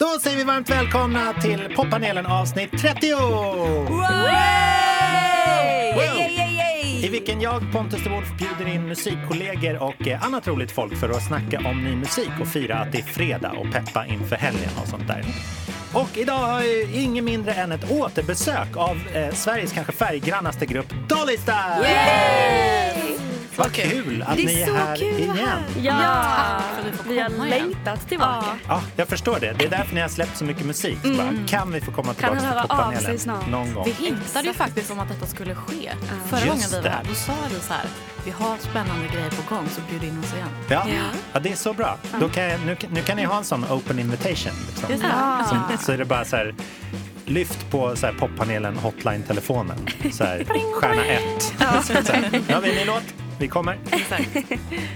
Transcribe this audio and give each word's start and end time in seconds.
Då 0.00 0.20
säger 0.20 0.36
vi 0.36 0.44
varmt 0.44 0.70
välkomna 0.70 1.32
till 1.32 1.72
poppanelen 1.76 2.26
avsnitt 2.26 2.70
30! 2.80 3.14
Wow! 3.14 4.00
I 7.02 7.08
vilken 7.08 7.40
jag, 7.40 7.72
Pontus 7.72 8.04
de 8.04 8.10
Wolf, 8.10 8.28
bjuder 8.38 8.74
in 8.74 8.88
musikkollegor 8.88 9.82
och 9.82 10.08
eh, 10.08 10.24
annat 10.24 10.48
roligt 10.48 10.72
folk 10.72 10.96
för 10.96 11.08
att 11.08 11.26
snacka 11.26 11.58
om 11.64 11.84
ny 11.84 11.96
musik 11.96 12.30
och 12.40 12.48
fira 12.48 12.76
att 12.76 12.92
det 12.92 12.98
är 12.98 13.02
fredag 13.02 13.50
och 13.50 13.72
peppa 13.72 14.06
inför 14.06 14.36
helgen 14.36 14.70
och 14.82 14.88
sånt 14.88 15.08
där. 15.08 15.24
Och 15.92 16.18
idag 16.18 16.38
har 16.38 16.62
jag 16.62 16.90
inget 16.90 17.24
mindre 17.24 17.52
än 17.52 17.72
ett 17.72 17.90
återbesök 17.90 18.76
av 18.76 18.96
eh, 19.14 19.34
Sveriges 19.34 19.72
kanske 19.72 19.92
färggrannaste 19.92 20.66
grupp 20.66 20.94
Dolly 21.08 21.36
Style! 21.36 22.89
Vad 23.56 23.72
kul 23.72 24.22
att 24.26 24.36
Det 24.36 24.42
är 24.42 24.46
ni 24.46 24.60
är 24.60 24.66
så 24.66 24.74
här 24.74 24.96
kul 24.96 25.20
igen. 25.20 25.36
här. 25.36 25.62
Ja, 25.82 25.96
att 27.00 27.06
vi 27.06 27.20
har 27.20 27.48
längtat 27.48 28.08
tillbaka. 28.08 28.46
Ja, 28.68 28.82
jag 28.96 29.08
förstår 29.08 29.40
det. 29.40 29.52
Det 29.58 29.64
är 29.64 29.70
därför 29.70 29.94
ni 29.94 30.00
har 30.00 30.08
släppt 30.08 30.36
så 30.36 30.44
mycket 30.44 30.66
musik. 30.66 30.98
Så 31.02 31.14
bara, 31.14 31.34
kan 31.48 31.72
vi 31.72 31.80
få 31.80 31.92
komma 31.92 32.14
tillbaka 32.14 32.40
han 32.40 32.60
till 32.60 32.68
poppanelen 32.68 33.18
snart? 33.18 33.48
någon 33.48 33.74
gång? 33.74 33.84
Vi 33.84 34.04
hintade 34.04 34.48
ju 34.48 34.54
faktiskt 34.54 34.90
om 34.90 35.00
att 35.00 35.08
detta 35.08 35.26
skulle 35.26 35.54
ske. 35.54 35.90
Förra 36.28 36.40
Just 36.40 36.50
gången 36.50 36.68
vi 36.70 36.88
var 36.88 36.96
här, 36.96 37.04
då 37.08 37.14
sa 37.14 37.32
vi 37.54 37.60
så 37.60 37.72
här, 37.72 37.84
vi 38.24 38.30
har 38.30 38.56
spännande 38.58 39.08
grejer 39.12 39.30
på 39.30 39.54
gång 39.54 39.68
så 39.68 39.80
bjud 39.90 40.04
in 40.04 40.18
oss 40.18 40.34
igen. 40.34 40.48
Ja, 40.68 40.86
ja 41.32 41.40
det 41.40 41.52
är 41.52 41.56
så 41.56 41.72
bra. 41.72 41.98
Då 42.20 42.28
kan 42.28 42.42
jag, 42.44 42.60
nu, 42.66 42.76
nu 42.90 43.02
kan 43.02 43.16
ni 43.16 43.24
ha 43.24 43.38
en 43.38 43.44
sån 43.44 43.64
open 43.70 43.98
invitation. 43.98 44.52
Liksom. 44.68 44.88
Det. 44.88 45.44
Som, 45.48 45.78
så 45.86 45.92
är 45.92 45.98
det 45.98 46.04
bara 46.04 46.24
så 46.24 46.36
här, 46.36 46.54
lyft 47.24 47.70
på 47.70 47.96
så 47.96 48.06
här, 48.06 48.12
poppanelen 48.12 48.76
hotline-telefonen. 48.76 49.76
Så 50.12 50.24
här, 50.24 50.44
stjärna 50.74 51.04
ett. 51.04 51.42
Så 52.06 52.12
här, 52.12 52.28
nu 52.48 52.54
har 52.54 52.60
vi 52.60 52.70
en 52.70 52.76
ny 52.76 52.84
låt. 52.84 53.02
Vi 53.40 53.48
kommer. 53.48 53.78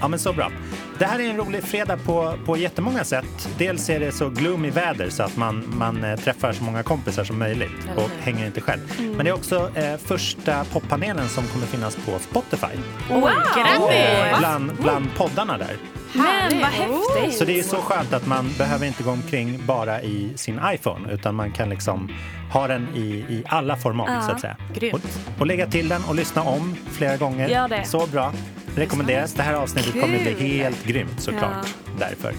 Ja, 0.01 0.09
men 0.09 0.19
så 0.19 0.33
bra. 0.33 0.51
Det 0.99 1.05
här 1.05 1.19
är 1.19 1.31
en 1.31 1.37
rolig 1.37 1.63
fredag 1.63 1.97
på, 1.97 2.35
på 2.47 2.57
jättemånga 2.57 3.05
sätt. 3.05 3.49
Dels 3.59 3.91
är 3.91 4.01
det 4.01 4.13
så 4.13 4.29
gloomy 4.29 4.71
väder 4.71 5.11
så 5.11 5.23
att 5.23 5.37
man, 5.37 5.65
man 5.77 6.05
eh, 6.05 6.17
träffar 6.17 6.53
så 6.53 6.65
många 6.65 6.83
kompisar 6.83 7.25
som 7.25 7.39
möjligt 7.39 7.71
och 7.97 8.11
hänger 8.21 8.47
inte 8.47 8.61
själv. 8.61 8.81
Men 9.17 9.25
det 9.25 9.31
är 9.31 9.35
också 9.35 9.71
eh, 9.75 9.97
första 9.97 10.65
poppanelen 10.65 11.29
som 11.29 11.45
kommer 11.47 11.67
finnas 11.67 11.97
på 11.97 12.19
Spotify. 12.19 12.77
Wow! 13.11 13.21
Grattis! 13.57 14.39
Bland, 14.39 14.73
bland 14.81 15.15
poddarna 15.17 15.59
där. 15.59 15.77
Men 16.15 16.61
vad 16.61 16.71
häftigt! 16.71 17.39
Så 17.39 17.45
det 17.45 17.59
är 17.59 17.63
så 17.63 17.77
skönt 17.77 18.13
att 18.13 18.27
man 18.27 18.51
behöver 18.59 18.87
inte 18.87 19.03
gå 19.03 19.11
omkring 19.11 19.67
bara 19.67 20.03
i 20.03 20.33
sin 20.37 20.61
iPhone 20.75 21.13
utan 21.13 21.35
man 21.35 21.53
kan 21.53 21.69
liksom 21.69 22.09
ha 22.53 22.67
den 22.67 22.89
i, 22.95 23.01
i 23.09 23.45
alla 23.47 23.77
format 23.77 24.25
så 24.25 24.31
att 24.33 24.41
säga. 24.41 24.57
Grymt. 24.75 24.95
Och, 24.95 25.41
och 25.41 25.47
lägga 25.47 25.67
till 25.67 25.89
den 25.89 26.05
och 26.09 26.15
lyssna 26.15 26.43
om 26.43 26.77
flera 26.91 27.17
gånger. 27.17 27.49
Gör 27.49 27.69
det. 27.69 27.85
Så 27.85 28.07
bra. 28.07 28.33
Rekommenderas. 28.77 29.35
Det 29.35 29.43
här 29.43 29.55
avsnittet 29.55 29.93
kommer 29.93 30.19
bli 30.19 30.35
Kul. 30.35 30.47
helt 30.47 30.85
grymt 30.85 31.21
såklart. 31.21 31.67
Därför. 31.99 32.33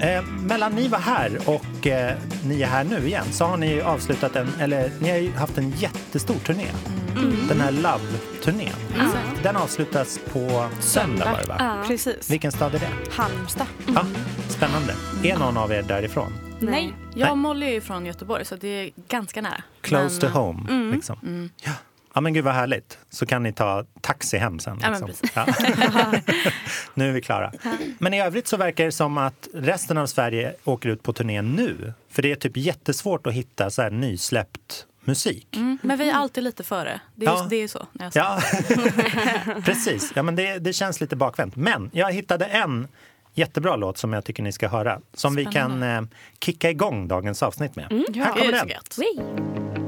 Eh, 0.00 0.22
mellan 0.22 0.72
ni 0.72 0.88
var 0.88 0.98
här 0.98 1.38
och 1.46 1.86
eh, 1.86 2.16
ni 2.44 2.62
är 2.62 2.66
här 2.66 2.84
nu 2.84 3.06
igen 3.06 3.24
så 3.32 3.44
har 3.44 3.56
ni 3.56 3.74
ju 3.74 3.82
avslutat 3.82 4.36
en, 4.36 4.48
eller 4.60 4.90
ni 5.00 5.10
har 5.10 5.16
ju 5.16 5.32
haft 5.32 5.58
en 5.58 5.70
jättestor 5.70 6.34
turné. 6.34 6.66
Den 7.48 7.60
här 7.60 7.70
Love-turnén. 7.72 8.74
Den 9.42 9.56
avslutas 9.56 10.20
på 10.32 10.68
söndag 10.80 11.24
var 11.32 11.38
det 11.40 11.48
va? 11.48 11.56
Ja. 11.58 11.88
Precis. 11.88 12.30
Vilken 12.30 12.52
stad 12.52 12.74
är 12.74 12.78
det? 12.78 12.90
Halmstad. 13.12 13.66
Ja, 13.94 14.04
spännande. 14.48 14.94
Är 15.22 15.38
någon 15.38 15.56
av 15.56 15.72
er 15.72 15.82
därifrån? 15.82 16.32
Nej. 16.60 16.92
Jag 17.14 17.30
och 17.30 17.38
Molly 17.38 17.66
är 17.66 17.72
ju 17.72 17.80
från 17.80 18.06
Göteborg 18.06 18.44
så 18.44 18.56
det 18.56 18.68
är 18.68 18.90
ganska 19.08 19.40
nära. 19.42 19.62
Close 19.80 20.20
Men, 20.22 20.32
to 20.32 20.38
home, 20.38 20.92
liksom. 20.94 21.50
Ja. 21.64 21.72
Ja, 22.14 22.20
men 22.20 22.32
gud 22.32 22.44
vad 22.44 22.54
härligt. 22.54 22.98
Så 23.10 23.26
kan 23.26 23.42
ni 23.42 23.52
ta 23.52 23.84
taxi 24.00 24.38
hem 24.38 24.58
sen. 24.58 24.78
Ja, 24.82 24.98
Liksom. 25.06 25.28
Ja. 25.34 25.46
nu 26.94 27.08
är 27.08 27.12
vi 27.12 27.20
klara. 27.22 27.52
Men 27.98 28.14
i 28.14 28.20
övrigt 28.22 28.48
så 28.48 28.56
verkar 28.56 28.84
det 28.84 28.92
som 28.92 29.18
att 29.18 29.48
resten 29.54 29.98
av 29.98 30.06
Sverige 30.06 30.54
åker 30.64 30.88
ut 30.88 31.02
på 31.02 31.12
turné 31.12 31.42
nu. 31.42 31.92
För 32.10 32.22
det 32.22 32.30
är 32.32 32.36
typ 32.36 32.56
jättesvårt 32.56 33.26
att 33.26 33.32
hitta 33.32 33.70
så 33.70 33.82
här 33.82 33.90
nysläppt 33.90 34.86
musik. 35.04 35.56
Mm, 35.56 35.78
men 35.82 35.98
vi 35.98 36.10
är 36.10 36.14
alltid 36.14 36.44
lite 36.44 36.64
före. 36.64 37.00
Det 37.14 37.26
är, 37.26 37.30
Ja. 37.30 37.42
ju, 37.42 37.48
det 37.48 37.56
är 37.56 37.68
så. 37.68 37.86
Ja, 38.14 38.40
precis. 39.64 40.12
Ja, 40.14 40.22
men 40.22 40.36
det, 40.36 40.58
det 40.58 40.72
känns 40.72 41.00
lite 41.00 41.16
bakvänt. 41.16 41.56
Men 41.56 41.90
jag 41.92 42.12
hittade 42.12 42.44
en 42.44 42.88
jättebra 43.34 43.76
låt 43.76 43.98
som 43.98 44.12
jag 44.12 44.24
tycker 44.24 44.42
ni 44.42 44.52
ska 44.52 44.68
höra. 44.68 45.00
Som 45.14 45.36
vi 45.36 45.44
kan 45.44 45.82
eh, 45.82 46.02
kicka 46.40 46.70
igång 46.70 47.08
dagens 47.08 47.42
avsnitt 47.42 47.76
med. 47.76 47.84
Här 48.16 48.32
kommer 48.32 48.52
den. 48.52 49.87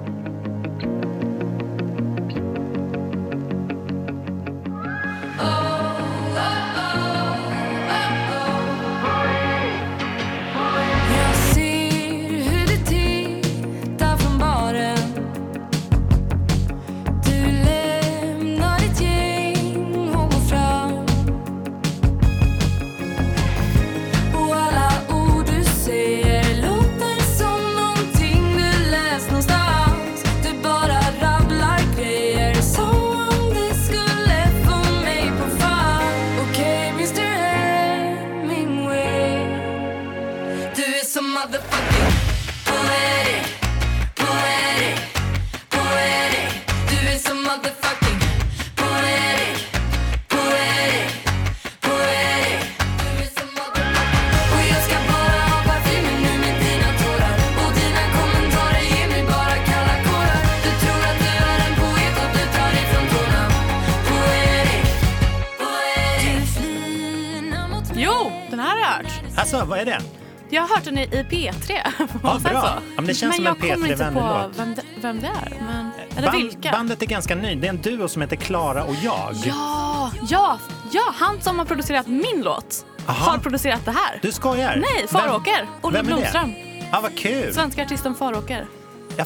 Den 70.90 70.98
i, 70.98 71.02
i 71.02 71.50
P3. 71.50 72.06
Får 72.08 72.20
man 72.22 72.40
säga 72.40 72.52
bra. 72.52 72.64
Ja, 72.64 72.80
men 72.96 73.06
det 73.06 73.14
känns 73.14 73.22
men 73.22 73.32
som 73.32 73.44
jag 73.44 73.70
en 73.70 73.76
kommer 73.76 73.90
inte 73.92 74.04
P3-vänlig 74.04 74.22
på 74.22 74.42
låt. 74.48 74.58
vem 74.58 74.74
det, 74.74 74.82
vem 75.00 75.20
det 75.20 75.26
är. 75.26 75.64
Men, 75.66 75.90
eller 76.16 76.28
Band- 76.28 76.42
vilka. 76.42 76.70
Bandet 76.70 77.02
är 77.02 77.06
ganska 77.06 77.34
ny. 77.34 77.54
Det 77.54 77.66
är 77.66 77.70
en 77.70 77.80
duo 77.80 78.08
som 78.08 78.22
heter 78.22 78.36
Klara 78.36 78.84
och 78.84 78.94
jag. 79.02 79.34
Ja, 79.44 80.12
ja, 80.28 80.58
ja, 80.92 81.14
han 81.14 81.40
som 81.40 81.58
har 81.58 81.66
producerat 81.66 82.06
min 82.06 82.42
låt 82.44 82.86
Aha. 83.06 83.30
har 83.30 83.38
producerat 83.38 83.84
det 83.84 83.90
här. 83.90 84.18
Du 84.22 84.32
skojar? 84.32 84.76
Nej, 84.76 85.08
Faråker. 85.08 85.68
Olle? 85.80 86.02
Blomström. 86.02 86.54
Ja, 86.92 87.00
vad 87.02 87.16
kul. 87.18 87.54
Svenska 87.54 87.82
artisten 87.82 88.14
Faråker. 88.14 88.66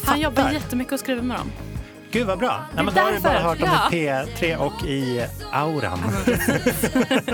Han 0.05 0.21
jobbar 0.21 0.51
jättemycket 0.51 0.93
och 0.93 1.01
skriver 1.01 1.23
med 1.23 1.37
dem. 1.37 1.53
Gud 2.11 2.27
vad 2.27 2.39
bra. 2.39 2.65
Ja, 2.77 2.83
men 2.83 2.95
då 2.95 3.01
har 3.01 3.13
du 3.13 3.19
bara 3.21 3.39
hört 3.39 3.61
dem 3.61 3.69
ja. 3.91 3.97
i 3.97 4.09
P3 4.09 4.57
och 4.57 4.85
i 4.85 5.27
Auran. 5.53 6.01
ja, 6.27 6.35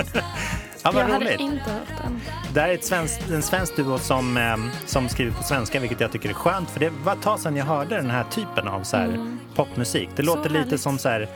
vad 0.84 0.94
Jag 0.94 1.08
hade 1.08 1.24
roligt. 1.24 1.40
inte 1.40 1.70
hört 1.70 2.02
den. 2.02 2.20
Det 2.54 2.60
här 2.60 2.68
är 2.68 2.74
ett 2.74 2.84
svenskt, 2.84 3.30
en 3.30 3.42
svensk 3.42 3.76
duo 3.76 3.98
som, 3.98 4.36
eh, 4.36 4.56
som 4.86 5.08
skriver 5.08 5.32
på 5.32 5.42
svenska, 5.42 5.80
vilket 5.80 6.00
jag 6.00 6.12
tycker 6.12 6.28
är 6.28 6.32
skönt. 6.34 6.70
För 6.70 6.80
det 6.80 6.90
var 7.04 7.12
ett 7.12 7.22
tag 7.22 7.40
sedan 7.40 7.56
jag 7.56 7.64
hörde 7.64 7.96
den 7.96 8.10
här 8.10 8.24
typen 8.30 8.68
av 8.68 8.82
så 8.82 8.96
här, 8.96 9.36
popmusik. 9.54 10.08
Det 10.16 10.22
låter 10.22 10.50
lite 10.50 10.64
härligt. 10.64 10.80
som 10.80 10.98
så 10.98 11.08
här, 11.08 11.28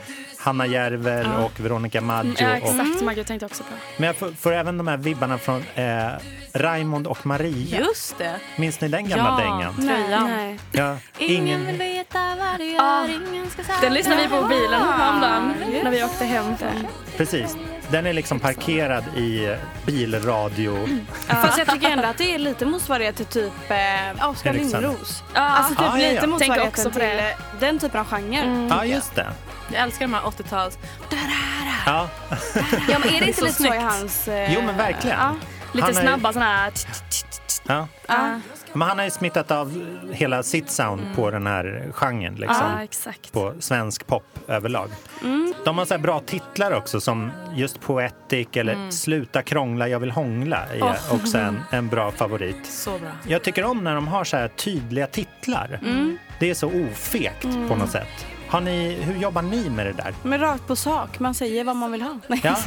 Hanna 0.45 0.65
Järvel 0.67 1.27
och 1.45 1.59
Veronica 1.59 2.01
Maggio. 2.01 2.33
Ja, 2.39 2.49
och, 2.49 2.55
exakt 2.57 2.99
som 2.99 3.13
jag 3.17 3.27
tänkte 3.27 3.45
också 3.45 3.63
på. 3.63 3.69
men 3.97 4.07
jag 4.07 4.15
får, 4.15 4.31
får 4.31 4.53
även 4.53 4.77
de 4.77 4.87
här 4.87 4.97
vibbarna 4.97 5.37
från 5.37 5.63
eh, 5.75 6.07
Raimond 6.53 7.07
och 7.07 7.25
Maria. 7.25 7.79
Just 7.79 8.17
det. 8.17 8.35
Minns 8.55 8.81
ni 8.81 8.87
den 8.87 9.09
gamla 9.09 9.37
Ja. 9.39 9.43
dängan? 9.45 9.75
Tröjan. 9.75 10.23
Nej. 10.23 10.59
Ja, 10.71 10.97
Ingen 11.17 11.65
vill 11.65 11.75
veta 11.77 12.19
vad 12.39 12.57
du 12.59 12.65
gör, 12.65 12.81
Ah. 12.83 13.07
ingen 13.07 13.49
ska 13.49 13.63
säga 13.63 13.77
Den 13.81 13.93
lyssnade 13.93 14.21
vi 14.21 14.27
på 14.27 14.35
i 14.45 14.49
bilen 14.49 14.81
häromdagen 14.81 15.53
när 15.83 15.91
vi 15.91 16.03
åkte 16.03 16.25
hem 16.25 16.57
från. 16.57 16.87
Precis. 17.17 17.57
Den 17.89 18.05
är 18.05 18.13
liksom 18.13 18.39
parkerad 18.39 19.03
i 19.17 19.55
bilradio. 19.85 20.87
Fast 21.27 21.57
jag 21.57 21.67
tycker 21.67 21.89
ändå 21.89 22.05
att 22.07 22.17
det 22.17 22.35
är 22.35 22.39
lite 22.39 22.65
motsvarighet 22.65 23.15
till 23.15 23.25
typ 23.25 23.53
eh, 23.69 24.29
Oskar. 24.29 24.53
Lindros. 24.53 25.23
Ja, 25.33 25.41
Alltså 25.41 25.69
typ 25.75 25.81
Ah, 25.81 25.97
ja, 25.97 26.11
ja. 26.11 26.25
lite 26.25 26.61
också 26.61 26.83
på 26.83 26.89
till 26.89 26.99
det. 27.01 27.29
eh, 27.29 27.37
den 27.59 27.79
typen 27.79 27.99
av 27.99 28.05
genre. 28.05 28.67
Ja, 28.69 28.85
just 28.85 29.15
det. 29.15 29.27
Jag 29.75 29.83
älskar 29.83 30.05
de 30.07 30.13
här 30.13 30.21
80-tals... 30.21 30.77
Ja. 31.85 32.09
Ja 32.89 32.99
men 32.99 33.09
är 33.09 33.19
det 33.19 33.27
inte 33.27 33.41
lite 33.41 33.63
så 33.63 33.73
i 33.73 33.77
hans... 33.77 34.27
eh, 34.27 34.53
Jo, 34.53 34.61
men 34.65 34.77
verkligen. 34.77 35.17
Ja. 35.19 35.35
lite 35.73 35.85
Han 35.85 35.97
är- 35.97 36.01
snabba 36.01 36.33
såna 36.33 36.45
här... 36.45 36.71
Ja. 37.67 37.87
Ja. 38.07 38.39
Men 38.73 38.87
han 38.87 38.97
har 38.97 39.05
ju 39.05 39.11
smittat 39.11 39.51
av 39.51 39.85
hela 40.11 40.43
sitt 40.43 40.69
sound 40.71 41.01
på 41.15 41.31
den 41.31 41.47
här 41.47 41.87
genren. 41.93 42.35
Liksom. 42.35 42.71
Ja, 42.75 42.83
exakt. 42.83 43.31
På 43.31 43.53
svensk 43.59 44.07
pop 44.07 44.23
överlag. 44.47 44.89
De 45.65 45.77
har 45.77 45.85
så 45.85 45.93
här 45.93 46.01
bra 46.01 46.19
titlar 46.19 46.71
också 46.71 47.01
som 47.01 47.31
just 47.55 47.81
Poetic 47.81 48.47
eller 48.53 48.91
Sluta 48.91 49.41
krångla, 49.41 49.87
jag 49.87 49.99
vill 49.99 50.11
hångla 50.11 50.57
är 50.65 51.13
också 51.13 51.37
en, 51.37 51.63
en 51.71 51.87
bra 51.87 52.11
favorit. 52.11 52.65
Så 52.65 52.89
bra. 52.99 53.09
Jag 53.27 53.43
tycker 53.43 53.63
om 53.63 53.83
när 53.83 53.95
de 53.95 54.07
har 54.07 54.23
så 54.23 54.37
här 54.37 54.47
tydliga 54.47 55.07
titlar. 55.07 55.79
Det 56.39 56.49
är 56.49 56.53
så 56.53 56.67
ofegt 56.91 57.41
på 57.41 57.75
något 57.75 57.91
sätt. 57.91 58.25
Har 58.55 58.61
ni, 58.61 58.97
hur 59.01 59.15
jobbar 59.17 59.41
ni 59.41 59.69
med 59.69 59.85
det 59.85 59.91
där? 59.93 60.13
Men 60.23 60.39
rakt 60.39 60.67
på 60.67 60.75
sak, 60.75 61.19
man 61.19 61.33
säger 61.33 61.63
vad 61.63 61.75
man 61.75 61.91
vill 61.91 62.01
ha. 62.01 62.19
Nej. 62.27 62.39
Ja, 62.43 62.55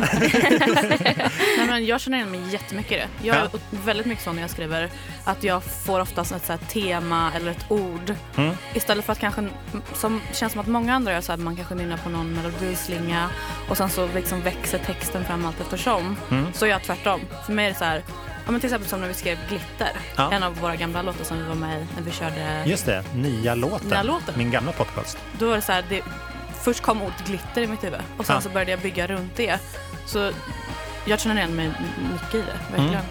Nej, 1.59 1.67
men 1.69 1.87
jag 1.87 2.01
känner 2.01 2.19
igen 2.19 2.31
mig 2.31 2.41
jättemycket 2.53 2.93
i 2.93 2.95
det. 2.97 3.27
Jag 3.27 3.37
är 3.37 3.49
Ja. 3.53 3.59
väldigt 3.85 4.07
mycket 4.07 4.25
så 4.25 4.33
när 4.33 4.41
jag 4.43 4.51
skriver 4.51 4.91
att 5.25 5.45
jag 5.45 5.63
får 5.65 6.01
oftast 6.01 6.33
ett 6.33 6.47
så 6.47 6.53
här 6.53 6.59
tema 6.59 7.33
eller 7.37 7.51
ett 7.51 7.65
ord. 7.71 8.15
Mm. 8.37 8.55
Istället 8.75 9.05
för 9.05 9.13
att 9.13 9.19
kanske, 9.19 9.49
som 9.95 10.21
känns 10.33 10.53
som 10.53 10.61
att 10.61 10.67
många 10.67 10.95
andra 10.95 11.13
gör 11.13 11.21
så 11.21 11.33
här, 11.33 11.37
man 11.37 11.57
kanske 11.57 11.75
nynnar 11.75 11.97
på 11.97 12.09
någon 12.11 12.33
melodislinga 12.33 13.29
och 13.69 13.77
sen 13.77 13.91
så 13.91 14.09
liksom 14.15 14.41
växer 14.43 14.79
texten 14.79 15.25
fram 15.25 15.45
allt 15.47 15.61
eftersom. 15.61 16.17
Mm. 16.31 16.53
Så 16.53 16.67
är 16.67 16.71
jag 16.71 16.83
tvärtom. 16.83 17.21
För 17.47 17.53
mig 17.53 17.67
är 17.67 17.71
det 17.71 17.79
så 17.79 17.85
här, 17.85 18.03
ja, 18.49 18.53
men 18.53 18.61
till 18.61 18.69
exempel 18.69 18.89
som 18.89 19.01
när 19.01 19.09
vi 19.09 19.15
skrev 19.15 19.39
Glitter. 19.49 19.91
Ja. 20.17 20.33
En 20.33 20.43
av 20.43 20.57
våra 20.57 20.77
gamla 20.77 21.03
låtar 21.03 21.25
som 21.25 21.39
vi 21.39 21.45
var 21.45 21.55
med 21.55 21.81
i 21.83 21.87
när 21.97 22.03
vi 22.03 22.11
körde. 22.11 22.65
just 22.67 22.87
det. 22.87 23.05
Nya 23.15 23.55
låten. 23.55 23.89
Nya 23.89 24.03
låten. 24.03 24.35
Min 24.39 24.51
gamla 24.51 24.73
podcast. 24.73 25.19
Då 25.39 25.49
var 25.49 25.55
det 25.57 25.63
så 25.63 25.73
här, 25.73 25.85
det, 25.89 26.03
först 26.63 26.81
kom 26.81 27.03
ordet 27.03 27.27
glitter 27.27 27.63
i 27.63 27.67
mitt 27.67 27.85
huvud 27.85 28.01
och 28.19 28.27
sen 28.27 28.35
Ja. 28.35 28.41
så 28.41 28.49
började 28.49 28.71
jag 28.71 28.81
bygga 28.81 29.07
runt 29.07 29.37
det. 29.37 29.61
Så 30.07 30.31
jag 31.07 31.21
känner 31.21 31.37
igen 31.37 31.57
mig 31.57 31.73
mycket 32.13 32.35
i 32.35 32.39
det, 32.39 32.59
verkligen. 32.71 32.89
Mm. 32.95 33.05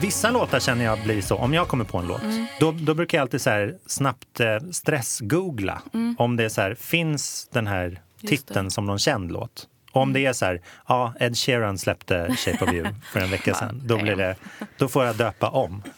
Vissa 0.00 0.30
låtar 0.30 0.60
känner 0.60 0.84
jag 0.84 1.02
blir 1.02 1.22
så, 1.22 1.36
om 1.36 1.54
jag 1.54 1.68
kommer 1.68 1.84
på 1.84 1.98
en 1.98 2.06
låt, 2.06 2.22
Mm. 2.22 2.46
då, 2.60 2.72
då 2.72 2.94
brukar 2.94 3.18
jag 3.18 3.22
alltid 3.22 3.40
så 3.40 3.70
snabbt 3.86 4.40
eh, 4.40 4.46
stressgoogla 4.72 5.82
om 6.18 6.36
det 6.36 6.44
är 6.44 6.48
så 6.48 6.60
här, 6.60 6.74
finns 6.74 7.48
den 7.52 7.66
här 7.66 7.84
Mm. 8.24 8.32
Just 8.32 8.46
titeln 8.46 8.70
som 8.70 8.86
någon 8.86 8.98
känd 8.98 9.32
låt? 9.32 9.66
Och 9.94 10.02
om 10.02 10.12
det 10.12 10.26
är 10.26 10.32
så 10.32 10.44
här, 10.44 10.60
ja, 10.88 11.12
Ed 11.20 11.36
Sheeran 11.36 11.78
släppte 11.78 12.36
Shape 12.36 12.64
of 12.64 12.72
You 12.72 12.86
för 13.12 13.20
en 13.20 13.30
vecka 13.30 13.54
sedan, 13.60 13.80
då, 13.84 13.98
blir 13.98 14.16
det, 14.16 14.36
då 14.78 14.88
får 14.88 15.04
jag 15.04 15.16
döpa 15.16 15.48
om. 15.48 15.82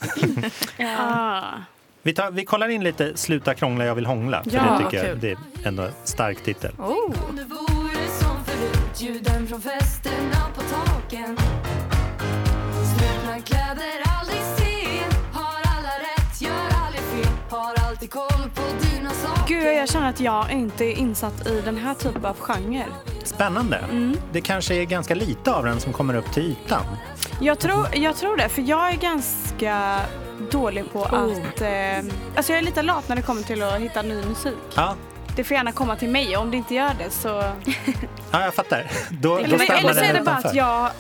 Ah. 0.98 1.42
Vi, 2.02 2.14
tar, 2.14 2.30
vi 2.30 2.44
kollar 2.44 2.68
in 2.68 2.84
lite 2.84 3.16
Sluta 3.16 3.54
krångla, 3.54 3.84
jag 3.84 3.94
vill 3.94 4.06
hångla. 4.06 4.44
För 4.44 4.50
Ja, 4.50 4.78
det 4.78 4.84
tycker 4.84 5.08
jag 5.08 5.18
det 5.18 5.30
är 5.30 5.38
ändå 5.64 5.82
en 5.82 5.92
stark 6.04 6.42
titel. 6.44 6.72
Oh. 6.78 7.28
Om 7.28 7.36
det 7.36 7.44
vore 7.44 8.06
som 8.20 8.44
förut 8.44 9.00
Ljuden 9.00 9.46
från 9.46 9.60
festerna 9.60 10.46
på 10.54 10.60
taken 10.62 11.36
Strukna 12.94 13.40
kläder, 13.44 14.02
aldrig 14.18 14.40
sen 14.40 15.12
Har 15.32 15.60
alla 15.76 15.94
rätt, 16.06 16.40
gör 16.40 16.84
aldrig 16.84 17.02
fel 17.02 17.32
Har 17.50 17.88
alltid 17.88 18.10
koll 18.10 18.50
på 18.54 18.62
dina 18.84 19.10
saker 19.10 19.54
Gud, 19.54 19.66
jag 19.76 19.88
känner 19.88 20.08
att 20.10 20.20
jag 20.20 20.52
inte 20.52 20.84
är 20.84 20.92
insatt 20.92 21.46
i 21.46 21.60
den 21.60 21.76
här 21.76 21.94
typen 21.94 22.24
av 22.24 22.36
genre. 22.38 22.84
Spännande. 23.26 23.76
Mm. 23.76 24.16
Det 24.32 24.40
kanske 24.40 24.74
är 24.74 24.84
ganska 24.84 25.14
lite 25.14 25.52
av 25.52 25.64
den 25.64 25.80
som 25.80 25.92
kommer 25.92 26.14
upp 26.14 26.32
till 26.32 26.42
ytan. 26.42 26.82
Jag 27.40 27.58
tror, 27.58 27.86
jag 27.94 28.16
tror 28.16 28.36
det, 28.36 28.48
för 28.48 28.62
jag 28.62 28.88
är 28.92 28.96
ganska 28.96 30.00
dålig 30.50 30.92
på 30.92 30.98
Oh. 30.98 31.30
att... 31.32 31.60
Eh, 31.60 32.12
alltså 32.36 32.52
jag 32.52 32.58
är 32.58 32.62
lite 32.62 32.82
lat 32.82 33.08
när 33.08 33.16
det 33.16 33.22
kommer 33.22 33.42
till 33.42 33.62
att 33.62 33.80
hitta 33.80 34.02
ny 34.02 34.14
musik. 34.24 34.54
Ja, 34.74 34.94
Det 35.36 35.44
får 35.44 35.54
gärna 35.54 35.72
komma 35.72 35.96
till 35.96 36.08
mig. 36.08 36.36
Om 36.36 36.50
det 36.50 36.56
inte 36.56 36.74
gör 36.74 36.92
det 36.98 37.10
så... 37.10 37.28
ja 38.30 38.42
jag 38.44 38.54
fattar. 38.54 38.86
Då, 39.10 39.28
då 39.28 39.38
Eller, 39.38 39.58
stannar 39.58 39.80
eller 39.80 39.92
så 39.94 40.00
är 40.00 40.14
det 40.14 40.20
bara 40.22 40.36
att 40.36 40.54
jag 40.54 40.90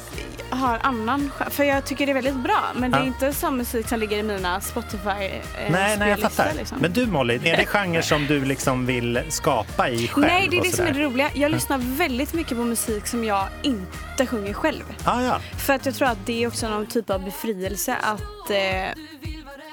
har 0.50 0.78
annan 0.82 1.30
För 1.50 1.64
jag 1.64 1.84
tycker 1.84 2.06
det 2.06 2.12
är 2.12 2.14
väldigt 2.14 2.36
bra. 2.36 2.60
Men 2.76 2.90
det 2.90 2.96
är 2.96 3.00
Ja. 3.00 3.06
inte 3.06 3.32
sån 3.32 3.56
musik 3.56 3.88
som 3.88 3.98
ligger 4.00 4.18
i 4.18 4.22
mina 4.22 4.60
Spotify 4.60 5.08
eh, 5.08 5.70
Nej, 5.70 5.96
nej, 5.98 6.08
jag 6.10 6.18
fattar. 6.18 6.52
Liksom. 6.56 6.78
Men 6.78 6.92
du 6.92 7.06
Molly, 7.06 7.34
är 7.34 7.56
det 7.56 7.66
genrer 7.66 8.02
som 8.02 8.26
du 8.26 8.44
liksom 8.44 8.86
vill 8.86 9.20
skapa 9.28 9.88
i 9.88 10.08
själv? 10.08 10.26
Nej, 10.26 10.48
det 10.50 10.56
är 10.56 10.62
det 10.62 10.76
som 10.76 10.86
är 10.86 10.92
det 10.92 11.02
roliga. 11.02 11.30
Jag 11.34 11.50
lyssnar 11.50 11.78
väldigt 11.78 12.32
mycket 12.34 12.58
på 12.58 12.64
musik 12.64 13.06
som 13.06 13.24
jag 13.24 13.48
inte 13.62 14.26
sjunger 14.26 14.52
själv. 14.52 14.84
Ah, 15.04 15.22
ja. 15.22 15.40
För 15.66 15.72
att 15.72 15.86
jag 15.86 15.94
tror 15.94 16.08
att 16.08 16.26
det 16.26 16.42
är 16.42 16.48
också 16.48 16.68
någon 16.68 16.86
typ 16.86 17.10
av 17.10 17.24
befrielse 17.24 17.96
att... 18.02 18.50
Eh, 18.50 19.02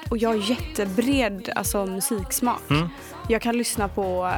och 0.08 0.18
jag 0.18 0.28
har 0.28 0.50
jättebred 0.50 1.50
alltså, 1.56 1.86
musiksmak. 1.86 2.60
Mm. 2.70 2.88
Jag 3.28 3.42
kan 3.42 3.56
lyssna 3.58 3.88
på... 3.88 4.32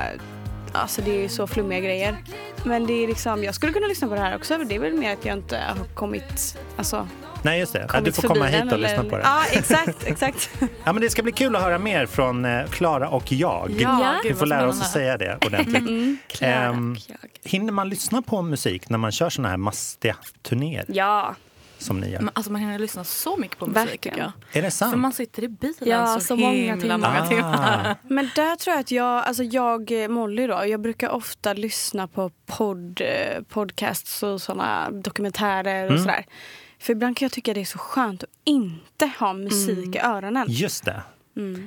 Alltså 0.72 1.02
det 1.02 1.24
är 1.24 1.28
så 1.28 1.46
flummiga 1.46 1.80
grejer. 1.80 2.16
Men 2.64 2.86
det 2.86 2.92
är 2.92 3.06
liksom, 3.08 3.44
jag 3.44 3.54
skulle 3.54 3.72
kunna 3.72 3.86
lyssna 3.86 4.08
på 4.08 4.14
det 4.14 4.20
här 4.20 4.36
också. 4.36 4.58
Det 4.58 4.74
är 4.74 4.78
väl 4.78 4.94
mer 4.94 5.12
att 5.12 5.24
jag 5.24 5.36
inte 5.36 5.56
har 5.56 5.84
kommit... 5.94 6.58
Alltså, 6.76 7.08
Nej, 7.42 7.60
just 7.60 7.72
det. 7.72 7.90
Ja, 7.92 8.00
du 8.00 8.12
får 8.12 8.28
komma 8.28 8.44
hit 8.46 8.64
och 8.64 8.72
eller- 8.72 8.88
lyssna 8.88 9.04
på 9.10 9.16
det. 9.16 9.22
Ja, 9.24 9.42
exakt, 9.52 10.04
exakt. 10.04 10.50
Ja, 10.84 10.92
men 10.92 11.00
det 11.02 11.10
ska 11.10 11.22
bli 11.22 11.32
kul 11.32 11.56
att 11.56 11.62
höra 11.62 11.78
mer 11.78 12.06
från 12.06 12.44
eh, 12.44 12.66
Klara 12.66 13.08
och 13.08 13.32
jag. 13.32 13.70
Ja, 13.78 14.20
Vi 14.24 14.34
får 14.34 14.46
lära 14.46 14.68
oss 14.68 14.80
att 14.80 14.90
säga 14.90 15.16
det 15.18 15.38
ordentligt. 15.46 15.76
Mm. 15.76 16.18
Klara 16.28 16.52
Ehm, 16.52 16.92
och 16.92 16.98
jag. 17.08 17.50
Hinner 17.50 17.72
man 17.72 17.88
lyssna 17.88 18.22
på 18.22 18.42
musik 18.42 18.88
när 18.88 18.98
man 18.98 19.12
kör 19.12 19.30
såna 19.30 19.48
här 19.48 19.56
mastiga 19.56 20.16
turnéer 20.42 20.84
Ja, 20.88 21.34
som 21.78 22.00
ni 22.00 22.10
gör? 22.10 22.20
Men, 22.20 22.30
alltså 22.34 22.52
man 22.52 22.60
hinner 22.60 22.78
lyssna 22.78 23.04
så 23.04 23.36
mycket 23.36 23.58
på 23.58 23.66
musik 23.66 23.76
Verkligen. 23.76 23.98
tycker 24.00 24.18
jag. 24.18 24.32
Är 24.58 24.62
det 24.62 24.70
För 24.70 24.70
sant? 24.76 24.96
man 24.98 25.12
sitter 25.12 25.44
i 25.44 25.48
bilen 25.48 25.74
Ja, 25.80 26.06
så, 26.06 26.20
så 26.20 26.36
många 26.36 26.52
himla 26.52 26.80
timmar. 26.80 26.98
många 26.98 27.26
timmar. 27.26 27.86
Ah, 27.90 27.94
Men 28.08 28.30
där 28.34 28.56
tror 28.56 28.74
jag 28.74 28.80
att 28.80 28.90
jag, 28.90 29.24
alltså 29.24 29.42
jag, 29.42 30.02
eh, 30.02 30.08
Molly 30.08 30.46
då, 30.46 30.64
jag 30.66 30.80
brukar 30.80 31.08
ofta 31.08 31.52
lyssna 31.52 32.08
på 32.08 32.30
podd, 32.46 33.00
eh, 33.00 33.42
podcasts 33.48 34.22
och 34.22 34.42
såna 34.42 34.90
dokumentärer 34.90 35.84
och 35.84 35.90
Mm. 35.90 36.02
sådär. 36.02 36.26
För 36.78 36.92
ibland 36.92 37.16
kan 37.16 37.26
jag 37.26 37.32
tycka 37.32 37.54
det 37.54 37.60
är 37.60 37.64
så 37.64 37.78
skönt 37.78 38.22
att 38.22 38.30
inte 38.44 39.10
ha 39.18 39.32
musik 39.32 39.94
i 39.94 39.98
öronen. 39.98 40.46
just 40.48 40.84
det. 40.84 41.02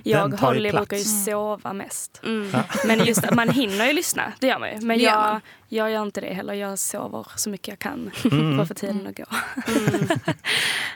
Jag 0.04 0.22
Den 0.22 0.34
och 0.34 0.40
Holly 0.40 0.72
brukar 0.72 0.98
ju 0.98 1.04
sova 1.04 1.74
mest. 1.74 2.22
Mm. 2.24 2.52
Men 2.86 3.06
just 3.06 3.22
det, 3.22 3.36
man 3.36 3.50
hinner 3.50 3.86
ju 3.88 3.94
lyssna, 3.94 4.34
det 4.40 4.48
gör 4.48 4.60
man 4.60 4.70
ju. 4.70 4.76
Men 4.82 4.98
Det 4.98 5.04
jag, 5.04 5.40
jag 5.68 5.92
gör 5.92 6.04
inte 6.04 6.22
det 6.22 6.34
heller. 6.34 6.54
Jag 6.54 6.80
sover 6.80 7.28
så 7.36 7.50
mycket 7.50 7.68
jag 7.68 7.80
kan 7.80 8.12
Mm. 8.32 8.56
för 8.56 8.62
att 8.62 8.68
få 8.68 8.74
tiden 8.74 9.08
att 9.08 9.18
gå. 9.18 9.24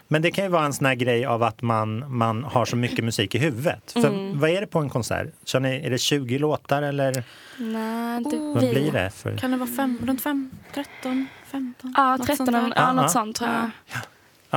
Men 0.07 0.21
det 0.21 0.31
kan 0.31 0.43
ju 0.43 0.49
vara 0.49 0.65
en 0.65 0.73
sån 0.73 0.85
här 0.85 0.95
grej 0.95 1.25
av 1.25 1.43
att 1.43 1.61
man, 1.61 2.17
man 2.17 2.43
har 2.43 2.65
så 2.65 2.75
mycket 2.75 3.05
musik 3.05 3.35
i 3.35 3.37
huvudet. 3.37 3.91
För 3.91 4.03
Mm. 4.03 4.39
Vad 4.39 4.49
är 4.49 4.61
det 4.61 4.67
på 4.67 4.79
en 4.79 4.89
konsert? 4.89 5.27
Kör 5.45 5.59
ni, 5.59 5.85
är 5.85 5.89
det 5.89 5.97
20 5.97 6.37
låtar 6.39 6.81
eller 6.81 7.23
Nej, 7.57 8.17
inte 8.17 8.35
Oh. 8.35 8.53
vad 8.53 8.69
blir 8.69 8.91
det? 8.91 9.09
För? 9.09 9.37
Kan 9.37 9.51
det 9.51 9.57
vara 9.57 9.69
fem, 9.69 9.99
runt 10.05 10.21
fem, 10.21 10.51
13, 10.73 11.27
15? 11.51 11.93
Ja, 11.97 12.17
något 12.17 12.27
13, 12.27 12.37
sånt 12.37 12.51
där? 12.51 12.61
ja, 12.61 12.73
Ja, 12.75 12.93
något 12.93 13.11
sånt 13.11 13.35
tror 13.35 13.49
jag. 13.49 13.69
Ja, 13.93 13.99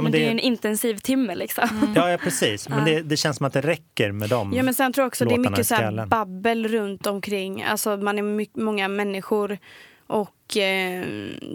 men 0.02 0.12
det 0.12 0.18
är 0.18 0.24
ju 0.24 0.30
en 0.30 0.38
intensiv 0.38 0.96
timme 0.96 1.34
liksom. 1.34 1.92
ja, 1.96 2.10
ja, 2.10 2.18
precis. 2.18 2.68
Men 2.68 2.84
det, 2.84 3.02
det 3.02 3.16
känns 3.16 3.36
som 3.36 3.46
att 3.46 3.52
det 3.52 3.60
räcker 3.60 4.12
med 4.12 4.30
dem. 4.30 4.52
Ja 4.52 4.62
men 4.62 4.74
sen 4.74 4.92
tror 4.92 5.02
jag 5.02 5.08
också 5.08 5.24
det 5.24 5.34
är 5.34 5.38
mycket 5.38 5.66
så 5.66 5.74
här 5.74 6.06
babbel 6.06 6.68
runt 6.68 7.06
omkring. 7.06 7.62
Alltså 7.62 7.96
man 7.96 8.18
är 8.18 8.22
my- 8.22 8.50
många 8.54 8.88
människor 8.88 9.58
och 10.06 10.56
eh, 10.56 11.04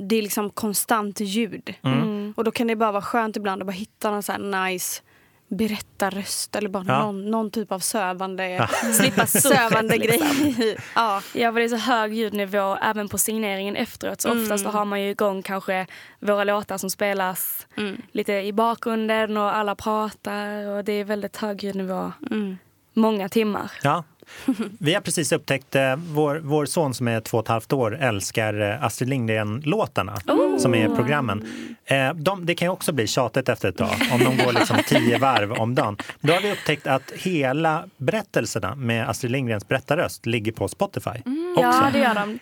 det 0.02 0.16
är 0.16 0.22
liksom 0.22 0.50
konstant 0.50 1.20
ljud. 1.20 1.74
Mm. 1.84 2.34
Och 2.38 2.44
då 2.44 2.52
kan 2.52 2.68
det 2.68 2.76
bara 2.76 2.92
vara 2.92 3.02
skönt 3.02 3.38
ibland 3.38 3.62
att 3.62 3.66
bara 3.66 3.72
hitta 3.72 4.12
någon 4.12 4.24
så 4.24 4.32
här 4.32 4.70
nice 4.70 5.02
berättarröst 5.52 6.56
eller 6.56 6.70
bara 6.70 6.84
Ja. 6.88 7.00
någon, 7.06 7.32
någon 7.32 7.52
typ 7.52 7.72
av 7.72 7.80
sövande, 7.80 8.68
Slippa 9.00 9.26
sövande 9.28 9.98
liksom. 9.98 10.28
grej. 10.54 10.78
ja. 10.96 11.22
Ja, 11.34 11.52
för 11.52 11.60
det 11.60 11.66
är 11.66 11.70
så 11.70 11.76
hög 11.76 12.14
ljudnivå 12.14 12.76
även 12.82 13.10
på 13.10 13.18
signeringen 13.18 13.76
efteråt. 13.76 14.22
Så 14.22 14.32
oftast 14.44 14.64
så 14.64 14.70
har 14.70 14.86
man 14.86 15.02
ju 15.02 15.10
igång 15.10 15.42
kanske 15.44 15.88
våra 16.20 16.44
låtar 16.44 16.78
som 16.78 16.90
spelas 16.90 17.68
Mm. 17.78 18.02
lite 18.12 18.34
i 18.34 18.54
bakgrunden 18.54 19.38
och 19.38 19.56
alla 19.56 19.76
pratar 19.76 20.68
och 20.68 20.84
det 20.84 20.92
är 20.94 21.04
väldigt 21.04 21.38
hög 21.38 21.64
ljudnivå. 21.64 22.12
Mm. 22.32 22.58
Många 22.94 23.30
timmar. 23.30 23.72
Ja. 23.84 24.04
Vi 24.80 24.94
har 24.94 25.02
precis 25.02 25.32
upptäckt, 25.32 25.76
eh, 25.76 25.96
vår, 25.96 26.42
vår 26.44 26.66
son 26.66 26.94
som 26.94 27.08
är 27.08 27.20
två 27.22 27.38
och 27.38 27.44
ett 27.44 27.48
halvt 27.50 27.74
år 27.74 27.98
älskar 28.02 28.62
eh, 28.62 28.84
Astrid 28.84 29.10
Lindgren-låtarna 29.10 30.18
som 30.60 30.76
är 30.76 30.86
i 30.86 30.96
programmen. 30.96 31.48
Eh, 31.86 32.14
de, 32.14 32.46
det 32.46 32.56
kan 32.56 32.66
ju 32.66 32.72
också 32.72 32.92
bli 32.94 33.08
tjatigt 33.08 33.50
efter 33.50 33.70
ett 33.70 33.78
tag 33.78 33.90
om 34.14 34.20
de 34.20 34.38
går 34.46 34.54
liksom 34.54 34.78
tio 34.88 35.18
varv 35.18 35.52
om 35.54 35.76
dagen. 35.76 35.98
Då 36.20 36.34
har 36.34 36.42
vi 36.42 36.52
upptäckt 36.52 36.88
att 36.88 37.12
hela 37.12 37.84
berättelserna 37.98 38.76
med 38.76 39.10
Astrid 39.10 39.32
Lindgrens 39.32 39.68
berättarröst 39.68 40.26
ligger 40.26 40.52
på 40.52 40.68
Spotify. 40.68 41.10
Ja, 41.58 41.68
också. 41.70 41.84
det 41.94 42.00
gör 42.00 42.14
de. 42.16 42.40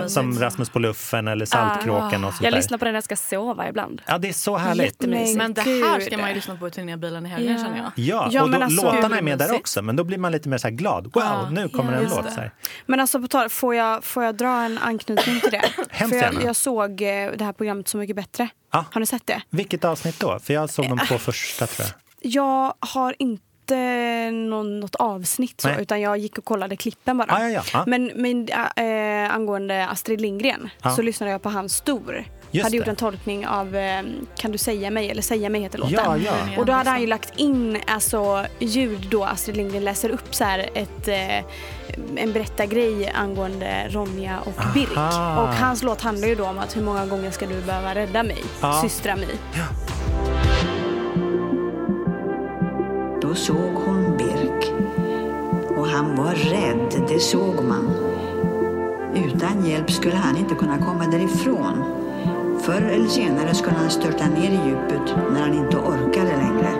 eh, 0.00 0.06
som 0.06 0.38
Rasmus 0.38 0.70
på 0.70 0.78
luffen 0.78 1.28
eller 1.28 1.46
Saltkråkan 1.46 2.24
och 2.24 2.32
sånt 2.32 2.42
Jag 2.44 2.52
där. 2.52 2.56
lyssnar 2.58 2.78
på 2.78 2.84
den 2.84 2.92
när 2.92 2.96
jag 2.96 3.04
ska 3.04 3.16
sova 3.16 3.68
ibland. 3.68 4.02
Ja, 4.06 4.18
det 4.18 4.28
är 4.28 4.32
så 4.32 4.56
härligt. 4.56 5.00
Men 5.36 5.54
det 5.54 5.60
här 5.60 6.00
ska 6.00 6.18
man 6.18 6.28
ju 6.28 6.34
lyssna 6.34 6.56
på 6.56 6.68
i 6.68 6.70
turnébilen 6.70 7.26
i 7.26 7.28
helgen 7.28 7.52
Ja. 7.58 7.64
känner 7.64 7.76
jag. 7.78 7.90
Ja, 7.96 8.28
Ja, 8.30 8.42
och 8.42 8.48
då, 8.48 8.52
men 8.52 8.62
alltså- 8.62 8.84
låtarna 8.92 9.18
är 9.18 9.22
med 9.22 9.38
där 9.38 9.54
också, 9.54 9.82
men 9.82 9.96
då 9.96 10.04
blir 10.04 10.18
man 10.18 10.32
lite 10.32 10.48
mer 10.48 10.58
så 10.58 10.68
här 10.68 10.74
glad. 10.74 11.04
Wow, 11.14 11.23
Ja, 11.24 11.50
nu 11.50 11.68
kommer 11.68 11.92
en 11.92 12.02
låt. 12.02 12.32
Så 12.32 12.40
här. 12.40 12.50
Men 12.86 13.00
alltså 13.00 13.20
på 13.20 13.28
tal, 13.28 13.48
får 13.48 13.74
jag, 13.74 14.04
får 14.04 14.24
jag 14.24 14.34
dra 14.36 14.48
en 14.64 14.78
anknytning 14.78 15.40
till 15.40 15.50
det? 15.50 15.62
Hemskt 15.90 16.16
För 16.18 16.22
jag, 16.24 16.44
jag 16.44 16.56
såg 16.56 16.90
eh, 17.02 17.30
det 17.36 17.44
här 17.44 17.52
programmet 17.52 17.88
Så 17.88 17.96
mycket 17.98 18.16
bättre. 18.16 18.48
Ja. 18.72 18.84
Har 18.92 19.00
ni 19.00 19.06
sett 19.06 19.26
det? 19.26 19.42
Vilket 19.50 19.84
avsnitt 19.84 20.20
då? 20.20 20.38
För 20.38 20.54
jag 20.54 20.70
såg 20.70 20.88
de 20.88 20.98
två 20.98 21.18
första 21.18 21.66
tror 21.66 21.86
jag. 21.86 22.32
Jag 22.32 22.74
har 22.80 23.14
inte 23.18 24.30
någon, 24.30 24.80
något 24.80 24.94
avsnitt 24.94 25.60
så, 25.60 25.68
Nej. 25.68 25.82
utan 25.82 26.00
jag 26.00 26.18
gick 26.18 26.38
och 26.38 26.44
kollade 26.44 26.76
klippen 26.76 27.18
bara. 27.18 27.32
Ah, 27.32 27.48
ja, 27.48 27.48
ja. 27.72 27.80
Ah. 27.80 27.84
Men, 27.86 28.10
men 28.14 28.48
äh, 28.76 29.34
angående 29.34 29.86
Astrid 29.86 30.20
Lindgren 30.20 30.70
Ja. 30.82 30.90
så 30.90 31.02
lyssnade 31.02 31.32
jag 31.32 31.42
på 31.42 31.50
hans 31.50 31.74
Stor. 31.76 32.24
Just 32.54 32.64
hade 32.64 32.76
gjort 32.76 32.84
det. 32.84 32.90
en 32.90 32.96
tolkning 32.96 33.46
av 33.46 33.76
eh, 33.76 34.02
Kan 34.36 34.52
du 34.52 34.58
säga 34.58 34.90
mig? 34.90 35.10
Eller 35.10 35.22
Säga 35.22 35.48
mig 35.48 35.60
heter 35.60 35.78
låten. 35.78 35.94
Ja, 36.04 36.16
ja. 36.16 36.32
Och 36.58 36.66
då 36.66 36.72
hade 36.72 36.90
han 36.90 37.00
ju 37.00 37.06
lagt 37.06 37.38
in 37.38 37.78
alltså, 37.86 38.46
ljud 38.58 39.06
då 39.10 39.24
Astrid 39.24 39.56
Lindgren 39.56 39.84
läser 39.84 40.10
upp 40.10 40.34
så 40.34 40.44
här 40.44 40.58
ett, 40.74 41.08
eh, 41.08 41.38
en 42.16 42.32
berättargrej 42.32 43.12
angående 43.14 43.86
Ronja 43.88 44.38
och 44.40 44.74
Birk. 44.74 44.96
Aha. 44.96 45.42
Och 45.42 45.48
hans 45.54 45.82
låt 45.82 46.00
handlar 46.00 46.28
ju 46.28 46.34
då 46.34 46.44
om 46.44 46.58
att 46.58 46.76
hur 46.76 46.82
många 46.82 47.06
gånger 47.06 47.30
ska 47.30 47.46
du 47.46 47.60
behöva 47.62 47.94
rädda 47.94 48.22
mig, 48.22 48.44
Ja. 48.60 48.80
systra 48.82 49.16
mig. 49.16 49.28
Då 53.22 53.34
såg 53.34 53.74
hon 53.86 54.16
Birk. 54.16 54.72
Och 55.78 55.86
han 55.88 56.16
var 56.16 56.34
rädd, 56.34 57.04
det 57.08 57.18
såg 57.20 57.64
man. 57.64 57.94
Utan 59.14 59.66
hjälp 59.66 59.90
skulle 59.90 60.14
han 60.16 60.36
inte 60.36 60.54
kunna 60.54 60.78
komma 60.78 61.06
därifrån. 61.06 61.84
Förr 62.62 62.82
eller 62.82 63.08
senare 63.08 63.54
skulle 63.54 63.76
han 63.76 63.90
störta 63.90 64.26
ner 64.26 64.50
i 64.50 64.60
djupet 64.68 65.16
när 65.32 65.40
han 65.40 65.54
inte 65.54 65.76
orkade 65.76 66.36
längre. 66.36 66.70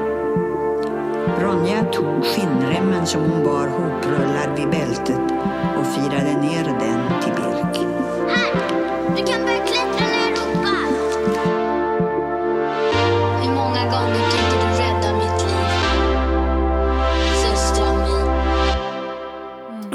Ronja 1.40 1.84
tog 1.84 2.24
skinnremmen 2.24 3.06
som 3.06 3.20
hon 3.20 3.44
bar 3.44 3.66
hoprullad 3.68 4.56
vid 4.56 4.70
bältet 4.70 5.32
och 5.78 5.86
firade 5.86 6.40
ner 6.40 6.64
den 6.64 7.20
till 7.22 7.32
Birk. 7.32 7.86
Du 9.16 9.32
kan 9.32 9.42
börja 9.42 9.66
klättra 9.66 10.13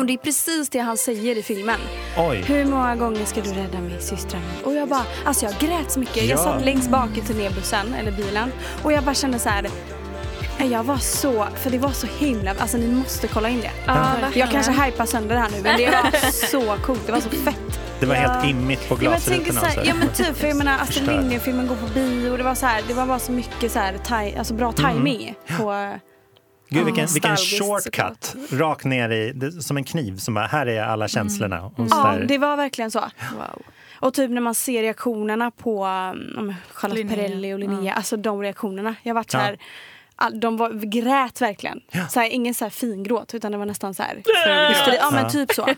det 0.09 0.13
är 0.13 0.17
precis 0.17 0.69
det 0.69 0.79
han 0.79 0.97
säger 0.97 1.37
i 1.37 1.43
filmen. 1.43 1.79
Oj. 2.17 2.43
Hur 2.47 2.65
många 2.65 2.95
gånger 2.95 3.25
ska 3.25 3.41
du 3.41 3.49
rädda 3.53 3.79
mig 3.79 4.01
systrar? 4.01 4.41
Och 4.63 4.73
jag 4.73 4.87
bara, 4.87 5.03
alltså 5.25 5.45
jag 5.45 5.53
grät 5.59 5.91
så 5.91 5.99
mycket. 5.99 6.17
Ja. 6.17 6.23
Jag 6.23 6.39
satt 6.39 6.65
längst 6.65 6.89
bak 6.89 7.17
i 7.17 7.21
turnébussen, 7.21 7.93
eller 7.93 8.11
bilen. 8.11 8.51
Och 8.83 8.91
jag 8.93 9.03
bara 9.03 9.15
kände 9.15 9.39
så 9.39 9.49
här. 9.49 9.69
Jag 10.71 10.83
var 10.83 10.97
så, 10.97 11.47
för 11.55 11.69
det 11.69 11.77
var 11.77 11.91
så 11.91 12.07
himla, 12.19 12.51
alltså 12.59 12.77
ni 12.77 12.87
måste 12.87 13.27
kolla 13.27 13.49
in 13.49 13.61
det. 13.61 13.71
jag 14.39 14.51
kanske 14.51 14.71
hypar 14.71 15.05
sönder 15.05 15.35
det 15.35 15.41
här 15.41 15.49
nu 15.49 15.57
men 15.63 15.77
det 15.77 15.85
var 15.89 16.31
så 16.51 16.77
coolt, 16.85 17.01
det 17.05 17.11
var 17.11 17.19
så 17.19 17.29
fett. 17.29 17.79
Det 17.99 18.05
var 18.05 18.15
Ja. 18.15 18.21
helt 18.21 18.45
immigt 18.49 18.89
på 18.89 18.95
Ja, 18.95 18.99
glasrutorna. 18.99 19.59
så 19.59 19.65
och 19.65 19.71
här, 19.71 19.83
ja 19.85 19.93
men 19.93 20.07
typ, 20.13 20.37
för 20.37 20.47
jag 20.47 20.57
menar 20.57 20.73
Astrid 20.79 20.97
Förstör. 21.05 21.17
Lindgren-filmen 21.21 21.67
går 21.67 21.75
på 21.75 21.87
bio, 21.93 22.37
det 22.37 22.43
var 22.43 22.55
så 22.55 22.65
här, 22.65 22.83
det 22.87 22.93
var 22.93 23.05
bara 23.05 23.19
så 23.19 23.31
mycket 23.31 23.71
så 23.71 23.79
här, 23.79 23.97
taj, 24.05 24.35
alltså 24.37 24.53
bra 24.53 24.71
timing 24.71 25.35
på 25.57 25.93
Gud, 26.69 26.85
vilken, 26.85 27.07
vilken 27.13 27.31
nostalgiskt 27.31 27.93
shortcut. 27.93 28.35
Rakt 28.51 28.85
ner 28.85 29.09
i, 29.09 29.31
det, 29.31 29.51
som 29.51 29.77
en 29.77 29.83
kniv. 29.83 30.17
Som 30.17 30.33
bara, 30.33 30.45
här 30.47 30.65
är 30.65 30.83
alla 30.83 31.07
känslorna. 31.07 31.57
Mm. 31.57 31.71
Ja, 31.89 32.17
det 32.27 32.37
var 32.37 32.57
verkligen 32.57 32.91
så. 32.91 32.99
Wow. 32.99 33.61
Och 33.99 34.13
typ 34.13 34.31
när 34.31 34.41
man 34.41 34.55
ser 34.55 34.81
reaktionerna 34.81 35.51
på 35.51 35.85
um, 35.85 36.53
Charlotte 36.73 36.97
Linnea. 36.97 37.15
Perrelli 37.15 37.53
och 37.53 37.59
Linnea, 37.59 37.93
alltså 37.93 38.17
de 38.17 38.41
reaktionerna. 38.41 38.95
Jag 39.03 39.13
varit 39.13 39.31
så 39.31 39.37
Ja. 39.37 39.55
All, 40.19 40.39
de 40.39 40.57
var, 40.57 40.69
grät 40.71 41.41
verkligen. 41.41 41.81
Så 42.09 42.19
här, 42.19 42.29
ingen 42.29 42.53
så 42.53 42.65
här 42.65 42.69
fingråt 42.69 43.33
utan 43.33 43.51
det 43.51 43.57
var 43.57 43.65
nästan 43.65 43.93
så 43.93 44.03
här, 44.03 44.15
hysteri. 44.69 44.97
Ja 44.97 45.11
men 45.11 45.23
Ja. 45.23 45.29
typ 45.29 45.51
så. 45.53 45.67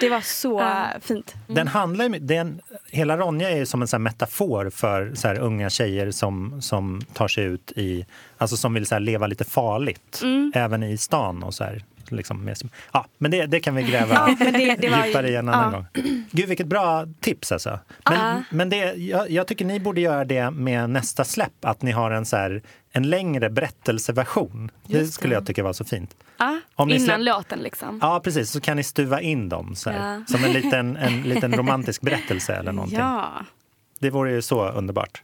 Det 0.00 0.08
var 0.08 0.20
så 0.20 0.60
äh, 0.60 0.84
fint. 1.00 1.34
Den 1.46 1.68
handlar 1.68 2.08
den, 2.08 2.60
hela 2.90 3.16
Ronja 3.18 3.50
är 3.50 3.56
ju 3.56 3.66
som 3.66 3.86
en 3.92 4.02
metafor 4.02 4.70
för 4.70 5.12
så 5.14 5.28
här 5.28 5.38
unga 5.38 5.70
tjejer 5.70 6.10
som, 6.10 6.62
som 6.62 7.00
tar 7.14 7.28
sig 7.28 7.44
ut 7.44 7.72
i, 7.76 8.06
alltså 8.38 8.56
som 8.56 8.74
vill 8.74 8.86
så 8.86 8.94
här 8.94 9.00
leva 9.00 9.26
lite 9.26 9.44
farligt, 9.44 10.20
Mm. 10.22 10.52
även 10.54 10.82
i 10.82 10.96
stan 10.98 11.42
och 11.42 11.54
så 11.54 11.64
här. 11.64 11.82
Liksom 12.10 12.44
med, 12.44 12.56
ja, 12.92 13.06
men 13.18 13.30
det, 13.30 13.46
det 13.46 13.60
kan 13.60 13.74
vi 13.74 13.82
gräva 13.82 14.14
Ja, 14.14 14.36
men 14.38 14.52
det, 14.52 14.74
det 14.78 14.88
var 14.90 14.98
ju- 14.98 15.06
djupare 15.06 15.28
i 15.30 15.36
en 15.36 15.48
annan 15.48 15.72
ja. 15.72 15.78
gång. 16.02 16.24
Gud, 16.30 16.48
vilket 16.48 16.66
bra 16.66 17.06
tips 17.20 17.52
alltså. 17.52 17.78
Men, 18.10 18.44
men 18.50 18.68
det, 18.70 18.76
jag, 18.94 19.30
jag 19.30 19.46
tycker 19.46 19.64
ni 19.64 19.80
borde 19.80 20.00
göra 20.00 20.24
det 20.24 20.50
med 20.50 20.90
nästa 20.90 21.24
släpp, 21.24 21.64
att 21.64 21.82
ni 21.82 21.90
har 21.90 22.10
en, 22.10 22.24
så 22.24 22.36
här, 22.36 22.62
en 22.92 23.10
längre 23.10 23.50
berättelseversion. 23.50 24.70
Det 24.86 25.06
skulle 25.06 25.34
jag 25.34 25.46
tycka 25.46 25.62
var 25.62 25.72
så 25.72 25.84
fint. 25.84 26.14
Ja, 26.38 26.60
Om 26.74 26.88
ni 26.88 26.94
innan 26.94 27.06
släpp- 27.20 27.24
låten 27.24 27.58
liksom. 27.58 27.98
Ja, 28.02 28.20
precis. 28.24 28.50
Så 28.50 28.60
kan 28.60 28.76
ni 28.76 28.82
stuva 28.84 29.20
in 29.20 29.48
dem 29.48 29.74
så 29.76 29.90
här, 29.90 30.14
Ja. 30.14 30.22
som 30.28 30.44
en 30.44 30.52
liten, 30.52 30.96
en 31.06 31.22
liten 31.22 31.52
romantisk 31.56 32.00
berättelse 32.00 32.54
eller 32.54 32.72
någonting. 32.72 32.98
Ja. 32.98 33.32
Det 34.00 34.10
vore 34.10 34.32
ju 34.32 34.42
så 34.42 34.68
underbart. 34.68 35.22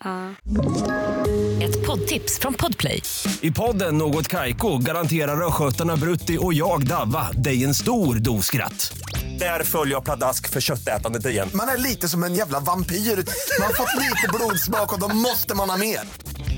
Ett 1.63 1.87
poddtips 1.87 2.39
från 2.39 2.55
Podplay. 2.55 3.03
I 3.41 3.51
podden 3.53 3.99
Något 3.99 4.29
Kaiko 4.29 4.79
garanterar 4.79 5.47
östgötarna 5.47 5.97
Brutti 5.97 6.39
och 6.41 6.55
jag, 6.55 6.87
Davva, 6.87 7.31
dig 7.33 7.65
en 7.65 7.75
stor 7.75 8.15
dos 8.15 8.47
skratt. 8.47 8.93
Där 9.39 9.63
följer 9.63 9.95
jag 9.95 10.05
pladask 10.05 10.49
för 10.49 10.61
köttätandet 10.61 11.27
igen. 11.27 11.49
Man 11.55 11.69
är 11.69 11.79
lite 11.79 12.09
som 12.09 12.25
en 12.25 12.35
jävla 12.35 12.61
vampyr. 12.61 12.97
Man 12.97 13.67
har 13.67 13.75
fått 13.75 14.03
lite 14.03 14.29
blodsmak 14.35 14.93
och 14.93 15.01
då 15.01 15.09
måste 15.17 15.55
man 15.55 15.71
ha 15.71 15.77
mer. 15.77 16.01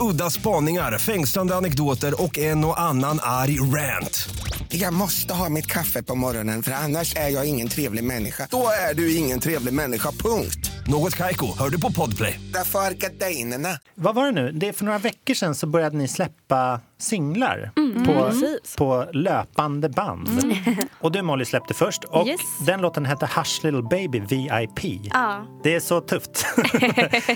Udda 0.01 0.31
spaningar, 0.31 0.99
fängslande 0.99 1.55
anekdoter 1.57 2.23
och 2.23 2.39
en 2.39 2.65
och 2.65 2.81
annan 2.81 3.19
arg 3.23 3.61
rant. 3.61 4.29
Jag 4.69 4.95
måste 4.95 5.35
ha 5.35 5.49
mitt 5.49 5.67
kaffe 5.67 6.03
på 6.03 6.15
morgonen 6.15 6.63
för 6.63 6.73
annars 6.73 7.17
är 7.17 7.29
jag 7.29 7.47
ingen 7.47 7.69
trevlig 7.69 8.05
människa. 8.05 8.49
Då 8.51 8.69
är 8.91 8.95
du 8.95 9.17
ingen 9.17 9.41
trevlig 9.41 9.75
människa, 9.75 10.11
punkt. 10.11 10.71
Något 10.87 11.17
Kaiko, 11.17 11.59
hör 11.59 11.71
du 11.71 11.81
på 11.81 11.93
Podplay. 11.93 12.41
Därför 12.55 12.79
är 12.79 12.91
gardinerna. 12.91 13.79
Vad 13.95 14.15
var 14.15 14.27
det 14.27 14.33
nu? 14.33 14.53
Det 14.53 14.69
är 14.69 14.73
för 14.73 14.85
några 14.85 14.99
veckor 14.99 15.35
sedan 15.35 15.55
så 15.55 15.67
började 15.67 15.97
ni 15.97 16.09
släppa 16.09 16.81
singlar 16.99 17.71
Mm. 17.77 18.05
på, 18.05 18.31
på 18.79 19.07
löpande 19.13 19.89
band. 19.89 20.29
Och 21.01 21.13
du 21.13 21.23
Molly 21.23 21.45
släppte 21.45 21.75
först 21.75 22.05
och 22.05 22.27
Yes. 22.27 22.41
den 22.67 22.81
låten 22.81 23.07
hette 23.07 23.27
Hush 23.37 23.65
Little 23.65 23.83
Baby 23.83 24.21
VIP. 24.21 25.01
Ja. 25.13 25.47
Det 25.63 25.75
är 25.75 25.81
så 25.81 26.01
tufft. 26.01 26.47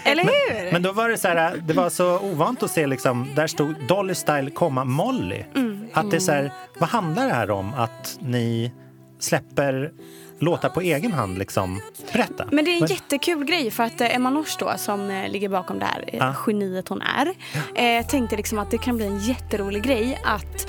Eller 0.04 0.22
hur? 0.24 0.72
Men 0.72 0.82
då 0.82 0.92
var 0.92 1.08
det 1.08 1.18
så 1.18 1.28
här, 1.28 1.56
det 1.56 1.72
var 1.74 1.90
så 1.90 2.18
ovant 2.18 2.62
att 2.62 2.70
se 2.70 2.86
liksom, 2.86 3.28
där 3.34 3.46
stod 3.46 3.74
Dolly 3.88 4.14
Style, 4.14 4.50
komma 4.50 4.84
Molly. 4.84 5.44
Mm. 5.56 5.86
Att 5.92 6.10
det 6.10 6.16
är 6.16 6.20
så 6.20 6.32
här, 6.32 6.52
vad 6.78 6.88
handlar 6.88 7.26
det 7.26 7.34
här 7.34 7.50
om 7.50 7.74
att 7.74 8.18
ni 8.20 8.72
släpper 9.18 9.92
låtar 10.40 10.68
på 10.68 10.80
egen 10.80 11.12
hand 11.12 11.38
liksom? 11.38 11.80
Berätta. 12.12 12.46
Men 12.52 12.64
det 12.64 12.70
är 12.70 12.74
en 12.74 12.80
Vad- 12.80 12.90
jättekul 12.90 13.44
grej 13.44 13.70
för 13.70 13.82
att 13.84 14.00
eh, 14.00 14.14
Emma 14.14 14.30
Nors 14.30 14.56
då 14.56 14.72
som 14.76 15.10
eh, 15.10 15.28
ligger 15.30 15.48
bakom 15.48 15.78
det 15.78 15.84
här, 15.84 16.04
eh, 16.06 16.18
Ja. 16.18 16.34
geniet 16.46 16.88
hon 16.88 17.02
är, 17.02 17.34
eh, 17.74 18.06
tänkte 18.06 18.36
liksom 18.36 18.58
att 18.58 18.70
det 18.70 18.78
kan 18.78 18.96
bli 18.96 19.06
en 19.06 19.18
jätterolig 19.20 19.82
grej 19.82 20.20
att 20.24 20.66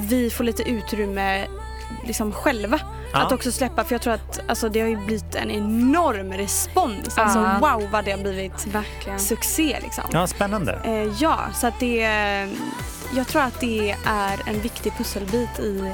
vi 0.00 0.30
får 0.30 0.44
lite 0.44 0.62
utrymme 0.62 1.46
liksom 2.06 2.32
själva. 2.32 2.80
Ja. 3.12 3.18
Att 3.18 3.32
också 3.32 3.52
släppa, 3.52 3.84
för 3.84 3.94
jag 3.94 4.02
tror 4.02 4.12
att 4.14 4.40
alltså, 4.48 4.68
det 4.68 4.80
har 4.80 4.88
ju 4.88 4.96
blivit 4.96 5.34
en 5.34 5.50
enorm 5.50 6.32
respons. 6.32 7.18
Alltså 7.18 7.38
Ja. 7.38 7.58
wow 7.78 7.90
vad 7.90 8.04
det 8.04 8.10
har 8.10 8.18
blivit 8.18 8.66
Verkligen. 8.66 9.20
succé 9.20 9.78
liksom. 9.82 10.04
Ja, 10.12 10.26
spännande. 10.26 10.80
Eh, 10.84 11.22
ja, 11.22 11.38
så 11.54 11.66
att 11.66 11.80
det, 11.80 11.96
jag 13.16 13.26
tror 13.28 13.42
att 13.42 13.60
det 13.60 13.96
är 14.06 14.38
en 14.46 14.60
viktig 14.60 14.92
pusselbit 14.98 15.58
i 15.58 15.92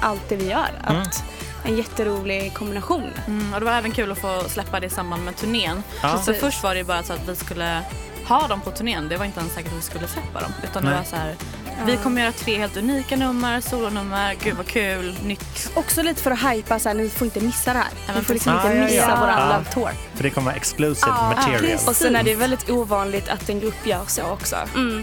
allt 0.00 0.28
det 0.28 0.36
vi 0.36 0.50
gör. 0.50 0.68
Mm. 0.88 1.02
Att 1.02 1.24
En 1.64 1.76
jätterolig 1.76 2.54
kombination. 2.54 3.10
Mm, 3.26 3.54
och 3.54 3.60
det 3.60 3.66
var 3.66 3.72
även 3.72 3.90
kul 3.92 4.12
att 4.12 4.18
få 4.18 4.42
släppa 4.48 4.80
det 4.80 4.86
i 4.86 4.90
samband 4.90 5.24
med 5.24 5.36
turnén. 5.36 5.82
Ja. 6.02 6.18
Så 6.18 6.34
först 6.34 6.62
var 6.62 6.74
det 6.74 6.78
ju 6.80 6.84
bara 6.84 7.02
så 7.02 7.12
att 7.12 7.28
vi 7.28 7.36
skulle 7.36 7.82
ha 8.28 8.48
dem 8.48 8.60
på 8.60 8.70
turnén. 8.70 9.08
Det 9.08 9.16
var 9.16 9.24
inte 9.24 9.40
ens 9.40 9.52
säkert 9.54 9.72
att 9.72 9.78
vi 9.78 9.82
skulle 9.82 10.08
släppa 10.08 10.40
dem. 10.40 10.52
Utan 10.64 10.84
Nej. 10.84 10.92
det 10.92 10.98
var 10.98 11.04
så 11.04 11.16
här, 11.16 11.36
vi 11.86 11.96
kommer 11.96 12.20
göra 12.22 12.32
tre 12.32 12.58
helt 12.58 12.76
unika 12.76 13.16
nummer, 13.16 13.60
solonummer, 13.60 14.34
gud 14.44 14.54
vad 14.56 14.66
kul, 14.66 15.16
nytt. 15.24 15.70
Också 15.74 16.02
lite 16.02 16.22
för 16.22 16.30
att 16.30 16.38
hypa 16.52 16.78
så 16.78 16.88
här, 16.88 16.96
ni 16.96 17.08
får 17.08 17.24
inte 17.24 17.40
missa 17.40 17.72
det 17.72 17.78
här. 17.78 18.14
Ni 18.16 18.22
får 18.22 18.34
liksom 18.34 18.52
precis. 18.54 18.70
inte 18.70 18.78
Ja, 18.78 18.84
missa 18.84 19.10
ja. 19.10 19.20
våran 19.20 19.38
Ja. 19.50 19.56
Love 19.58 19.70
Tour. 19.72 19.90
För 20.14 20.22
det 20.22 20.30
kommer 20.30 20.44
vara 20.44 20.56
exclusive 20.56 21.12
Ja, 21.18 21.32
material. 21.36 21.60
precis. 21.60 21.88
Och 21.88 21.96
sen 21.96 22.16
är 22.16 22.22
det 22.22 22.34
väldigt 22.34 22.70
ovanligt 22.70 23.28
att 23.28 23.48
en 23.48 23.60
grupp 23.60 23.86
gör 23.86 24.04
så 24.06 24.22
också. 24.22 24.56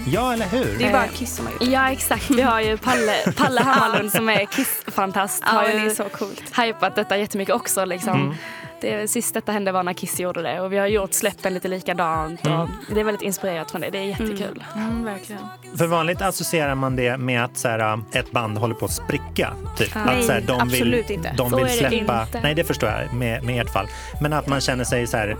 Ja, 0.07 0.33
eller 0.33 0.45
hur? 0.45 0.75
Det 0.79 0.85
är 0.87 0.91
bara 0.91 1.07
Kiss 1.07 1.35
som 1.35 1.45
har 1.45 1.51
gjort 1.53 1.61
det. 1.61 1.65
Ja 1.71 1.91
exakt, 1.91 2.29
vi 2.29 2.41
har 2.41 2.61
ju 2.61 2.77
Palle, 2.77 3.15
Palle 3.37 3.61
Hammarlund 3.61 4.11
som 4.11 4.29
är 4.29 4.45
Kiss-fantast. 4.45 5.43
Ja, 5.45 5.51
har 5.51 5.67
ju 5.67 5.79
det 5.79 5.85
är 5.85 5.89
så 5.95 6.03
coolt. 6.09 6.43
hypat 6.59 6.95
detta 6.95 7.17
jättemycket 7.17 7.55
också. 7.55 7.85
Liksom. 7.85 8.13
Mm. 8.21 8.35
Det, 8.81 9.07
sist 9.07 9.33
detta 9.33 9.51
hände 9.51 9.71
var 9.71 9.83
när 9.83 9.93
Kiss 9.93 10.19
gjorde 10.19 10.41
det 10.41 10.61
och 10.61 10.73
vi 10.73 10.77
har 10.77 10.87
gjort 10.87 11.13
släppen 11.13 11.53
lite 11.53 11.67
likadant. 11.67 12.45
Mm. 12.45 12.59
Och 12.59 12.69
det 12.93 12.99
är 12.99 13.03
väldigt 13.03 13.21
inspirerat 13.21 13.71
från 13.71 13.81
det, 13.81 13.89
det 13.89 13.97
är 13.97 14.03
jättekul. 14.03 14.63
Mm, 14.75 15.05
verkligen. 15.05 15.41
För 15.77 15.87
vanligt 15.87 16.21
associerar 16.21 16.75
man 16.75 16.95
det 16.95 17.17
med 17.17 17.43
att 17.43 17.57
så 17.57 17.67
här, 17.67 18.01
ett 18.11 18.31
band 18.31 18.57
håller 18.57 18.75
på 18.75 18.85
att 18.85 18.91
spricka. 18.91 19.53
Typ. 19.77 19.95
Nej, 19.95 20.19
att, 20.19 20.25
så 20.25 20.31
här, 20.31 20.41
de 20.41 20.61
absolut 20.61 21.09
vill, 21.09 21.15
inte. 21.15 21.33
De 21.37 21.49
Så 21.49 21.55
vill 21.55 21.65
är 21.65 21.69
det 21.69 21.89
släppa... 21.89 22.21
inte. 22.21 22.39
Nej, 22.43 22.55
det 22.55 22.63
förstår 22.63 22.89
jag 22.89 23.13
med, 23.13 23.43
med 23.43 23.61
ert 23.61 23.69
fall. 23.69 23.87
Men 24.21 24.33
att 24.33 24.47
man 24.47 24.61
känner 24.61 24.83
sig 24.83 25.07
så 25.07 25.17
här 25.17 25.37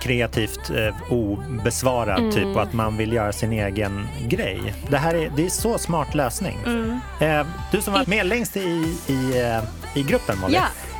kreativt 0.00 0.70
eh, 0.70 1.12
obesvarad 1.12 2.18
Mm. 2.18 2.32
typ 2.32 2.56
och 2.56 2.62
att 2.62 2.72
man 2.72 2.96
vill 2.96 3.12
göra 3.12 3.32
sin 3.32 3.52
egen 3.52 4.08
grej. 4.28 4.74
Det 4.88 4.98
här 4.98 5.14
är, 5.14 5.30
det 5.36 5.46
är 5.46 5.50
så 5.50 5.78
smart 5.78 6.14
lösning. 6.14 6.58
Mm. 6.66 7.00
Eh, 7.20 7.46
du 7.72 7.80
som 7.80 7.92
var 7.92 8.04
med 8.06 8.26
längst 8.26 8.56
i, 8.56 8.96
i, 9.06 9.50
i 9.94 10.02
gruppen 10.02 10.38
Molly. 10.38 10.54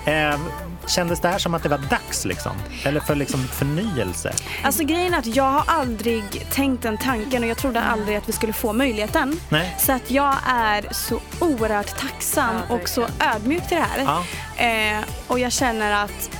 Eh, 0.06 0.38
kändes 0.86 1.20
det 1.20 1.28
här 1.28 1.38
som 1.38 1.54
att 1.54 1.62
det 1.62 1.68
var 1.68 1.78
dags 1.78 2.24
liksom? 2.24 2.52
Eller 2.84 3.00
för 3.00 3.14
liksom 3.14 3.40
förnyelse? 3.48 4.32
Alltså 4.62 4.84
grejen 4.84 5.14
är 5.14 5.18
att 5.18 5.36
jag 5.36 5.50
har 5.50 5.64
aldrig 5.66 6.46
tänkt 6.50 6.82
den 6.82 6.98
tanken 6.98 7.42
och 7.42 7.48
jag 7.48 7.56
trodde 7.56 7.80
aldrig 7.80 8.16
att 8.16 8.28
vi 8.28 8.32
skulle 8.32 8.52
få 8.52 8.72
möjligheten. 8.72 9.40
Nej? 9.48 9.76
Så 9.78 9.92
att 9.92 10.10
jag 10.10 10.34
är 10.46 10.86
så 10.90 11.20
oerhört 11.40 11.98
tacksam 11.98 12.54
Ja, 12.68 12.74
och 12.74 12.88
så 12.88 13.06
ödmjuk 13.34 13.68
till 13.68 13.76
det 13.76 13.82
här. 13.82 14.22
Ja. 14.56 14.64
Eh, 14.64 15.04
och 15.26 15.38
jag 15.38 15.52
känner 15.52 16.04
att 16.04 16.30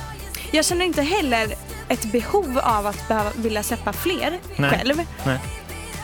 jag 0.51 0.65
känner 0.65 0.85
inte 0.85 1.01
heller 1.01 1.53
ett 1.89 2.11
behov 2.11 2.59
av 2.63 2.87
att 2.87 3.07
behöva, 3.07 3.31
vilja 3.35 3.63
släppa 3.63 3.93
fler 3.93 4.39
Nej. 4.55 4.69
själv. 4.69 4.95
Nej. 5.25 5.39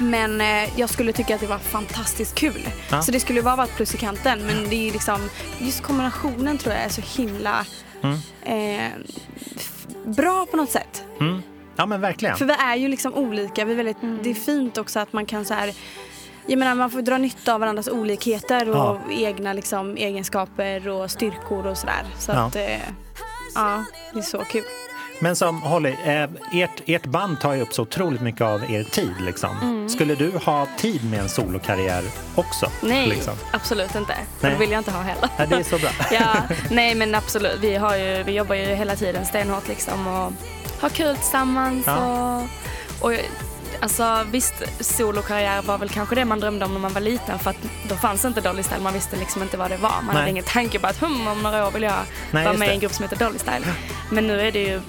Men 0.01 0.41
eh, 0.41 0.79
jag 0.79 0.89
skulle 0.89 1.13
tycka 1.13 1.36
att 1.36 1.41
det 1.41 1.48
var 1.48 1.58
fantastiskt 1.58 2.36
kul. 2.36 2.70
Ja. 2.91 3.01
Så 3.01 3.12
det 3.12 3.20
skulle 3.20 3.41
bara 3.41 3.55
vara 3.55 3.67
ett 3.67 3.75
plus 3.75 3.96
i 3.96 3.98
kanten. 3.98 4.46
Men 4.46 4.70
det 4.70 4.88
är 4.89 4.91
liksom, 4.93 5.29
just 5.60 5.81
kombinationen 5.84 6.58
tror 6.58 6.75
jag 6.75 6.84
är 6.84 6.89
så 6.89 7.01
himla 7.22 7.65
Mm. 8.03 8.17
eh, 8.43 8.91
bra 10.05 10.46
på 10.51 10.58
något 10.58 10.70
sätt. 10.72 11.03
Mm. 11.20 11.41
Ja 11.75 11.86
men 11.86 12.01
verkligen. 12.01 12.38
För 12.38 12.46
vi 12.46 12.53
är 12.53 12.75
ju 12.75 12.88
liksom 12.88 13.13
olika. 13.13 13.65
Vi 13.65 13.72
är 13.72 13.75
väldigt, 13.75 13.98
Det 14.24 14.29
är 14.29 14.34
fint 14.34 14.77
också 14.77 15.00
att 15.00 15.13
man 15.13 15.25
kan 15.25 15.46
så 15.46 15.53
här 15.53 15.74
jag 16.48 16.60
menar, 16.60 16.75
man 16.75 16.91
får 16.91 17.01
dra 17.01 17.17
nytta 17.17 17.53
av 17.53 17.60
varandras 17.60 17.88
olikheter 17.88 18.70
och 18.70 18.75
Ja. 18.75 19.00
egna 19.12 19.53
liksom, 19.53 19.98
egenskaper 19.98 20.88
och 20.88 21.12
styrkor 21.12 21.67
och 21.67 21.77
sådär. 21.77 22.05
Så 22.20 22.31
Ja. 22.31 22.38
att, 22.38 22.55
eh, 22.55 22.79
ja, 23.55 23.84
det 24.13 24.20
är 24.20 24.24
så 24.24 24.38
kul. 24.39 24.63
Men 25.23 25.35
som 25.35 25.61
Holly, 25.61 25.95
eh, 26.05 26.23
ert, 26.53 26.81
ert 26.85 27.05
band 27.05 27.39
tar 27.39 27.53
ju 27.53 27.61
upp 27.61 27.73
så 27.73 27.81
otroligt 27.81 28.21
mycket 28.21 28.41
av 28.41 28.71
er 28.71 28.83
tid. 28.83 29.13
Liksom. 29.19 29.57
Mm. 29.61 29.89
Skulle 29.89 30.15
du 30.15 30.31
ha 30.45 30.67
tid 30.77 31.09
med 31.09 31.19
en 31.19 31.29
solokarriär 31.29 32.03
också? 32.35 32.71
Nej, 32.81 33.07
Liksom? 33.07 33.33
absolut 33.53 33.95
inte. 33.95 34.15
Nej. 34.39 34.51
Det 34.51 34.57
vill 34.57 34.71
jag 34.71 34.79
inte 34.79 34.91
ha 34.91 35.01
heller. 35.01 35.29
Ja, 35.37 35.45
det 35.45 35.55
är 35.55 35.63
så 35.63 35.77
bra. 35.77 35.89
ja, 36.11 36.35
nej 36.69 36.95
men 36.95 37.15
absolut. 37.15 37.57
Vi, 37.61 37.75
har 37.75 37.95
ju, 37.95 38.23
vi 38.23 38.31
jobbar 38.31 38.55
ju 38.55 38.65
hela 38.65 38.95
tiden 38.95 39.25
stenhårt 39.25 39.67
liksom 39.67 40.07
och 40.07 40.31
har 40.79 40.89
kul 40.89 41.15
tillsammans. 41.15 41.83
Ja. 41.87 42.37
Och, 42.99 43.11
och 43.11 43.17
alltså 43.79 44.25
visst, 44.31 44.53
solokarriär 44.79 45.61
var 45.61 45.77
väl 45.77 45.89
kanske 45.89 46.15
det 46.15 46.25
man 46.25 46.39
drömde 46.39 46.65
om 46.65 46.73
när 46.73 46.79
man 46.79 46.93
var 46.93 47.01
liten 47.01 47.39
för 47.39 47.49
att 47.49 47.57
då 47.89 47.95
fanns 47.95 48.25
inte 48.25 48.41
Dolly 48.41 48.63
Style. 48.63 48.81
Man 48.81 48.93
visste 48.93 49.15
liksom 49.15 49.41
inte 49.41 49.57
vad 49.57 49.71
det 49.71 49.77
var. 49.77 49.89
Man 49.89 50.05
Nej. 50.07 50.15
hade 50.15 50.29
ingen 50.29 50.43
tanke 50.43 50.79
på 50.79 50.87
att 50.87 50.97
hum, 51.01 51.27
om 51.27 51.43
några 51.43 51.67
år 51.67 51.71
vill 51.71 51.83
jag 51.83 51.93
Nej, 52.31 52.45
vara 52.45 52.57
med 52.57 52.65
i 52.65 52.69
det. 52.69 52.75
en 52.75 52.79
grupp 52.79 52.93
som 52.93 53.03
heter 53.03 53.15
Dolly 53.25 53.39
Style. 53.39 53.65
Men 54.09 54.27
nu 54.27 54.41
är 54.41 54.51
det 54.51 54.59
ju 54.63 54.81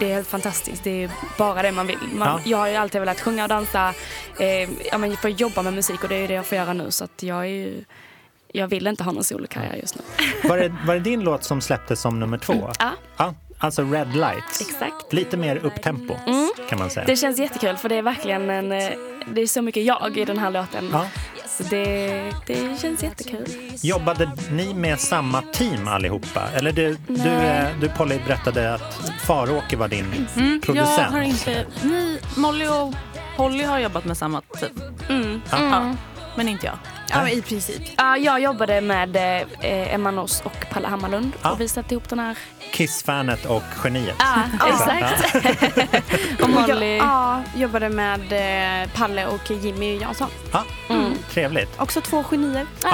det 0.00 0.10
är 0.10 0.14
helt 0.14 0.28
fantastiskt. 0.28 0.84
Det 0.84 1.04
är 1.04 1.10
bara 1.38 1.62
det 1.62 1.72
man 1.72 1.86
vill. 1.86 1.98
Man, 2.14 2.28
Ja. 2.28 2.40
Jag 2.44 2.58
har 2.58 2.68
ju 2.68 2.74
alltid 2.76 3.00
velat 3.00 3.20
sjunga 3.20 3.42
och 3.42 3.48
dansa. 3.48 3.94
Eh, 4.40 4.70
ja, 4.90 4.98
men 4.98 5.16
får 5.16 5.30
jobba 5.30 5.62
med 5.62 5.72
musik 5.72 6.02
och 6.02 6.08
det 6.08 6.14
är 6.16 6.28
det 6.28 6.34
jag 6.34 6.46
får 6.46 6.58
göra 6.58 6.72
nu. 6.72 6.90
Så 6.90 7.04
att 7.04 7.22
jag 7.22 7.38
är 7.38 7.44
ju, 7.44 7.84
jag 8.52 8.68
vill 8.68 8.86
inte 8.86 9.04
ha 9.04 9.12
någon 9.12 9.24
solokarriär 9.24 9.74
just 9.76 9.96
nu. 9.96 10.02
Var 10.48 10.58
det, 10.58 10.76
var 10.86 10.94
det 10.94 11.00
din 11.00 11.20
låt 11.20 11.44
som 11.44 11.60
släpptes 11.60 12.00
som 12.00 12.20
nummer 12.20 12.38
två? 12.38 12.70
Ja. 12.78 12.90
ja 13.16 13.34
alltså 13.58 13.82
Red 13.82 14.16
Lights. 14.16 14.60
Exakt. 14.60 15.12
Lite 15.12 15.36
mer 15.36 15.56
upptempo 15.56 16.14
Mm. 16.26 16.48
kan 16.68 16.78
man 16.78 16.90
säga. 16.90 17.06
Det 17.06 17.16
känns 17.16 17.38
jättekul 17.38 17.76
för 17.76 17.88
det 17.88 17.94
är 17.94 18.02
verkligen 18.02 18.50
en, 18.50 18.72
eh, 18.72 18.88
det 19.32 19.40
är 19.40 19.46
så 19.46 19.62
mycket 19.62 19.84
jag 19.84 20.18
i 20.18 20.24
den 20.24 20.38
här 20.38 20.50
låten. 20.50 20.88
Ja. 20.92 21.06
Så 21.56 21.62
det, 21.62 22.32
det 22.46 22.80
känns 22.80 23.02
jättekul. 23.02 23.46
Jobbade 23.82 24.30
ni 24.50 24.74
med 24.74 25.00
samma 25.00 25.42
team 25.42 25.88
allihopa? 25.88 26.42
Eller 26.54 26.72
du, 26.72 26.94
du, 27.08 27.14
Nej. 27.16 27.46
eh, 27.66 27.68
du 27.80 27.88
Polly 27.88 28.18
berättade 28.26 28.74
att 28.74 29.00
Faråke 29.26 29.76
var 29.76 29.88
din 29.88 30.26
Mm, 30.36 30.60
producent. 30.60 30.98
jag 30.98 31.04
har 31.10 31.20
inte... 31.20 31.66
Ni, 31.82 32.18
Molly 32.36 32.66
och 32.66 32.94
Holly 33.36 33.64
har 33.64 33.78
jobbat 33.78 34.04
med 34.04 34.16
samma 34.16 34.40
team. 34.40 34.72
Mm. 35.08 35.40
Ja. 35.50 35.56
Mm. 35.56 35.96
Men 36.36 36.48
inte 36.48 36.66
jag. 36.66 36.76
Ja, 37.10 37.28
i 37.28 37.42
princip. 37.42 37.82
Ja, 37.96 38.16
jag 38.16 38.40
jobbade 38.40 38.80
med 38.80 39.16
eh, 39.16 39.94
Emma 39.94 40.10
Noss 40.10 40.40
och 40.44 40.66
Palle 40.70 40.88
Hammarlund 40.88 41.32
Ja. 41.42 41.50
och 41.50 41.60
vi 41.60 41.68
satte 41.68 41.94
ihop 41.94 42.08
den 42.08 42.18
här. 42.18 42.38
Kiss-fanet 42.72 43.44
och 43.46 43.62
geniet. 43.84 44.16
Ja, 44.18 44.34
exakt. 44.68 45.34
och 46.42 46.50
Molly. 46.50 46.96
Jag, 46.96 47.06
ja, 47.06 47.42
jobbade 47.56 47.88
med 47.88 48.32
eh, 48.82 48.88
Palle 48.94 49.26
och 49.26 49.50
Jimmy 49.50 49.98
Jansson. 49.98 50.28
Ja, 50.52 50.62
Mm. 50.88 51.14
Trevligt. 51.30 51.80
Också 51.80 52.00
två 52.00 52.24
genier. 52.30 52.66
Ja. 52.82 52.90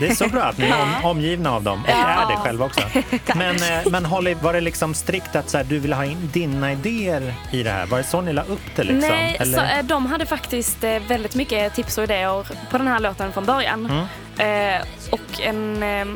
Det 0.00 0.06
är 0.06 0.14
så 0.14 0.28
bra 0.28 0.42
att 0.42 0.58
ni 0.58 0.66
är 0.68 0.82
om, 0.82 1.10
omgivna 1.10 1.52
av 1.52 1.62
dem 1.62 1.82
och 1.84 1.88
är 1.90 2.26
det 2.30 2.36
själv 2.36 2.62
också. 2.62 2.80
Men, 3.34 3.56
eh, 3.56 3.90
men 3.90 4.04
Holly, 4.04 4.34
var 4.34 4.52
det 4.52 4.60
liksom 4.60 4.94
strikt 4.94 5.36
att 5.36 5.50
så 5.50 5.56
här, 5.56 5.64
du 5.64 5.78
ville 5.78 5.94
ha 5.96 6.04
in 6.04 6.30
dina 6.32 6.72
idéer 6.72 7.34
i 7.50 7.62
det 7.62 7.70
här? 7.70 7.86
Var 7.86 7.98
det 7.98 8.04
så 8.04 8.20
ni 8.20 8.32
la 8.32 8.42
upp 8.42 8.60
det? 8.76 8.84
Liksom? 8.84 9.10
Nej, 9.10 9.36
Eller? 9.40 9.58
så, 9.58 9.64
eh, 9.64 9.82
de 9.84 10.06
hade 10.06 10.26
faktiskt 10.26 10.84
eh, 10.84 10.98
väldigt 11.08 11.34
mycket 11.34 11.74
tips 11.74 11.98
och 11.98 12.04
idéer 12.04 12.46
på 12.70 12.78
den 12.78 12.86
här 12.88 13.00
låten 13.00 13.32
från 13.32 13.44
början. 13.44 13.55
Mm. 13.64 14.06
Eh, 14.38 14.86
och 15.10 15.40
en, 15.40 15.82
eh, 15.82 16.06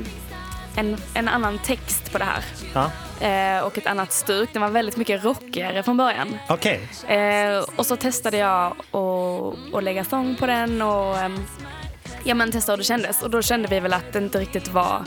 en, 0.77 0.97
en 1.15 1.29
annan 1.29 1.59
text 1.59 2.13
på 2.13 2.19
det 2.19 2.25
här. 2.25 2.45
Ja. 2.75 2.91
Eh, 3.27 3.61
och 3.65 3.79
ett 3.79 3.87
annat 3.87 4.13
stuk. 4.13 4.53
Den 4.53 4.63
var 4.63 4.69
väldigt 4.69 4.97
mycket 4.97 5.25
rockigare 5.25 5.83
från 5.83 5.97
början. 5.97 6.39
Okej. 6.49 6.89
Eh, 7.09 7.65
och 7.77 7.87
så 7.87 7.97
testade 7.97 8.37
jag 8.37 8.67
att 8.91 9.75
att 9.75 9.85
lägga 9.85 10.05
sång 10.05 10.37
på 10.37 10.47
den 10.47 10.83
och 10.83 11.19
ehm, 11.19 11.47
ja, 12.25 12.35
men 12.35 12.53
testa 12.53 12.73
hur 12.73 12.77
det 12.77 12.85
kändes. 12.85 13.23
Och 13.23 13.31
då 13.31 13.43
kände 13.43 13.69
vi 13.69 13.81
väl 13.81 13.93
att 13.93 14.13
det 14.13 14.19
inte 14.19 14.39
riktigt 14.39 14.69
var 14.69 15.03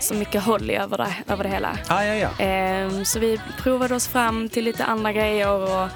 så 0.00 0.14
mycket 0.14 0.42
Holly 0.42 0.74
över 0.74 0.98
det, 0.98 1.32
över 1.32 1.44
det 1.44 1.50
hela. 1.50 1.78
Ah, 1.88 2.02
ja, 2.02 2.14
ja. 2.14 2.44
Ehm, 2.44 3.04
så 3.04 3.18
vi 3.18 3.40
provade 3.62 3.94
oss 3.94 4.08
fram 4.08 4.48
till 4.48 4.64
lite 4.64 4.84
andra 4.84 5.12
grejer 5.12 5.50
och 5.50 5.88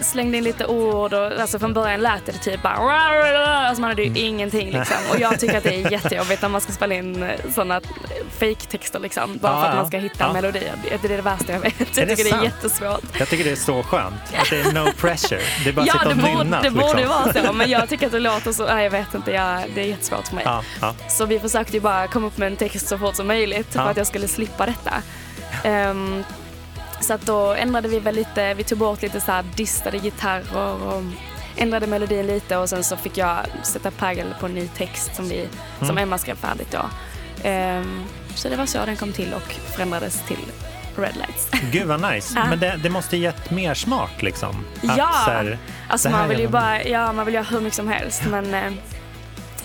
slängde 0.00 0.38
in 0.38 0.44
lite 0.44 0.66
ord. 0.66 1.12
Och, 1.14 1.32
alltså 1.40 1.58
från 1.58 1.72
början 1.72 2.00
lät 2.00 2.26
det 2.26 2.32
typ 2.32 2.62
bara... 2.62 2.74
Alltså 2.74 3.80
man 3.80 3.90
hade 3.90 4.02
ju 4.02 4.18
ingenting 4.20 4.70
liksom. 4.70 4.96
Och 5.10 5.20
jag 5.20 5.40
tycker 5.40 5.56
att 5.58 5.64
det 5.64 5.74
är 5.74 5.92
jättejobbigt 5.92 6.42
när 6.42 6.48
man 6.48 6.60
ska 6.60 6.72
spela 6.72 6.94
in 6.94 7.26
sådana 7.54 7.80
fake-texter 8.38 8.98
liksom. 8.98 9.38
Bara 9.38 9.52
Ja, 9.52 9.60
för 9.60 9.68
att 9.68 9.74
ja. 9.74 9.80
man 9.80 9.86
ska 9.88 9.98
hitta 9.98 10.24
Ja. 10.26 10.32
melodi. 10.32 10.62
Det 11.02 11.04
är 11.04 11.16
det 11.16 11.22
värsta 11.22 11.52
jag 11.52 11.60
vet. 11.60 11.74
Jag 11.78 11.88
det 12.08 12.16
tycker 12.16 12.24
det 12.24 12.30
är 12.30 12.30
sant? 12.30 12.44
jättesvårt. 12.44 13.00
Jag 13.18 13.28
tycker 13.28 13.44
det 13.44 13.50
är 13.50 13.56
så 13.56 13.82
skönt. 13.82 14.14
Att 14.38 14.50
det 14.50 14.60
är 14.60 14.72
no 14.72 14.92
pressure. 14.98 15.40
Det 15.64 15.68
är 15.70 15.72
bara 15.72 15.80
att 15.82 15.86
Ja, 15.86 15.92
sitta 15.92 16.04
det 16.04 16.10
och 16.10 16.16
borde, 16.16 16.44
nynna. 16.44 16.62
det 16.62 16.70
borde 16.70 16.94
liksom. 16.94 17.08
vara 17.08 17.46
så. 17.46 17.52
Men 17.52 17.70
jag 17.70 17.88
tycker 17.88 18.06
att 18.06 18.12
det 18.12 18.18
låter 18.20 18.52
så... 18.52 18.66
Nej, 18.66 18.84
jag 18.84 18.90
vet 18.90 19.14
inte. 19.14 19.30
Jag, 19.32 19.62
det 19.74 19.80
är 19.80 19.84
jättesvårt 19.86 20.28
för 20.28 20.34
mig. 20.34 20.44
Ja, 20.46 20.62
ja. 20.80 20.94
Så 21.08 21.26
vi 21.26 21.38
försökte 21.40 21.72
ju 21.72 21.80
bara 21.80 22.06
komma 22.08 22.26
upp 22.26 22.38
med 22.38 22.46
en 22.46 22.56
text 22.56 22.88
så 22.88 22.98
fort 22.98 23.16
som 23.16 23.26
möjligt 23.26 23.68
Ja. 23.74 23.82
för 23.82 23.90
att 23.90 23.96
jag 23.96 24.06
skulle 24.06 24.28
slippa 24.28 24.66
detta. 24.66 24.92
Ehm, 25.64 26.24
så 27.02 27.14
att 27.14 27.22
då 27.22 27.52
ändrade 27.54 27.88
vi 27.88 27.98
väl 27.98 28.14
lite, 28.14 28.54
vi 28.54 28.64
tog 28.64 28.78
bort 28.78 29.02
lite 29.02 29.20
så 29.20 29.32
här 29.32 29.44
distade 29.56 29.98
gitarrer 29.98 30.82
och 30.86 31.02
ändrade 31.56 31.86
melodin 31.86 32.26
lite 32.26 32.56
och 32.56 32.68
sen 32.68 32.84
så 32.84 32.96
fick 32.96 33.18
jag 33.18 33.38
sätta 33.62 33.90
prägel 33.90 34.34
på 34.40 34.46
en 34.46 34.54
ny 34.54 34.68
text 34.68 35.14
som, 35.16 35.28
vi, 35.28 35.48
som 35.78 35.90
Mm. 35.90 36.02
Emma 36.02 36.18
skrev 36.18 36.34
färdigt 36.36 36.70
då. 36.70 36.82
Ehm, 37.42 38.04
så 38.34 38.48
det 38.48 38.56
var 38.56 38.66
så 38.66 38.84
den 38.86 38.96
kom 38.96 39.12
till 39.12 39.34
och 39.34 39.52
förändrades 39.76 40.26
till 40.26 40.36
Red 40.96 41.16
Lights. 41.16 41.48
Gud 41.72 41.86
vad 41.86 42.12
nice. 42.12 42.34
Men 42.48 42.58
det, 42.60 42.80
det 42.82 42.90
måste 42.90 43.16
gett 43.16 43.50
mer 43.50 43.74
smak 43.74 44.22
liksom. 44.22 44.64
Att, 44.82 44.96
Ja. 44.96 45.10
här, 45.26 45.58
Alltså 45.88 46.10
man 46.10 46.28
vill 46.28 46.40
ju 46.40 46.48
bara, 46.48 46.82
ja 46.84 47.12
man 47.12 47.24
vill 47.26 47.34
göra 47.34 47.44
hur 47.44 47.60
mycket 47.60 47.76
som 47.76 47.88
helst 47.88 48.22
men 48.30 48.54
eh, 48.54 48.72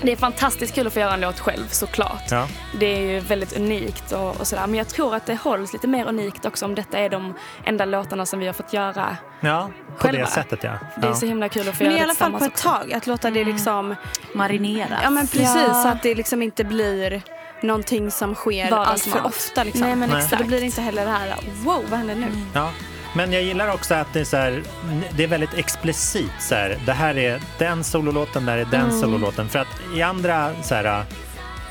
det 0.02 0.12
är 0.12 0.16
fantastiskt 0.16 0.76
kul 0.76 0.88
att 0.88 0.94
få 0.94 1.00
göra 1.00 1.14
en 1.14 1.22
låt 1.22 1.40
själv 1.40 1.68
såklart. 1.68 2.32
Ja. 2.32 2.48
Det 2.80 2.86
är 2.86 3.02
ju 3.02 3.20
väldigt 3.20 3.58
unikt 3.58 4.12
och, 4.12 4.40
och 4.40 4.48
sådär. 4.48 4.68
Men 4.68 4.76
jag 4.76 4.88
tror 4.88 5.16
att 5.16 5.26
det 5.26 5.36
hålls 5.36 5.74
lite 5.74 5.88
mer 5.88 6.06
unikt 6.06 6.46
också 6.46 6.66
om 6.66 6.76
detta 6.76 6.98
är 6.98 7.10
de 7.10 7.34
enda 7.66 7.86
låtarna 7.86 8.26
som 8.26 8.40
vi 8.40 8.46
har 8.46 8.54
fått 8.54 8.74
göra. 8.74 9.18
Ja, 9.40 9.70
på 9.98 10.08
Själva. 10.08 10.26
det 10.26 10.32
sättet 10.32 10.64
ja. 10.64 10.74
Det 10.96 11.08
är 11.08 11.10
ja. 11.10 11.16
så 11.16 11.26
himla 11.26 11.50
kul 11.50 11.70
att 11.70 11.78
få 11.78 11.84
Men 11.84 11.92
göra 11.92 11.96
i 11.96 11.98
det 11.98 12.04
alla 12.04 12.16
fall 12.16 12.32
på 12.32 12.40
tillsammans 12.40 12.82
ett 12.82 12.90
tag. 12.90 12.94
Att 12.94 13.08
låta 13.08 13.32
det 13.32 13.44
liksom... 13.44 13.96
Marineras. 14.34 15.00
Ja 15.04 15.10
men 15.10 15.28
precis. 15.28 15.64
Ja. 15.68 15.74
Så 15.74 15.88
att 15.88 16.04
det 16.04 16.16
liksom 16.16 16.42
inte 16.42 16.64
blir 16.64 17.22
någonting 17.62 18.12
som 18.12 18.36
sker 18.36 18.74
allt 18.74 19.04
för 19.04 19.26
ofta. 19.26 19.64
Liksom. 19.64 19.82
Nej, 19.82 19.96
men 19.96 20.10
Nej. 20.10 20.18
exakt. 20.24 20.42
Då 20.42 20.48
blir 20.48 20.60
det 20.60 20.66
inte 20.66 20.82
heller 20.82 21.06
det 21.06 21.12
här, 21.12 21.36
wow 21.64 21.84
vad 21.90 22.00
händer 22.00 22.16
nu? 22.16 22.28
Ja. 22.54 22.72
Men 23.18 23.34
jag 23.34 23.44
gillar 23.44 23.74
också 23.74 23.94
att 23.94 24.14
det 24.14 24.20
är, 24.20 24.24
så 24.24 24.38
här, 24.38 24.64
det 25.12 25.24
är 25.24 25.28
väldigt 25.28 25.54
explicit. 25.54 26.32
Så 26.40 26.56
här, 26.56 26.78
det 26.86 26.94
här 26.94 27.18
är 27.18 27.42
den 27.60 27.84
sololåten, 27.84 28.46
där 28.46 28.58
är 28.58 28.66
den 28.66 28.82
Mm. 28.82 29.00
sololåten. 29.02 29.50
För 29.50 29.60
att 29.60 29.68
i 29.96 30.02
andra, 30.02 30.52
så 30.64 30.76
här, 30.76 31.04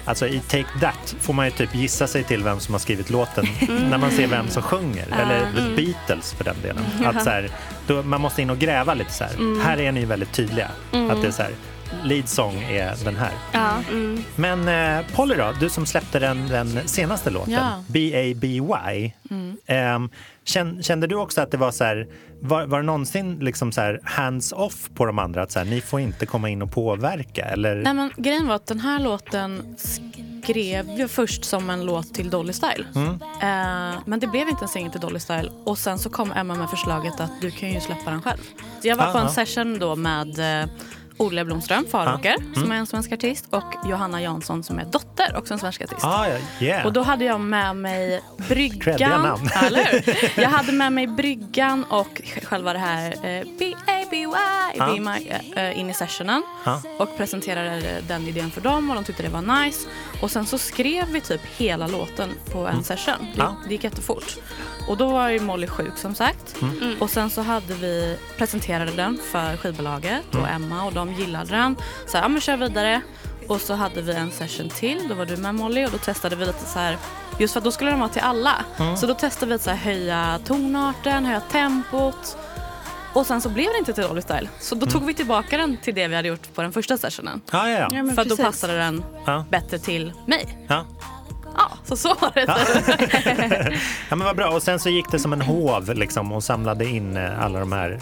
alltså 0.04 0.26
i 0.28 0.40
Take 0.40 0.66
That 0.80 1.14
får 1.20 1.32
man 1.34 1.44
ju 1.44 1.50
typ 1.50 1.74
gissa 1.74 2.06
sig 2.06 2.24
till 2.24 2.42
vem 2.44 2.60
som 2.60 2.74
har 2.74 2.78
skrivit 2.78 3.10
låten 3.10 3.46
när 3.90 3.98
man 3.98 4.10
ser 4.10 4.26
vem 4.26 4.48
som 4.48 4.62
sjunger. 4.62 5.06
Eller 5.22 5.40
The 5.56 5.60
Mm. 5.60 5.76
Beatles 5.76 6.32
för 6.32 6.44
den 6.44 6.56
delen. 6.62 6.84
Att, 7.04 7.24
så 7.24 7.30
här, 7.30 7.50
då, 7.86 8.02
man 8.02 8.20
måste 8.20 8.42
in 8.42 8.50
och 8.50 8.58
gräva 8.58 8.94
lite 8.94 9.12
så 9.12 9.24
här. 9.24 9.34
Mm. 9.34 9.60
Här 9.60 9.80
är 9.80 9.92
ni 9.92 10.00
ju 10.00 10.06
väldigt 10.06 10.32
tydliga. 10.32 10.68
Att 11.10 11.22
det 11.22 11.28
är 11.28 11.32
så 11.32 11.42
här, 11.42 11.52
lead 12.04 12.28
song 12.28 12.54
är 12.62 13.04
den 13.04 13.16
här. 13.16 13.32
Ja. 13.52 13.82
Men 14.36 14.68
eh, 14.98 15.06
Polly 15.14 15.34
då, 15.34 15.52
du 15.60 15.68
som 15.70 15.86
släppte 15.86 16.18
den, 16.18 16.48
den 16.48 16.88
senaste 16.88 17.30
låten, 17.30 17.52
Ja. 17.52 17.84
B-A-B-Y. 17.88 19.12
Ehm, 19.66 20.10
känn- 20.44 20.82
kände 20.82 21.06
du 21.06 21.14
också 21.14 21.40
att 21.40 21.50
det 21.50 21.56
var 21.56 21.70
så 21.70 21.84
här, 21.84 22.06
var, 22.40 22.66
var 22.66 22.78
det 22.80 22.86
någonsin 22.86 23.38
liksom 23.38 23.72
så 23.72 23.80
här 23.80 24.00
hands-off 24.04 24.88
på 24.94 25.04
de 25.06 25.18
andra? 25.18 25.42
Att 25.42 25.50
så 25.52 25.58
här, 25.58 25.66
ni 25.66 25.80
får 25.80 26.00
inte 26.00 26.26
komma 26.26 26.48
in 26.48 26.62
och 26.62 26.70
påverka? 26.72 27.44
Eller? 27.44 27.74
Nej, 27.76 27.94
men 27.94 28.10
grejen 28.16 28.46
var 28.48 28.54
att 28.54 28.66
den 28.66 28.80
här 28.80 29.00
låten 29.00 29.76
skrev 30.42 30.90
jag 30.98 31.10
först 31.10 31.44
som 31.44 31.70
en 31.70 31.84
låt 31.84 32.14
till 32.14 32.30
Dolly 32.30 32.52
Style. 32.52 32.84
Mm. 32.94 33.08
Eh, 33.42 33.98
men 34.06 34.20
det 34.20 34.26
blev 34.26 34.48
inte 34.48 34.64
en 34.64 34.68
singel 34.68 34.92
till 34.92 35.00
Dolly 35.00 35.20
Style. 35.20 35.50
Och 35.64 35.78
sen 35.78 35.98
så 35.98 36.10
kom 36.10 36.32
Emma 36.32 36.54
med 36.54 36.70
förslaget 36.70 37.20
att 37.20 37.40
du 37.40 37.50
kan 37.50 37.72
ju 37.72 37.80
släppa 37.80 38.10
den 38.10 38.22
själv. 38.22 38.38
Så 38.82 38.88
jag 38.88 38.96
var 38.96 39.12
på 39.12 39.18
Ah, 39.18 39.20
en 39.20 39.26
ah. 39.26 39.30
session 39.30 39.78
då 39.78 39.96
med 39.96 40.62
eh, 40.62 40.68
Olle 41.18 41.44
Blomström, 41.44 41.86
Faråker, 41.90 42.34
Mm. 42.38 42.54
som 42.54 42.72
är 42.72 42.76
en 42.76 42.86
svensk 42.86 43.12
artist 43.12 43.44
och 43.50 43.74
Johanna 43.88 44.22
Jansson 44.22 44.62
som 44.62 44.78
är 44.78 44.84
dotter, 44.84 45.36
också 45.36 45.54
en 45.54 45.60
svensk 45.60 45.82
artist. 45.82 46.04
Ah, 46.04 46.26
yeah. 46.60 46.86
Och 46.86 46.92
då 46.92 47.02
hade 47.02 47.24
jag 47.24 47.40
med 47.40 47.76
mig 47.76 48.20
bryggan. 48.48 49.22
namn. 49.22 49.48
Jag 50.36 50.48
hade 50.48 50.72
med 50.72 50.92
mig 50.92 51.06
bryggan 51.06 51.84
och 51.84 52.22
själva 52.44 52.72
det 52.72 52.78
här 52.78 53.10
eh, 53.12 53.44
B-A-B-Y. 53.58 54.78
Be 54.78 55.00
My, 55.00 55.28
eh, 55.56 55.78
in 55.80 55.90
i 55.90 55.94
sessionen. 55.94 56.42
Ja. 56.64 56.82
Och 56.98 57.16
presenterade 57.16 57.82
den 58.08 58.26
idén 58.28 58.50
för 58.50 58.60
dem 58.60 58.90
och 58.90 58.96
de 58.96 59.04
tyckte 59.04 59.22
det 59.22 59.28
var 59.28 59.64
nice. 59.64 59.88
Och 60.22 60.30
sen 60.30 60.46
så 60.46 60.58
skrev 60.58 61.06
vi 61.08 61.20
typ 61.20 61.40
hela 61.56 61.86
låten 61.86 62.30
på 62.52 62.66
en 62.66 62.84
session. 62.84 63.26
Det, 63.34 63.42
Mm. 63.42 63.54
Det 63.66 63.72
gick 63.72 63.84
jättefort. 63.84 64.36
Och 64.88 64.96
då 64.96 65.06
var 65.08 65.28
ju 65.28 65.40
Molly 65.40 65.66
sjuk 65.66 65.96
som 65.96 66.14
sagt. 66.14 66.62
Mm. 66.62 66.96
Och 67.00 67.10
sen 67.10 67.30
så 67.30 67.42
hade 67.42 67.74
vi 67.74 68.18
presenterade 68.38 68.92
den 68.92 69.18
för 69.32 69.56
skivbolaget 69.56 70.22
och 70.34 70.48
Mm. 70.48 70.50
Emma 70.62 70.84
och 70.84 70.92
de 70.92 71.12
gillade 71.12 71.50
den. 71.50 71.76
Så 72.06 72.16
här, 72.16 72.24
ja 72.24 72.28
men 72.28 72.40
kör 72.40 72.56
vidare. 72.56 73.00
Och 73.48 73.60
så 73.60 73.74
hade 73.74 74.02
vi 74.02 74.12
en 74.14 74.30
session 74.30 74.68
till, 74.68 75.08
då 75.08 75.14
var 75.14 75.26
du 75.26 75.36
med 75.36 75.54
Molly 75.54 75.86
och 75.86 75.90
då 75.90 75.98
testade 75.98 76.36
vi 76.36 76.46
lite 76.46 76.64
så 76.66 76.78
här, 76.78 76.96
just 77.38 77.52
för 77.52 77.60
att 77.60 77.64
då 77.64 77.70
skulle 77.70 77.90
den 77.90 78.00
vara 78.00 78.08
till 78.10 78.22
alla. 78.22 78.54
Mm. 78.78 78.96
Så 78.96 79.06
då 79.06 79.14
testade 79.14 79.48
vi 79.48 79.54
att 79.54 79.62
så 79.62 79.70
här, 79.70 79.76
höja 79.76 80.38
tonarten, 80.44 81.24
höja 81.26 81.40
tempot. 81.40 82.36
Och 83.12 83.26
sen 83.26 83.40
så 83.40 83.48
blev 83.48 83.66
det 83.72 83.78
inte 83.78 83.92
till 83.92 84.02
Dolly 84.04 84.22
Style. 84.22 84.48
Så 84.60 84.74
då 84.74 84.82
Mm. 84.86 84.92
tog 84.92 85.04
vi 85.06 85.14
tillbaka 85.14 85.56
den 85.56 85.76
till 85.76 85.94
det 85.94 86.08
vi 86.08 86.16
hade 86.16 86.28
gjort 86.28 86.54
på 86.54 86.62
den 86.62 86.72
första 86.72 86.98
sessionen. 86.98 87.40
Ja, 87.52 87.68
ja, 87.68 87.78
ja. 87.78 88.02
men 88.02 88.14
för 88.14 88.24
då 88.24 88.36
passade 88.36 88.78
den 88.78 89.04
Ja. 89.26 89.44
bättre 89.50 89.78
till 89.78 90.12
mig. 90.26 90.58
Ja. 91.54 91.70
Så 91.84 91.96
så 91.96 92.08
var 92.08 92.32
det. 92.34 92.44
ja, 94.08 94.16
men 94.16 94.26
vad 94.26 94.36
bra. 94.36 94.48
Och 94.48 94.62
sen 94.62 94.80
så 94.80 94.88
gick 94.88 95.10
det 95.10 95.18
som 95.18 95.32
en 95.32 95.40
hov 95.40 95.94
liksom, 95.94 96.32
och 96.32 96.44
samlade 96.44 96.84
in 96.84 97.16
eh, 97.16 97.44
alla 97.44 97.60
de 97.60 97.72
här 97.72 98.00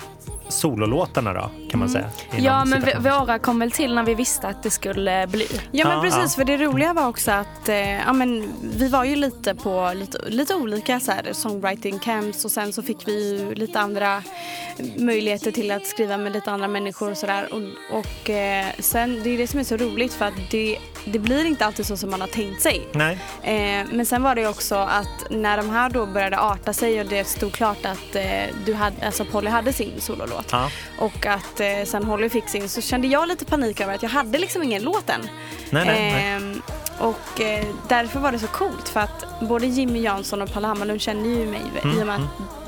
sololåtarna 0.48 1.33
då, 1.33 1.50
kan 1.70 1.80
man 1.80 1.88
säga. 1.88 2.11
inom 2.33 2.44
Ja, 2.44 2.64
men 2.64 2.85
vi, 2.85 2.92
våra 2.98 3.38
kom 3.38 3.59
väl 3.59 3.70
till 3.70 3.94
när 3.94 4.02
vi 4.02 4.14
visste 4.14 4.48
att 4.48 4.62
det 4.62 4.70
skulle 4.70 5.26
bli. 5.26 5.48
Ja 5.70 5.88
men 5.88 5.96
Ja, 5.96 6.02
precis, 6.02 6.37
ja. 6.37 6.44
för 6.44 6.44
det 6.44 6.57
roliga 6.57 6.92
var 6.92 7.09
också 7.09 7.30
att 7.30 7.68
eh, 7.68 7.98
ja, 7.98 8.12
men, 8.12 8.52
vi 8.76 8.88
var 8.88 9.04
ju 9.04 9.16
lite 9.16 9.54
på 9.54 9.92
lite, 9.94 10.18
lite 10.28 10.54
olika 10.54 11.00
så 11.00 11.12
här, 11.12 11.33
songwriting 11.33 11.98
camps 11.98 12.44
och 12.44 12.50
sen 12.50 12.72
så 12.72 12.83
fick 12.83 13.09
vi 13.09 13.38
ju 13.38 13.54
lite 13.54 13.80
andra 13.80 14.22
möjligheter 14.96 15.52
till 15.52 15.70
att 15.70 15.87
skriva 15.87 16.16
med 16.16 16.33
lite 16.33 16.50
andra 16.50 16.68
människor 16.68 17.11
och 17.11 17.16
sådär. 17.16 17.48
Och, 17.52 17.98
och 17.98 18.30
eh, 18.30 18.66
sen, 18.78 19.20
det 19.22 19.30
är 19.30 19.38
det 19.38 19.46
som 19.46 19.61
är 19.61 19.64
så 19.64 19.76
roligt 19.76 20.12
för 20.12 20.24
att 20.24 20.50
det, 20.50 20.78
det 21.04 21.18
blir 21.18 21.44
inte 21.44 21.66
alltid 21.66 21.86
så 21.86 21.96
som 21.96 22.10
man 22.10 22.20
har 22.20 22.28
tänkt 22.28 22.62
sig. 22.62 22.88
Nej. 22.92 23.18
Eh, 23.42 23.86
men 23.92 24.06
sen 24.06 24.22
var 24.22 24.34
det 24.34 24.46
också 24.48 24.74
att 24.74 25.30
när 25.30 25.56
de 25.56 25.70
här 25.70 25.90
då 25.90 26.06
började 26.06 26.38
arta 26.38 26.72
sig 26.72 27.00
och 27.00 27.06
det 27.06 27.24
stod 27.24 27.52
klart 27.52 27.86
att 27.86 28.16
eh, 28.16 28.22
du 28.66 28.74
hade, 28.74 29.06
alltså 29.06 29.24
Polly 29.24 29.50
hade 29.50 29.72
sin 29.72 29.92
sololåt 30.00 30.48
Ja. 30.52 30.70
och 30.98 31.26
att 31.26 31.60
eh, 31.60 31.84
sen 31.86 32.04
Holly 32.04 32.28
fick 32.28 32.48
sin 32.48 32.68
så 32.68 32.80
kände 32.80 33.06
jag 33.08 33.28
lite 33.28 33.44
panik 33.44 33.80
över 33.80 33.94
att 33.94 34.02
jag 34.02 34.10
hade 34.10 34.38
liksom 34.38 34.62
ingen 34.62 34.82
låt 34.82 35.10
än. 35.10 35.20
Nej, 35.70 35.84
nej, 35.86 36.40
nej. 36.40 36.54
Och 36.98 37.40
eh, 37.40 37.64
därför 37.88 38.20
var 38.20 38.33
det 38.33 38.38
så 38.38 38.46
coolt 38.46 38.88
för 38.88 39.00
att 39.00 39.24
både 39.40 39.66
Jimmy 39.66 40.00
Jansson 40.02 40.42
och 40.42 40.52
Palle 40.52 40.66
Hammarlund 40.66 41.00
känner 41.00 41.28
ju 41.28 41.46
mig 41.46 41.61
Mm, 41.83 41.98
i 41.98 42.02
och 42.02 42.07
med 42.07 42.16
att 42.16 42.20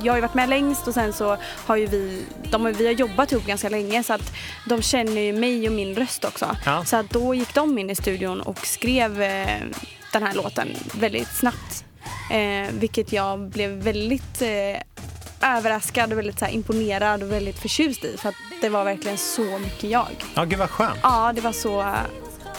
jag 0.02 0.12
har 0.12 0.16
ju 0.16 0.20
varit 0.22 0.34
med 0.34 0.48
längst 0.48 0.88
och 0.88 0.94
sen 0.94 1.12
så 1.12 1.36
har 1.66 1.76
ju 1.76 1.86
vi, 1.86 2.24
de, 2.50 2.64
har- 2.64 2.72
vi 2.72 2.86
har 2.86 2.92
jobbat 2.92 3.32
ihop 3.32 3.46
ganska 3.46 3.68
länge 3.68 4.02
så 4.02 4.12
att 4.12 4.32
de 4.68 4.82
känner 4.82 5.20
ju 5.20 5.32
mig 5.32 5.68
och 5.68 5.74
min 5.74 5.94
röst 5.96 6.24
också. 6.24 6.56
Ja. 6.64 6.84
Så 6.84 6.96
att 6.96 7.10
då 7.10 7.34
gick 7.34 7.54
de 7.54 7.78
in 7.78 7.90
i 7.90 7.94
studion 7.94 8.40
och 8.40 8.66
skrev 8.66 9.22
eh, 9.22 9.60
den 10.12 10.22
här 10.22 10.34
låten 10.34 10.68
väldigt 10.94 11.28
snabbt. 11.36 11.84
Eh, 12.30 12.72
vilket 12.72 13.12
jag 13.12 13.40
blev 13.40 13.70
väldigt 13.70 14.42
eh, 14.42 14.80
överraskad 15.56 16.12
och 16.12 16.18
väldigt 16.18 16.38
så 16.38 16.46
imponerad 16.46 17.22
och 17.22 17.32
väldigt 17.32 17.58
förtjust 17.58 18.04
i 18.04 18.16
för 18.18 18.28
att 18.28 18.34
det 18.60 18.68
var 18.68 18.84
verkligen 18.84 19.18
så 19.18 19.58
mycket 19.58 19.90
jag. 19.90 20.06
Ja, 20.34 20.44
gud 20.44 20.58
vad 20.58 20.70
skönt. 20.70 20.98
Ja, 21.02 21.32
det 21.34 21.40
var 21.40 21.52
så, 21.52 21.94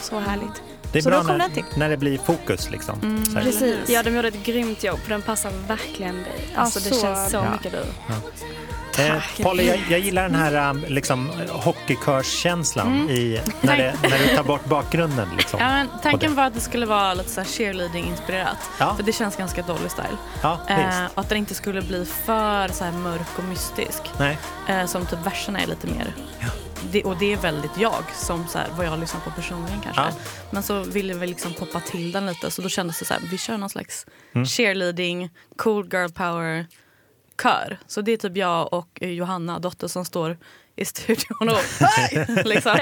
så 0.00 0.18
härligt. 0.18 0.62
Det 0.92 0.98
är 0.98 1.02
så 1.02 1.08
bra 1.10 1.18
då 1.18 1.24
kom 1.24 1.38
när, 1.38 1.44
den 1.44 1.54
till. 1.54 1.64
när 1.76 1.88
det 1.88 1.96
blir 1.96 2.18
fokus 2.18 2.70
liksom. 2.70 3.24
Så 3.26 3.32
här. 3.38 3.42
Precis. 3.44 3.76
Ja, 3.88 4.02
de 4.02 4.16
gjorde 4.16 4.28
ett 4.28 4.44
grymt 4.44 4.84
jobb 4.84 4.98
för 4.98 5.10
den 5.10 5.22
passar 5.22 5.50
verkligen 5.68 6.14
dig. 6.14 6.48
Ja, 6.54 6.60
Alltså, 6.60 6.78
det 6.80 6.94
så 6.94 7.00
känns 7.00 7.30
så 7.30 7.40
bra. 7.40 7.50
mycket 7.52 7.72
du. 7.72 7.84
Eh, 9.02 9.22
Polly, 9.42 9.66
jag, 9.66 9.80
jag 9.90 10.00
gillar 10.00 10.22
den 10.22 10.34
här 10.34 10.70
um, 10.70 10.84
liksom, 10.88 11.30
hockeykörskänslan 11.50 13.10
i, 13.10 13.40
när, 13.60 13.76
det, 13.76 13.94
när 14.02 14.18
du 14.28 14.36
tar 14.36 14.42
bort 14.44 14.64
bakgrunden. 14.64 15.28
Liksom, 15.36 15.60
Ja, 15.60 15.84
tanken 16.02 16.30
det. 16.30 16.36
var 16.36 16.44
att 16.44 16.54
det 16.54 16.60
skulle 16.60 16.86
vara 16.86 17.14
lite 17.14 17.30
så 17.30 17.40
cheerleading-inspirerat. 17.44 18.56
Ja. 18.78 18.94
För 18.96 19.02
det 19.02 19.12
känns 19.12 19.36
ganska 19.36 19.62
Dolly 19.62 19.88
style. 19.88 20.08
Ja, 20.42 20.58
Eh, 20.68 21.04
och 21.14 21.20
att 21.20 21.28
den 21.28 21.38
inte 21.38 21.54
skulle 21.54 21.82
bli 21.82 22.04
för 22.26 22.68
så 22.68 22.84
här 22.84 22.92
mörk 22.92 23.38
och 23.38 23.44
mystisk. 23.44 24.02
Nej. 24.18 24.38
Eh, 24.68 24.86
som 24.86 25.06
typ 25.06 25.26
verserna 25.26 25.60
är 25.60 25.66
lite 25.66 25.86
mer. 25.86 26.12
Det, 26.92 27.04
och 27.04 27.16
det 27.18 27.32
är 27.32 27.36
väldigt 27.36 27.78
jag, 27.78 28.04
som 28.14 28.46
så 28.48 28.58
här, 28.58 28.68
vad 28.76 28.86
jag 28.86 28.98
lyssnar 28.98 29.20
på 29.20 29.30
personligen 29.30 29.80
kanske. 29.80 30.02
Ja. 30.02 30.10
Men 30.50 30.62
så 30.62 30.80
ville 30.82 31.14
vi 31.14 31.26
liksom 31.26 31.52
poppa 31.54 31.80
till 31.80 32.12
den 32.12 32.26
lite. 32.26 32.50
Så 32.50 32.62
då 32.62 32.68
kändes 32.68 32.98
det 32.98 33.04
så 33.04 33.14
här, 33.14 33.22
vi 33.30 33.38
kör 33.38 33.56
någon 33.58 33.70
slags 33.70 34.06
Mm. 34.32 34.46
cheerleading, 34.46 35.30
cool 35.56 35.88
girl 35.92 36.08
power 36.10 36.66
kör. 37.42 37.78
Så 37.86 38.00
det 38.00 38.12
är 38.12 38.16
typ 38.16 38.36
jag 38.36 38.72
och 38.72 38.88
eh, 39.00 39.10
Johanna, 39.10 39.58
dotter, 39.58 39.88
som 39.88 40.04
står 40.04 40.38
i 40.76 40.84
studion 40.84 41.48
och 41.48 41.58
liksom. 42.44 42.78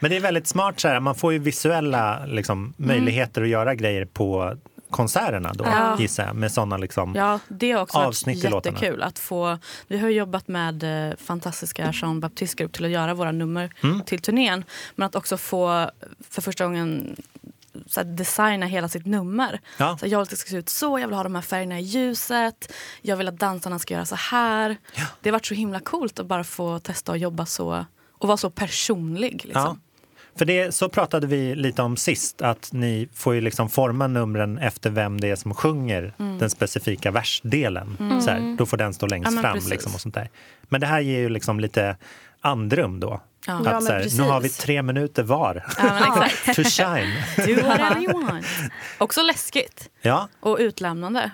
Men 0.00 0.10
det 0.10 0.16
är 0.16 0.20
väldigt 0.20 0.46
smart, 0.46 0.80
så 0.80 0.88
här, 0.88 1.00
man 1.00 1.14
får 1.14 1.32
ju 1.32 1.38
visuella 1.38 2.26
liksom, 2.26 2.74
möjligheter 2.76 3.42
att 3.42 3.48
göra 3.48 3.74
grejer 3.74 4.04
på 4.04 4.56
konserterna 4.96 5.52
då, 5.52 5.64
Ja. 5.64 5.96
gissar 5.98 6.26
jag. 6.26 6.36
Med 6.36 6.52
såna 6.52 6.76
liksom... 6.76 7.14
Ja, 7.14 7.38
det 7.48 7.72
har 7.72 7.82
också 7.82 7.98
Avsnitt 7.98 8.44
varit 8.44 8.66
jättekul 8.66 9.02
att 9.02 9.18
få. 9.18 9.58
Vi 9.86 9.98
har 9.98 10.08
jobbat 10.08 10.48
med 10.48 11.08
eh, 11.10 11.16
fantastiska 11.16 11.90
Jean 11.94 12.20
Baptiste 12.20 12.56
Group 12.62 12.72
till 12.72 12.84
att 12.84 12.90
göra 12.90 13.14
våra 13.14 13.32
nummer 13.32 13.70
Mm. 13.82 14.00
till 14.04 14.18
turnén. 14.18 14.64
Men 14.94 15.06
att 15.06 15.14
också 15.14 15.36
få 15.36 15.90
för 16.30 16.42
första 16.42 16.64
gången 16.64 17.16
så 17.86 18.00
här, 18.00 18.04
designa 18.06 18.66
hela 18.66 18.88
sitt 18.88 19.06
nummer. 19.06 19.60
Ja. 19.78 19.98
Så 20.00 20.06
jag 20.06 20.18
vill 20.18 20.22
att 20.22 20.30
det 20.30 20.36
ska 20.36 20.50
se 20.50 20.56
ut 20.56 20.68
så, 20.68 20.98
jag 20.98 21.06
vill 21.06 21.16
ha 21.16 21.22
de 21.22 21.34
här 21.34 21.42
färgerna 21.42 21.78
i 21.80 21.82
ljuset. 21.82 22.72
Jag 23.02 23.16
vill 23.16 23.28
att 23.28 23.38
dansarna 23.38 23.78
ska 23.78 23.94
göra 23.94 24.04
så 24.06 24.14
här. 24.14 24.76
Det 25.20 25.28
har 25.30 25.32
varit 25.32 25.46
så 25.46 25.54
himla 25.54 25.80
coolt 25.80 26.18
att 26.18 26.26
bara 26.26 26.44
få 26.44 26.78
testa 26.78 27.12
att 27.12 27.20
jobba 27.20 27.46
så 27.46 27.84
och 28.18 28.28
vara 28.28 28.36
så 28.36 28.50
personlig. 28.50 29.32
Liksom. 29.44 29.62
Ja. 29.62 29.76
För 30.36 30.44
det, 30.44 30.74
så 30.74 30.88
pratade 30.88 31.26
vi 31.26 31.54
lite 31.54 31.82
om 31.82 31.96
sist, 31.96 32.42
att 32.42 32.72
ni 32.72 33.08
får 33.14 33.34
ju 33.34 33.40
liksom 33.40 33.68
forma 33.68 34.06
numren 34.06 34.58
efter 34.58 34.90
vem 34.90 35.20
det 35.20 35.30
är 35.30 35.36
som 35.36 35.54
sjunger 35.54 36.14
Mm. 36.18 36.38
den 36.38 36.50
specifika 36.50 37.10
versdelen. 37.10 37.96
Mm. 38.00 38.20
Så 38.20 38.30
här, 38.30 38.56
då 38.58 38.66
får 38.66 38.76
den 38.76 38.94
stå 38.94 39.06
längst 39.06 39.32
Ja, 39.34 39.40
fram. 39.40 39.58
Liksom, 39.70 39.94
och 39.94 40.00
sånt 40.00 40.14
där. 40.14 40.30
Men 40.62 40.80
det 40.80 40.86
här 40.86 41.00
ger 41.00 41.18
ju 41.18 41.28
liksom 41.28 41.60
lite 41.60 41.96
andrum 42.40 43.00
då. 43.00 43.20
Ja. 43.46 43.54
Att, 43.54 43.64
Ja, 43.66 43.80
så 43.80 43.92
här, 43.92 44.16
nu 44.16 44.22
har 44.22 44.40
vi 44.40 44.48
tre 44.48 44.82
minuter 44.82 45.22
var 45.22 45.64
Ja, 45.78 46.28
to 46.54 46.62
shine. 46.64 47.12
Do 47.36 47.66
whatever 47.68 48.00
you 48.02 48.12
want. 48.26 48.46
Också 48.98 49.22
läskigt. 49.22 49.90
Ja, 50.02 50.28
och 50.40 50.56
utlämnande 50.60 51.30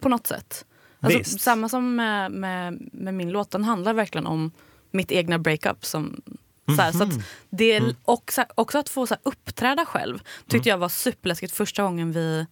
på 0.00 0.08
något 0.08 0.26
sätt. 0.26 0.64
Alltså, 1.00 1.38
samma 1.38 1.68
som 1.68 1.96
med, 1.96 2.32
med, 2.32 2.88
med 2.92 3.14
min 3.14 3.30
låt, 3.30 3.50
den 3.50 3.64
handlar 3.64 3.92
verkligen 3.94 4.26
om 4.26 4.50
mitt 4.90 5.12
egna 5.12 5.38
breakup. 5.38 5.84
Som, 5.84 6.22
så, 6.66 6.82
här, 6.82 6.92
så 6.92 6.98
Mhm. 6.98 7.08
att 7.18 7.24
det 7.50 7.76
Mm. 7.76 7.94
och, 8.02 8.32
så 8.32 8.40
här, 8.40 8.50
också 8.54 8.78
att 8.78 8.88
få 8.88 9.06
så 9.06 9.14
här, 9.14 9.20
uppträda 9.22 9.86
själv 9.86 10.22
tyckte 10.48 10.68
jag 10.68 10.78
var 10.78 10.88
superläskigt 10.88 11.54
första 11.54 11.82
gången 11.82 12.12
vi, 12.12 12.46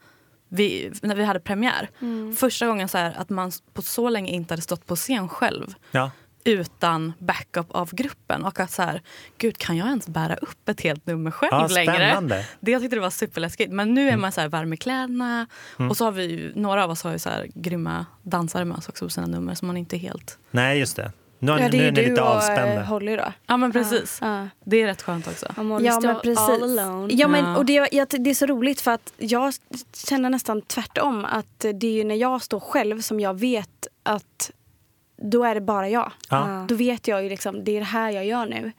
vi, 0.48 0.92
när 1.02 1.14
vi 1.16 1.24
hade 1.24 1.40
premiär. 1.40 1.90
Mm. 2.00 2.36
Första 2.36 2.66
gången 2.66 2.88
så 2.88 2.98
här, 2.98 3.14
att 3.18 3.30
man 3.30 3.52
på 3.74 3.82
så 3.82 4.08
länge 4.08 4.32
inte 4.32 4.52
hade 4.54 4.62
stått 4.62 4.86
på 4.86 4.96
scen 4.96 5.28
själv 5.28 5.74
ja. 5.90 6.10
utan 6.44 7.12
backup 7.18 7.70
av 7.70 7.94
gruppen. 7.94 8.44
Och 8.44 8.60
att 8.60 8.70
så 8.70 8.82
här, 8.82 9.02
gud 9.38 9.58
kan 9.58 9.76
jag 9.76 9.86
ens 9.88 10.08
bära 10.08 10.34
upp 10.36 10.68
ett 10.68 10.80
helt 10.80 11.06
nummer 11.06 11.30
själv 11.30 11.50
Ja, 11.52 11.66
längre? 11.66 12.44
Det 12.60 12.70
jag 12.70 12.82
tyckte 12.82 12.96
det 12.96 13.00
var 13.00 13.10
superläskigt. 13.10 13.72
Men 13.72 13.94
nu 13.94 14.08
är 14.08 14.16
man 14.16 14.32
så 14.32 14.40
här 14.40 14.48
varm 14.48 14.72
i 14.72 14.76
kläderna. 14.76 15.46
Mm. 15.78 15.90
Och 15.90 15.96
så 15.96 16.04
har 16.04 16.12
vi 16.12 16.52
några 16.54 16.84
av 16.84 16.90
oss 16.90 17.02
har 17.02 17.12
ju 17.12 17.18
så 17.18 17.28
här 17.30 17.46
grymma 17.54 18.06
dansare 18.22 18.64
med 18.64 18.76
oss 18.78 18.88
också 18.88 19.04
på 19.04 19.10
sina 19.10 19.26
nummer 19.26 19.54
som 19.54 19.66
man 19.66 19.76
inte 19.76 19.96
är 19.96 19.98
helt... 19.98 20.38
Nej, 20.50 20.78
just 20.78 20.96
det. 20.96 21.12
Nu, 21.42 21.52
Ja, 21.52 21.58
det 21.68 21.76
nu 21.78 21.84
är 21.84 21.88
är 21.88 21.92
ni 21.92 22.02
lite 22.02 22.14
du 22.14 22.20
och 22.20 22.26
avspända. 22.26 22.74
eh, 22.74 22.82
Holly 22.82 23.16
då. 23.16 23.32
Ja 23.46 23.56
men 23.56 23.72
precis. 23.72 24.18
Ja. 24.20 24.48
Det 24.64 24.82
är 24.82 24.86
rätt 24.86 25.02
skönt 25.02 25.26
också. 25.28 25.46
Ja 25.56 25.62
men 25.62 25.82
precis. 26.22 26.78
Ja, 27.08 27.28
men, 27.28 27.56
och 27.56 27.64
det, 27.66 27.72
jag, 27.92 28.06
det 28.10 28.30
är 28.30 28.34
så 28.34 28.46
roligt 28.46 28.80
för 28.80 28.90
att 28.90 29.12
jag 29.18 29.52
känner 30.08 30.30
nästan 30.30 30.62
tvärtom. 30.62 31.24
Att 31.24 31.58
det 31.74 31.86
är 31.86 31.92
ju 31.92 32.04
när 32.04 32.14
jag 32.14 32.42
står 32.42 32.60
själv 32.60 33.00
som 33.00 33.20
jag 33.20 33.38
vet 33.40 33.86
att 34.02 34.50
då 35.22 35.44
är 35.44 35.54
det 35.54 35.60
bara 35.60 35.88
jag. 35.88 36.12
Ja. 36.30 36.64
Då 36.68 36.74
vet 36.74 37.08
jag 37.08 37.22
ju 37.22 37.28
liksom, 37.28 37.64
det 37.64 37.76
är 37.76 37.78
det 37.80 37.84
här 37.86 38.10
jag 38.10 38.24
gör 38.26 38.46
nu. 38.46 38.72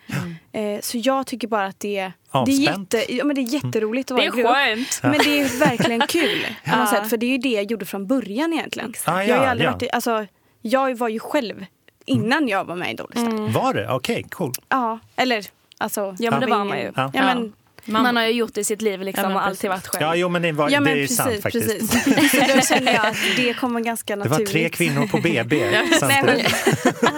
Eh, 0.51 0.79
så 0.81 0.97
jag 0.97 1.27
tycker 1.27 1.47
bara 1.47 1.65
att 1.65 1.79
det, 1.79 1.97
är- 1.97 2.13
det, 2.31 2.37
är, 2.37 2.39
Avspänt. 2.41 2.93
jätte, 2.93 3.13
ja, 3.15 3.25
men 3.25 3.35
det 3.35 3.41
är 3.41 3.53
jätteroligt 3.65 4.11
att 4.11 4.17
vara 4.17 4.29
Det 4.31 4.41
är 4.41 4.75
skönt. 4.75 4.99
Men 5.03 5.11
det 5.23 5.39
är 5.41 5.59
verkligen 5.59 6.01
kul. 6.07 6.45
Ja. 6.63 6.87
sätt, 6.87 7.09
för 7.09 7.17
det 7.17 7.25
är 7.25 7.29
ju 7.31 7.37
det 7.37 7.49
jag 7.49 7.63
gjorde 7.71 7.85
från 7.85 8.07
början 8.07 8.53
egentligen. 8.53 8.93
Ah, 9.05 9.23
jag, 9.23 9.35
har 9.37 9.43
ju 9.43 9.49
aldrig 9.49 9.67
ja. 9.69 9.71
varit, 9.73 9.91
alltså, 9.93 10.25
jag 10.61 10.97
var 10.97 11.09
ju 11.09 11.19
själv 11.19 11.65
innan 12.05 12.47
jag 12.47 12.65
var 12.65 12.75
med 12.75 12.91
i 12.91 12.93
Dolly 12.93 13.11
Style. 13.15 13.47
Var 13.51 13.73
det? 13.73 13.89
Okej, 13.89 14.25
cool. 14.29 14.53
Ja, 14.69 14.99
eller 15.15 15.45
alltså. 15.77 16.15
Ja 16.19 16.31
men 16.31 16.39
det 16.39 16.47
var 16.47 16.65
man 16.65 16.77
ju. 16.79 16.91
Ja. 16.95 17.11
Ja, 17.13 17.21
men, 17.23 17.53
Man, 17.85 18.15
har 18.15 18.23
ju 18.23 18.31
gjort 18.31 18.53
det 18.53 18.61
i 18.61 18.63
sitt 18.63 18.81
liv 18.81 19.01
liksom, 19.01 19.31
Ja, 19.31 19.35
och 19.35 19.45
alltid 19.45 19.69
varit 19.69 19.87
själv. 19.87 20.01
Ja, 20.03 20.15
jo, 20.15 20.29
men 20.29 20.41
det, 20.41 20.51
var, 20.51 20.69
ja, 20.69 20.79
men 20.79 20.83
det 20.83 20.91
är 20.91 20.95
ju 20.95 21.01
precis, 21.01 21.17
sant 21.17 21.41
faktiskt. 21.41 21.67
precis. 21.91 22.31
Så 22.47 22.55
då 22.55 22.61
känner 22.61 22.93
jag 22.93 23.05
att 23.05 23.17
det 23.35 23.53
kommer 23.53 23.79
ganska 23.79 24.15
Det 24.15 24.23
naturligt. 24.23 24.49
var 24.49 24.53
tre 24.53 24.69
kvinnor 24.69 25.07
på 25.07 25.17
BB 25.17 25.65
Nej, 25.71 25.87
samtidigt. 25.99 26.55
men, 27.01 27.11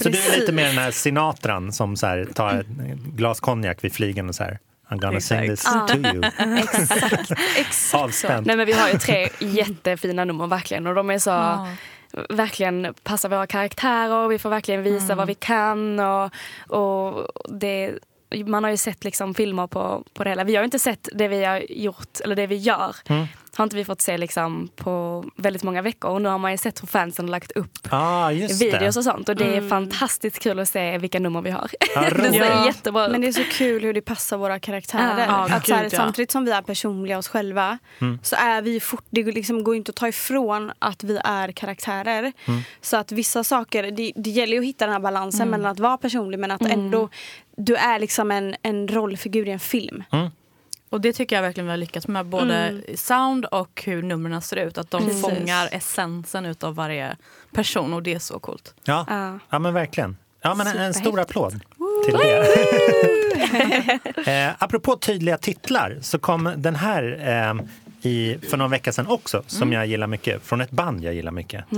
Så 0.00 0.08
du 0.08 0.18
är 0.18 0.40
lite 0.40 0.52
mer 0.52 0.66
den 0.66 0.78
här 0.78 0.90
Sinatran 0.90 1.72
som 1.72 1.96
så 1.96 2.06
här, 2.06 2.28
tar 2.34 2.54
ett 2.60 2.66
glas 3.16 3.40
konjak 3.40 3.84
vid 3.84 3.92
flygen 3.92 4.28
och 4.28 4.34
så 4.34 4.44
här 4.44 4.58
I'm 4.90 4.98
gonna 5.00 5.20
sing 5.20 5.40
this 5.40 5.50
Exakt. 5.52 5.92
to 5.92 5.98
you. 5.98 6.22
Exakt. 6.58 7.30
Exakt 7.56 7.94
Avspänt. 7.94 8.46
Nej 8.46 8.56
men 8.56 8.66
vi 8.66 8.72
har 8.72 8.88
ju 8.88 8.98
tre 8.98 9.28
jättefina 9.38 10.24
nummer 10.24 10.46
verkligen 10.46 10.86
och 10.86 10.94
de 10.94 11.10
är 11.10 11.18
så. 11.18 11.66
Verkligen 12.28 12.94
passar 13.02 13.28
våra 13.28 13.46
karaktärer 13.46 14.24
och 14.24 14.32
vi 14.32 14.38
får 14.38 14.50
verkligen 14.50 14.82
visa 14.82 15.14
vad 15.14 15.26
vi 15.26 15.34
kan 15.34 16.00
och, 16.00 16.30
och 16.68 17.26
det, 17.48 17.98
man 18.46 18.64
har 18.64 18.70
ju 18.70 18.76
sett 18.76 19.04
liksom 19.04 19.34
filmer 19.34 19.66
på, 19.66 20.04
på 20.14 20.24
det 20.24 20.30
hela. 20.30 20.44
Vi 20.44 20.56
har 20.56 20.62
ju 20.62 20.64
inte 20.64 20.78
sett 20.78 21.08
det 21.14 21.28
vi 21.28 21.44
har 21.44 21.64
gjort, 21.72 22.20
eller 22.24 22.36
det 22.36 22.46
vi 22.46 22.56
gör. 22.56 22.96
Mm. 23.08 23.26
Har 23.56 23.64
inte 23.64 23.76
vi 23.76 23.84
fått 23.84 24.00
se 24.00 24.18
liksom 24.18 24.68
på 24.76 25.24
väldigt 25.36 25.62
många 25.62 25.82
veckor. 25.82 26.10
Och 26.10 26.22
nu 26.22 26.28
har 26.28 26.38
man 26.38 26.50
ju 26.50 26.58
sett 26.58 26.82
hur 26.82 26.86
fansen 26.86 27.24
har 27.24 27.30
lagt 27.30 27.52
upp 27.52 27.78
Ah, 27.90 28.30
just 28.30 28.62
videos 28.62 28.94
det. 28.94 28.98
och 29.00 29.04
sånt. 29.04 29.28
Och 29.28 29.36
det 29.36 29.44
är 29.44 29.52
Mm. 29.58 29.68
fantastiskt 29.68 30.38
kul 30.38 30.58
att 30.58 30.68
se 30.68 30.98
vilka 30.98 31.18
nummer 31.20 31.42
vi 31.42 31.50
har. 31.50 31.70
Ja, 31.94 32.00
det 32.16 32.32
ser 32.32 32.66
jättebra 32.66 33.06
ut. 33.06 33.12
Men 33.12 33.20
det 33.20 33.26
är 33.28 33.32
så 33.32 33.44
kul 33.52 33.82
hur 33.82 33.94
det 33.94 34.00
passar 34.00 34.36
våra 34.36 34.58
karaktärer. 34.58 35.26
Ja, 35.28 35.48
att 35.50 35.66
så 35.66 35.74
här, 35.74 35.84
ja. 35.84 35.90
Samtidigt 35.90 36.30
som 36.30 36.44
vi 36.44 36.50
är 36.50 36.62
personliga 36.62 37.18
oss 37.18 37.28
själva 37.28 37.78
Mm. 38.00 38.18
så 38.22 38.36
är 38.36 38.62
vi 38.62 38.80
fort, 38.80 39.04
det 39.10 39.22
går 39.22 39.32
liksom 39.32 39.64
går 39.64 39.76
inte 39.76 39.90
att 39.90 39.96
ta 39.96 40.08
ifrån 40.08 40.72
att 40.78 41.04
vi 41.04 41.20
är 41.24 41.52
karaktärer. 41.52 42.32
Mm. 42.46 42.60
Så 42.80 42.96
att 42.96 43.12
vissa 43.12 43.44
saker, 43.44 43.82
det, 43.90 44.12
det 44.16 44.30
gäller 44.30 44.52
ju 44.52 44.58
att 44.58 44.64
hitta 44.66 44.84
den 44.86 44.92
här 44.92 45.00
balansen 45.00 45.40
Mm. 45.40 45.50
mellan 45.50 45.72
att 45.72 45.80
vara 45.80 45.96
personlig 45.98 46.38
men 46.38 46.50
att 46.50 46.62
ändå 46.62 47.08
du 47.60 47.76
är 47.76 47.98
liksom 47.98 48.30
en, 48.30 48.54
en 48.62 48.88
rollfigur 48.88 49.48
i 49.48 49.50
en 49.50 49.60
film. 49.60 50.04
Mm. 50.12 50.28
Och 50.90 51.00
det 51.00 51.12
tycker 51.12 51.36
jag 51.36 51.42
verkligen 51.42 51.66
vi 51.66 51.70
har 51.70 51.76
lyckats 51.76 52.08
med. 52.08 52.26
Både 52.26 52.54
Mm. 52.54 52.82
sound 52.94 53.44
och 53.44 53.82
hur 53.86 54.02
numren 54.02 54.42
ser 54.42 54.56
ut. 54.56 54.78
Att 54.78 54.90
de 54.90 55.04
Precis. 55.04 55.22
fångar 55.22 55.68
essensen 55.72 56.46
utav 56.46 56.74
varje 56.74 57.16
person 57.52 57.92
och 57.94 58.02
det 58.02 58.14
är 58.14 58.18
så 58.18 58.38
coolt. 58.38 58.74
Ja. 58.84 59.06
Ja. 59.08 59.38
ja, 59.50 59.58
men 59.58 59.74
verkligen. 59.74 60.16
Ja, 60.42 60.54
men 60.54 60.66
en, 60.66 60.76
en 60.76 60.94
stor 60.94 61.20
applåd 61.20 61.60
till 62.04 62.14
det. 62.14 62.46
eh, 64.48 64.52
apropå 64.58 64.96
tydliga 64.96 65.38
titlar 65.38 65.98
så 66.00 66.18
kom 66.18 66.52
den 66.56 66.74
här 66.76 67.18
eh, 67.28 67.54
i, 68.10 68.38
för 68.50 68.56
någon 68.56 68.70
vecka 68.70 68.92
sedan 68.92 69.06
också, 69.06 69.42
som 69.46 69.72
jag 69.72 69.86
gillar 69.86 70.06
mycket. 70.06 70.42
Från 70.42 70.60
ett 70.60 70.70
band 70.70 71.04
jag 71.04 71.14
gillar 71.14 71.32
mycket. 71.32 71.64
I 71.72 71.76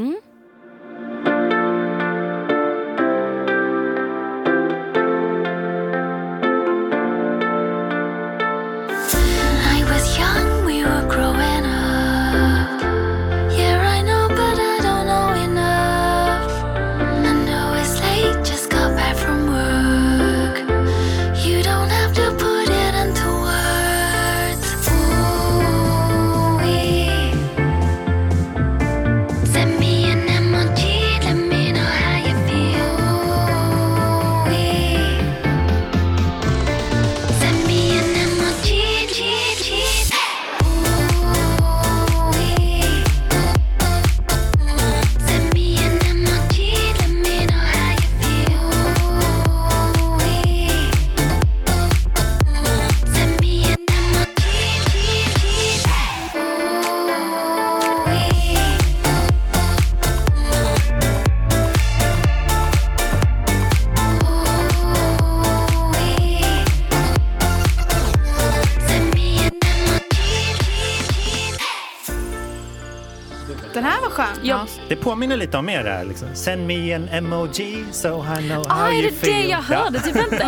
påminner 75.03 75.37
lite 75.37 75.59
om 75.59 75.69
er 75.69 75.85
där. 75.85 76.05
Liksom. 76.05 76.29
Send 76.35 76.67
me 76.67 76.95
an 76.95 77.09
emoji 77.09 77.85
so 77.93 78.09
I 78.39 78.49
know 78.49 78.67
how 78.69 78.83
Ah, 78.85 78.89
är 78.89 78.93
you 78.93 79.03
det 79.11 79.17
feel. 79.27 79.43
det 79.43 79.49
jag 79.49 79.59
hörde? 79.63 80.01
Typ 80.01 80.17
inte. 80.17 80.47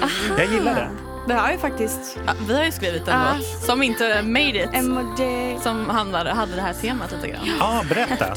Ja, 0.00 0.08
jag 0.38 0.46
gillar 0.52 0.74
det. 0.74 0.88
Det 1.28 1.34
har 1.34 1.52
ju 1.52 1.58
faktiskt 1.58 2.16
Ja, 2.26 2.32
vi 2.48 2.56
har 2.56 2.64
ju 2.64 2.72
skrivit 2.72 3.08
en 3.08 3.20
Ja. 3.20 3.24
låt 3.38 3.62
som 3.66 3.82
inte 3.82 4.22
made 4.22 4.62
it. 4.64 4.68
emoji. 4.74 5.58
Som 5.62 5.90
handlade, 5.90 6.30
hade 6.30 6.54
det 6.56 6.62
här 6.62 6.72
temat 6.72 7.12
lite 7.12 7.28
grann. 7.28 7.40
Ja, 7.58 7.82
berätta. 7.88 8.34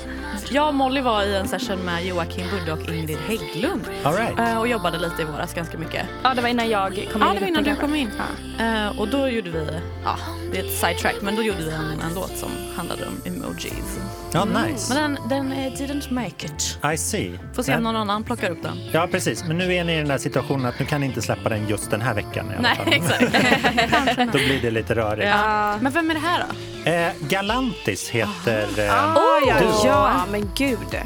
Jag 0.51 0.67
och 0.67 0.73
Molly 0.75 1.01
var 1.01 1.23
i 1.23 1.35
en 1.35 1.47
session 1.47 1.79
med 1.79 2.05
Joakim 2.05 2.45
Budde 2.51 2.73
och 2.73 2.89
Ingrid 2.93 3.17
Hägglund. 3.27 3.81
All 4.03 4.13
right. 4.13 4.39
Eh, 4.39 4.59
Och 4.59 4.67
jobbade 4.67 4.97
lite 4.97 5.21
i 5.21 5.25
våras 5.25 5.53
ganska 5.53 5.77
mycket. 5.77 6.05
Ja, 6.23 6.33
det 6.33 6.41
var 6.41 6.49
innan 6.49 6.69
jag 6.69 6.89
kom 7.13 7.21
in 7.21 7.27
Ja, 7.27 7.33
det 7.33 7.39
var 7.39 7.47
innan 7.47 7.63
du 7.63 7.75
kom 7.75 7.95
in. 7.95 8.09
Ja. 8.57 8.65
Eh, 8.65 8.99
och 8.99 9.07
då 9.07 9.27
gjorde 9.29 9.49
vi, 9.49 9.67
ja, 10.03 10.15
det 10.51 10.59
är 10.59 10.63
ett 10.63 10.71
sidetrack, 10.79 11.15
men 11.21 11.35
då 11.35 11.41
gjorde 11.43 11.59
vi 11.63 11.71
en, 11.71 12.01
en 12.09 12.13
låt 12.15 12.37
som 12.37 12.49
handlade 12.77 13.01
om 13.05 13.21
emojis. 13.33 13.99
Ja, 14.33 14.45
nice. 14.45 14.93
Men 14.93 15.13
den, 15.13 15.29
den 15.29 15.51
eh, 15.51 15.71
didn't 15.73 16.13
make 16.13 16.45
it. 16.45 16.79
I 16.93 16.97
see. 16.97 17.39
Får 17.55 17.63
se 17.63 17.75
om 17.75 17.83
någon 17.83 17.95
annan 17.95 18.23
plockar 18.23 18.49
upp 18.51 18.63
den. 18.63 18.77
Ja, 18.91 19.07
precis. 19.11 19.43
Men 19.43 19.57
nu 19.57 19.73
är 19.75 19.83
ni 19.83 19.93
i 19.93 19.97
den 19.97 20.07
där 20.07 20.17
situationen 20.17 20.65
att 20.65 20.79
nu 20.79 20.85
kan 20.85 21.01
ni 21.01 21.07
inte 21.07 21.21
släppa 21.21 21.49
den 21.49 21.67
just 21.67 21.91
den 21.91 22.01
här 22.01 22.13
veckan. 22.13 22.51
I 22.51 22.55
alla 22.57 22.61
Nej, 22.61 22.75
fall. 22.77 22.93
exakt. 22.93 24.17
Då 24.33 24.37
blir 24.37 24.59
det 24.61 24.71
lite 24.71 24.95
rörigt. 24.95 25.27
ja. 25.29 25.77
Men 25.81 25.91
vem 25.91 26.09
är 26.09 26.13
det 26.13 26.19
här 26.19 26.39
då? 26.39 26.55
Eh, 26.87 27.11
Galantis 27.19 28.09
heter 28.09 28.67
eh, 28.79 28.93
Ah, 28.93 29.39
ja, 29.47 29.55
du. 29.59 29.87
ja, 29.87 30.25
men 30.31 30.51
gud. 30.55 30.77
eh, 30.93 31.01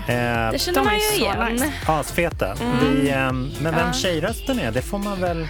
Det 0.51 0.59
känner 0.61 0.79
De 0.79 0.85
man 0.85 0.95
ju 0.99 1.15
igen. 1.15 1.53
nice. 1.53 1.71
asfeta. 1.87 2.55
Vi, 2.81 3.09
eh, 3.09 3.31
men 3.61 3.75
vem 3.75 3.93
tjejrösten 3.93 4.59
är, 4.59 4.71
det 4.71 4.81
får 4.81 4.97
man 4.97 5.21
väl 5.21 5.47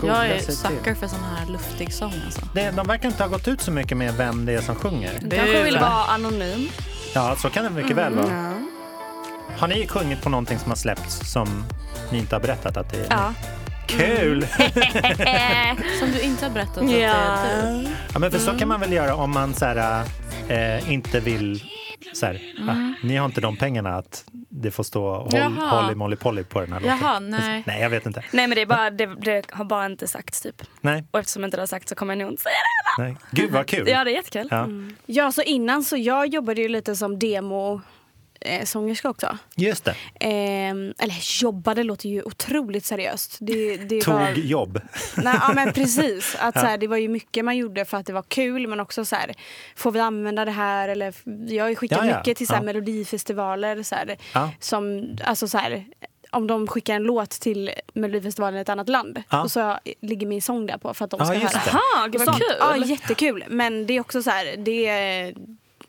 googla 0.00 0.26
Jag 0.28 0.36
är 0.36 0.40
sucker 0.40 0.94
för 0.94 1.06
sån 1.06 1.24
här 1.38 1.52
luftig 1.52 1.92
sång 1.92 2.12
alltså. 2.26 2.40
Det, 2.54 2.70
de 2.70 2.86
verkar 2.86 3.08
inte 3.08 3.22
ha 3.22 3.28
gått 3.30 3.48
ut 3.48 3.60
så 3.60 3.70
mycket 3.70 3.96
med 3.96 4.14
vem 4.14 4.46
det 4.46 4.52
är 4.54 4.60
som 4.60 4.74
sjunger. 4.74 5.10
Det 5.22 5.36
Kanske 5.36 5.62
vill 5.62 5.78
vara 5.78 6.04
anonym. 6.04 6.68
Ja, 7.14 7.36
så 7.38 7.50
kan 7.50 7.64
det 7.64 7.70
mycket 7.70 7.96
väl 7.96 8.14
vara. 8.14 8.52
Har 9.58 9.68
ni 9.68 9.86
sjungit 9.88 10.22
på 10.22 10.28
någonting 10.28 10.58
som 10.58 10.70
har 10.70 10.76
släppts 10.76 11.32
som 11.32 11.64
ni 12.10 12.18
inte 12.18 12.34
har 12.34 12.40
berättat 12.40 12.76
att 12.76 12.90
det 12.92 12.96
är? 12.98 13.06
Ja. 13.10 13.32
Kul! 13.86 14.46
Som 16.00 16.10
du 16.12 16.20
inte 16.20 16.44
har 16.46 16.50
berättat 16.50 16.78
att 16.78 16.90
Ja. 16.90 16.98
det 16.98 16.98
är 16.98 17.72
du. 17.82 17.88
Ja, 18.12 18.18
men 18.18 18.30
för 18.30 18.38
så 18.38 18.58
kan 18.58 18.68
man 18.68 18.80
väl 18.80 18.92
göra 18.92 19.14
om 19.14 19.30
man 19.30 19.54
så 19.54 19.64
här, 19.64 20.04
eh, 20.48 20.92
inte 20.92 21.20
vill... 21.20 21.62
Så 22.12 22.26
här, 22.26 22.40
ah, 22.68 23.06
ni 23.06 23.16
har 23.16 23.26
inte 23.26 23.40
de 23.40 23.56
pengarna 23.56 23.94
att 23.96 24.24
det 24.48 24.70
får 24.70 24.82
stå 24.84 25.14
håll. 25.14 25.40
Holly 25.42 25.94
Molly 25.94 26.16
Polly 26.16 26.42
på 26.44 26.60
den 26.60 26.72
här 26.72 26.80
låten. 26.80 26.98
Jaha, 27.02 27.18
nej. 27.20 27.62
Nej, 27.66 27.80
jag 27.82 27.90
vet 27.90 28.06
inte. 28.06 28.24
Nej 28.32 28.46
men 28.46 28.54
det, 28.56 28.62
är 28.62 28.66
bara, 28.66 28.90
det, 28.90 29.06
det 29.06 29.46
har 29.50 29.64
bara 29.64 29.86
inte 29.86 30.08
sagts 30.08 30.40
typ. 30.40 30.62
Nej, 30.80 31.04
Och 31.10 31.18
eftersom 31.20 31.44
inte 31.44 31.56
det 31.56 31.60
har 31.62 31.66
sagts 31.66 31.88
så 31.88 31.94
kommer 31.94 32.14
jag 32.14 32.18
nog 32.18 32.30
inte 32.32 32.42
säga 32.42 32.52
det. 32.96 33.02
nej. 33.02 33.16
Gud 33.30 33.50
vad 33.50 33.66
kul! 33.66 33.88
Ja 33.88 34.04
det 34.04 34.10
är 34.10 34.14
jättekul. 34.14 34.48
Ja. 34.50 34.68
Ja, 35.06 35.32
så 35.32 35.42
innan 35.42 35.82
så 35.84 35.96
jag 35.96 36.26
jobbade 36.28 36.60
ju 36.60 36.68
lite 36.68 36.96
som 36.96 37.18
demo 37.18 37.80
eh, 38.40 38.64
sångerska 38.64 39.08
också. 39.10 39.38
Just 39.56 39.84
det. 39.84 39.94
Ehm, 40.20 40.94
eller 40.98 41.42
jobbade 41.42 41.82
låter 41.82 42.08
ju 42.08 42.22
otroligt 42.22 42.84
seriöst. 42.84 43.36
Det, 43.40 43.76
det 43.76 44.00
Tog 44.00 44.14
var, 44.14 44.30
jobb. 44.30 44.80
nej, 45.16 45.36
ja 45.40 45.52
men 45.54 45.72
precis. 45.72 46.36
Att, 46.40 46.60
så 46.60 46.66
här, 46.66 46.78
det 46.78 46.86
var 46.86 46.96
ju 46.96 47.08
mycket 47.08 47.44
man 47.44 47.56
gjorde 47.56 47.84
för 47.84 47.96
att 47.96 48.06
det 48.06 48.12
var 48.12 48.22
kul 48.22 48.66
men 48.66 48.80
också 48.80 49.04
så 49.04 49.16
här, 49.16 49.34
får 49.76 49.92
vi 49.92 50.00
använda 50.00 50.44
det 50.44 50.50
här? 50.50 50.88
Eller, 50.88 51.14
jag 51.52 51.64
har 51.64 51.68
ju 51.68 51.76
skickat 51.76 51.98
Ja, 52.02 52.10
ja. 52.10 52.18
mycket 52.18 52.36
till 52.38 52.46
så 52.46 52.52
här, 52.54 52.60
Ja. 52.60 52.64
melodifestivaler. 52.64 53.82
Så 53.82 53.94
här, 53.94 54.16
Ja. 54.34 54.50
som, 54.60 55.16
alltså, 55.24 55.48
så 55.48 55.58
här, 55.58 55.84
om 56.30 56.46
de 56.46 56.66
skickar 56.66 56.94
en 56.94 57.02
låt 57.02 57.30
till 57.30 57.70
Melodifestivalen 57.94 58.58
i 58.58 58.60
ett 58.60 58.68
annat 58.68 58.88
land 58.88 59.22
Ja. 59.30 59.42
och 59.42 59.50
så 59.50 59.78
ligger 60.02 60.26
min 60.26 60.42
sång 60.42 60.66
där 60.66 60.78
på 60.78 60.94
för 60.94 61.04
att 61.04 61.10
de 61.10 61.16
Ja, 61.20 61.26
ska 61.26 61.34
just 61.34 61.54
höra. 61.56 61.80
Jaha, 61.96 62.08
gud 62.08 62.20
vad 62.26 62.34
kul. 62.36 62.56
Ja, 62.60 62.76
jättekul. 62.76 63.44
Men 63.48 63.86
det 63.86 63.96
är 63.96 64.00
också 64.00 64.22
så 64.22 64.30
här, 64.30 64.56
det 64.56 64.86
är, 64.86 65.34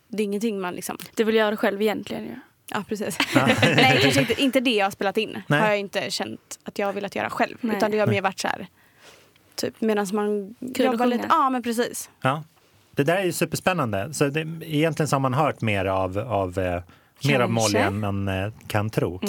det 0.08 0.24
är 0.24 0.26
ingenting 0.26 0.60
man 0.60 0.76
liksom... 0.76 0.98
Du 1.15 1.24
vill 1.24 1.36
göra 1.36 1.52
det 1.52 1.58
själv 1.58 1.82
egentligen 1.82 2.24
ju. 2.24 2.36
Ja, 2.74 2.84
precis. 2.88 3.17
Nej, 3.36 4.00
kanske 4.02 4.22
inte, 4.22 4.41
inte 4.41 4.60
det 4.60 4.72
jag 4.76 4.86
har 4.86 4.91
spelat 4.91 5.17
in. 5.17 5.41
Nej. 5.48 5.60
Har 5.60 5.67
jag 5.67 5.80
inte 5.80 6.12
känt 6.12 6.60
att 6.63 6.80
jag 6.80 6.88
har 6.88 6.93
velat 6.93 7.15
göra 7.15 7.30
själv. 7.30 7.58
Nej. 7.62 7.78
Utan 7.78 7.91
det 7.91 8.00
har 8.00 8.08
mer 8.08 8.22
varit 8.22 8.39
så 8.39 8.48
här, 8.48 8.67
typ 9.56 9.82
medan 9.82 10.08
man 10.13 10.56
Kul 10.76 10.86
jobbar 10.86 11.06
lite. 11.06 11.26
Ja, 11.30 11.50
men 11.50 11.63
precis. 11.63 12.10
Ja. 12.22 12.43
Det 12.91 13.04
där 13.04 13.15
är 13.15 13.24
ju 13.24 13.32
superspännande. 13.32 14.13
Så 14.13 14.28
det, 14.28 14.39
egentligen 14.62 15.08
så 15.08 15.15
har 15.15 15.20
man 15.22 15.34
hört 15.34 15.62
mer 15.62 15.86
av, 15.86 16.17
av 16.17 16.60
eh, 16.60 16.82
Mer 17.24 17.39
av 17.39 17.52
Molly 17.52 17.80
än 17.80 18.00
man 18.00 18.28
eh, 18.28 18.52
kan 18.67 18.89
tro. 18.89 19.22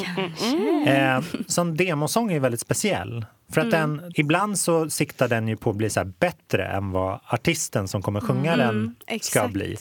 Eh, 0.87 1.21
som 1.47 1.77
demosång 1.77 2.33
är 2.33 2.41
väldigt 2.41 2.61
speciell. 2.61 3.27
För 3.53 3.61
att 3.61 3.71
den, 3.71 4.13
ibland 4.15 4.59
så 4.59 4.91
siktar 4.91 5.29
den 5.29 5.49
ju 5.49 5.57
på 5.57 5.71
att 5.71 5.77
bli 5.77 5.91
så 5.91 6.01
här 6.01 6.13
bättre 6.19 6.67
än 6.67 6.91
vad 6.91 7.21
artisten 7.27 7.89
som 7.89 8.03
kommer 8.03 8.21
sjunga 8.21 8.57
den 8.57 8.95
ska 9.05 9.15
exakt. 9.15 9.53
bli. 9.53 9.77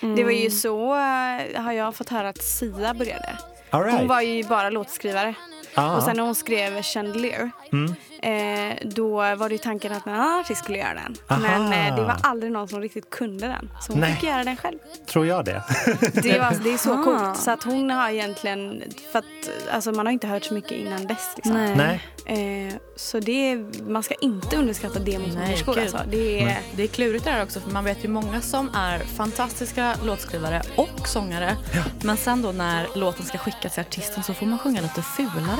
Det 0.00 0.24
var 0.24 0.30
ju 0.30 0.50
så 0.50 0.94
eh, 0.94 1.62
har 1.62 1.72
jag 1.72 1.94
fått 1.94 2.08
höra 2.08 2.28
att 2.28 2.42
Sia 2.42 2.94
började. 2.94 3.38
Right. 3.70 3.92
Hon 3.98 4.06
var 4.08 4.20
ju 4.20 4.44
bara 4.44 4.70
låtskrivare. 4.70 5.34
Ah. 5.74 5.96
Och 5.96 6.02
sen 6.02 6.16
när 6.16 6.22
hon 6.24 6.34
skrev 6.34 6.82
Chandelier 6.82 7.50
Mm. 7.72 7.94
eh, 8.22 8.76
då 8.88 9.08
var 9.16 9.48
det 9.48 9.54
ju 9.54 9.58
tanken 9.58 9.92
att 9.92 10.06
en 10.06 10.12
annan 10.14 10.40
artist 10.40 10.64
skulle 10.64 10.78
göra 10.78 10.94
den. 10.94 11.16
Aha. 11.28 11.40
Men 11.40 11.72
eh, 11.72 11.96
det 11.96 12.02
var 12.02 12.16
aldrig 12.22 12.52
någon 12.52 12.68
som 12.68 12.80
riktigt 12.80 13.10
kunde 13.10 13.46
den. 13.46 13.70
Så 13.80 13.92
hon 13.92 14.00
Nej. 14.00 14.14
fick 14.14 14.22
göra 14.22 14.44
den 14.44 14.56
själv. 14.56 14.78
Tror 15.06 15.26
jag 15.26 15.44
det. 15.44 15.62
Det, 16.22 16.38
var, 16.38 16.64
det 16.64 16.72
är 16.72 16.76
så 16.78 16.92
Ah. 17.00 17.04
coolt. 17.04 17.38
Så 17.38 17.50
att 17.50 17.62
hon 17.62 17.90
har 17.90 18.10
egentligen, 18.10 18.82
för 19.12 19.18
att 19.18 19.24
alltså, 19.72 19.92
man 19.92 20.06
har 20.06 20.12
inte 20.12 20.26
hört 20.26 20.44
så 20.44 20.54
mycket 20.54 20.72
innan 20.72 21.06
dess. 21.06 21.32
Liksom. 21.36 21.54
Nej. 21.54 21.76
Nej. 21.76 22.02
Eh, 22.28 22.74
så 22.96 23.20
det 23.20 23.50
är, 23.52 23.64
man 23.90 24.02
ska 24.02 24.14
inte 24.14 24.56
underskatta 24.56 24.98
demosångerskor 24.98 25.78
alltså. 25.80 25.98
Det 26.10 26.40
är, 26.42 26.58
Det 26.76 26.82
är 26.82 26.86
klurigt 26.86 27.24
det 27.24 27.30
här 27.30 27.42
också 27.42 27.60
för 27.60 27.70
man 27.70 27.84
vet 27.84 28.04
ju 28.04 28.08
många 28.08 28.40
som 28.40 28.70
är 28.74 28.98
fantastiska 28.98 29.94
låtskrivare 30.04 30.62
och 30.76 31.08
sångare. 31.08 31.56
Men 32.02 32.16
sen 32.16 32.42
då 32.42 32.52
när 32.52 32.86
låten 32.94 33.26
ska 33.26 33.38
skickas 33.38 33.74
till 33.74 33.80
artisten 33.80 34.22
så 34.22 34.34
får 34.34 34.46
man 34.46 34.58
sjunga 34.58 34.80
lite 34.80 35.02
fulare. 35.02 35.58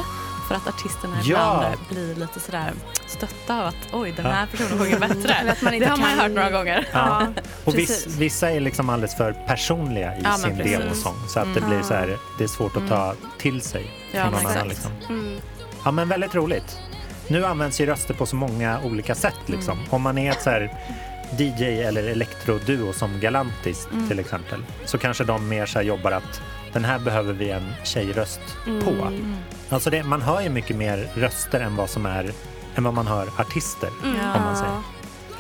För 0.49 0.55
att 0.55 0.67
artisterna 0.69 1.17
Ja. 1.25 1.65
ibland 1.67 1.89
blir 1.91 2.15
lite 2.15 2.41
sådär 2.41 2.73
stötta 3.07 3.61
av 3.61 3.67
att 3.67 3.75
oj 3.93 4.13
den 4.17 4.27
Ja. 4.27 4.33
här 4.33 4.47
personen 4.47 4.79
sjunger 4.79 4.99
bättre. 5.09 5.33
Eller 5.35 5.53
att 5.53 5.63
man 5.63 5.75
inte 5.75 5.87
det 5.87 5.91
har 5.91 5.99
man 5.99 6.11
ju 6.11 6.17
hört 6.17 6.31
några 6.33 6.51
gånger. 6.51 6.89
Ja. 6.93 7.27
Och 7.65 7.79
viss, 7.79 8.07
vissa 8.07 8.51
är 8.51 8.61
liksom 8.61 8.89
alldeles 8.91 9.17
för 9.17 9.33
personliga 9.33 10.17
i 10.17 10.21
Ja, 10.25 10.33
sin 10.33 10.57
demosång. 10.59 11.17
Så 11.29 11.41
att 11.41 11.55
det 11.55 11.61
blir 11.61 11.83
så 11.83 11.95
här, 11.95 12.19
det 12.39 12.45
är 12.45 12.49
svårt 12.49 12.77
att 12.77 12.89
ta 12.89 13.15
till 13.39 13.61
sig 13.63 13.91
Ja, 14.13 14.23
från 14.23 14.33
någon 14.33 14.47
annan. 14.53 14.69
Liksom. 14.69 14.91
mm. 15.09 15.39
Ja, 15.85 15.91
men 15.91 16.09
väldigt 16.09 16.35
roligt. 16.35 16.79
Nu 17.29 17.45
används 17.45 17.81
ju 17.81 17.87
röster 17.87 18.15
på 18.15 18.27
så 18.27 18.37
många 18.37 18.81
olika 18.85 19.15
sätt. 19.15 19.35
Liksom. 19.47 19.79
Mm. 19.79 19.91
Om 19.91 20.03
man 20.03 20.19
är 20.19 20.31
ett 20.31 20.43
så 20.43 20.51
här 20.51 20.71
DJ 21.39 21.63
eller 21.83 22.05
elektroduo 22.09 22.93
som 22.93 23.21
Galantis 23.21 23.89
Mm. 23.93 24.09
till 24.09 24.19
exempel 24.19 24.63
så 24.85 24.99
kanske 24.99 25.25
de 25.25 25.49
mer 25.49 25.67
så 25.67 25.81
jobbar 25.83 26.13
att 26.13 26.41
den 26.73 26.85
här 26.85 26.99
behöver 26.99 27.33
vi 27.33 27.51
en 27.51 27.73
tjejröst 27.85 28.41
på. 28.65 28.91
Mm. 28.91 29.37
Alltså 29.69 29.91
det, 29.91 30.03
man 30.03 30.23
hör 30.23 30.41
ju 30.41 30.49
mycket 30.49 30.77
mer 30.77 31.09
röster 31.15 31.61
än 31.61 31.77
vad 31.77 31.91
som 31.91 32.07
är 32.07 32.33
än 32.77 32.85
vad 32.85 32.95
man 32.95 33.07
hör 33.07 33.29
artister. 33.39 33.91
Om 34.03 34.43
man 34.45 34.57
säger. 34.57 34.73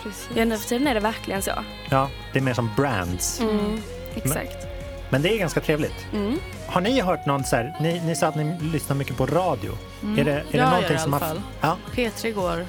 Precis. 0.02 0.28
Ja, 0.34 0.44
nu 0.44 0.58
för 0.58 0.68
tiden 0.68 0.86
är 0.86 0.94
det 0.94 1.00
verkligen 1.00 1.42
så. 1.42 1.50
Ja, 1.90 2.08
det 2.32 2.38
är 2.38 2.42
mer 2.42 2.54
som 2.54 2.70
brands. 2.76 3.40
Mm. 3.40 3.82
Exakt. 4.14 4.66
Men 5.10 5.22
det 5.22 5.34
är 5.34 5.38
ganska 5.38 5.60
trevligt. 5.60 6.06
Mm. 6.14 6.38
Har 6.66 6.80
ni 6.80 7.00
hört 7.00 7.26
någon 7.26 7.44
så 7.44 7.56
här, 7.56 7.76
ni, 7.80 8.00
ni 8.00 8.16
sa 8.16 8.26
att 8.26 8.36
ni 8.36 8.56
lyssnar 8.60 8.96
mycket 8.96 9.16
på 9.16 9.26
radio. 9.26 9.72
Är 10.02 10.06
det, 10.14 10.20
är 10.20 10.24
det 10.24 10.44
Jag 10.50 10.54
gör 10.58 10.64
någonting 10.66 10.88
det 10.88 10.94
i 10.94 10.98
som 10.98 11.14
alla 11.14 11.26
fall. 11.26 11.40
Ja, 11.60 11.76
P3 11.94 12.32
går 12.32 12.66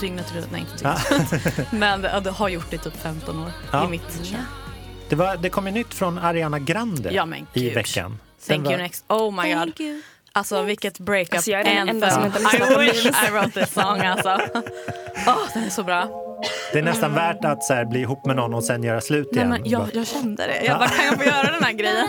dygnet 0.00 0.34
runt. 0.34 0.50
Nej, 0.52 0.60
inte 0.60 0.84
Ja. 0.84 0.96
dygnet 1.10 1.58
runt. 1.58 1.72
Men 1.72 2.02
det, 2.02 2.20
det 2.24 2.30
har 2.30 2.48
gjort 2.48 2.70
det 2.70 2.76
i 2.76 2.78
typ 2.78 3.02
15 3.02 3.42
år 3.42 3.52
Ja. 3.72 3.84
i 3.84 3.88
mitt 3.88 4.24
kön. 4.24 4.40
det, 5.08 5.16
var, 5.16 5.36
det 5.36 5.48
kom 5.50 5.66
ju 5.66 5.72
nytt 5.72 5.94
från 5.94 6.18
Ariana 6.18 6.58
Grande 6.58 7.12
Ja, 7.12 7.26
men 7.26 7.46
i 7.52 7.70
veckan. 7.70 8.10
Den 8.10 8.18
Thank 8.56 8.66
you 8.66 8.76
var- 8.76 8.82
next. 8.82 9.04
Oh 9.08 9.42
my 9.44 9.54
god. 9.54 9.72
Alltså 10.32 10.62
vilket 10.62 10.98
breakup 10.98 11.34
Alltså, 11.34 11.50
jag 11.50 11.60
är 11.60 11.64
den 11.64 11.88
enda 11.88 12.10
som 12.10 12.24
inte 12.24 12.38
I 12.38 12.86
wish. 12.86 13.06
I 13.06 13.30
wrote 13.32 13.50
this 13.64 13.72
song 13.74 14.00
alltså. 14.00 14.38
Åh, 15.26 15.36
den 15.54 15.64
är 15.64 15.70
så 15.70 15.82
bra. 15.82 16.23
Det 16.72 16.78
är 16.78 16.82
nästan 16.82 17.14
värt 17.14 17.44
att 17.44 17.64
så 17.64 17.74
här, 17.74 17.84
bli 17.84 18.00
ihop 18.00 18.26
med 18.26 18.36
någon 18.36 18.54
och 18.54 18.64
sen 18.64 18.82
göra 18.82 19.00
slut 19.00 19.28
Nej, 19.32 19.38
igen. 19.38 19.50
men 19.50 19.60
jag, 19.70 19.88
jag 19.92 20.06
kände 20.06 20.46
det. 20.46 20.56
Ja. 20.56 20.64
Jag 20.64 20.78
bara, 20.78 20.88
kan 20.88 21.04
jag 21.06 21.14
få 21.18 21.24
göra 21.24 21.52
den 21.52 21.64
här 21.64 21.72
grejen? 21.72 22.06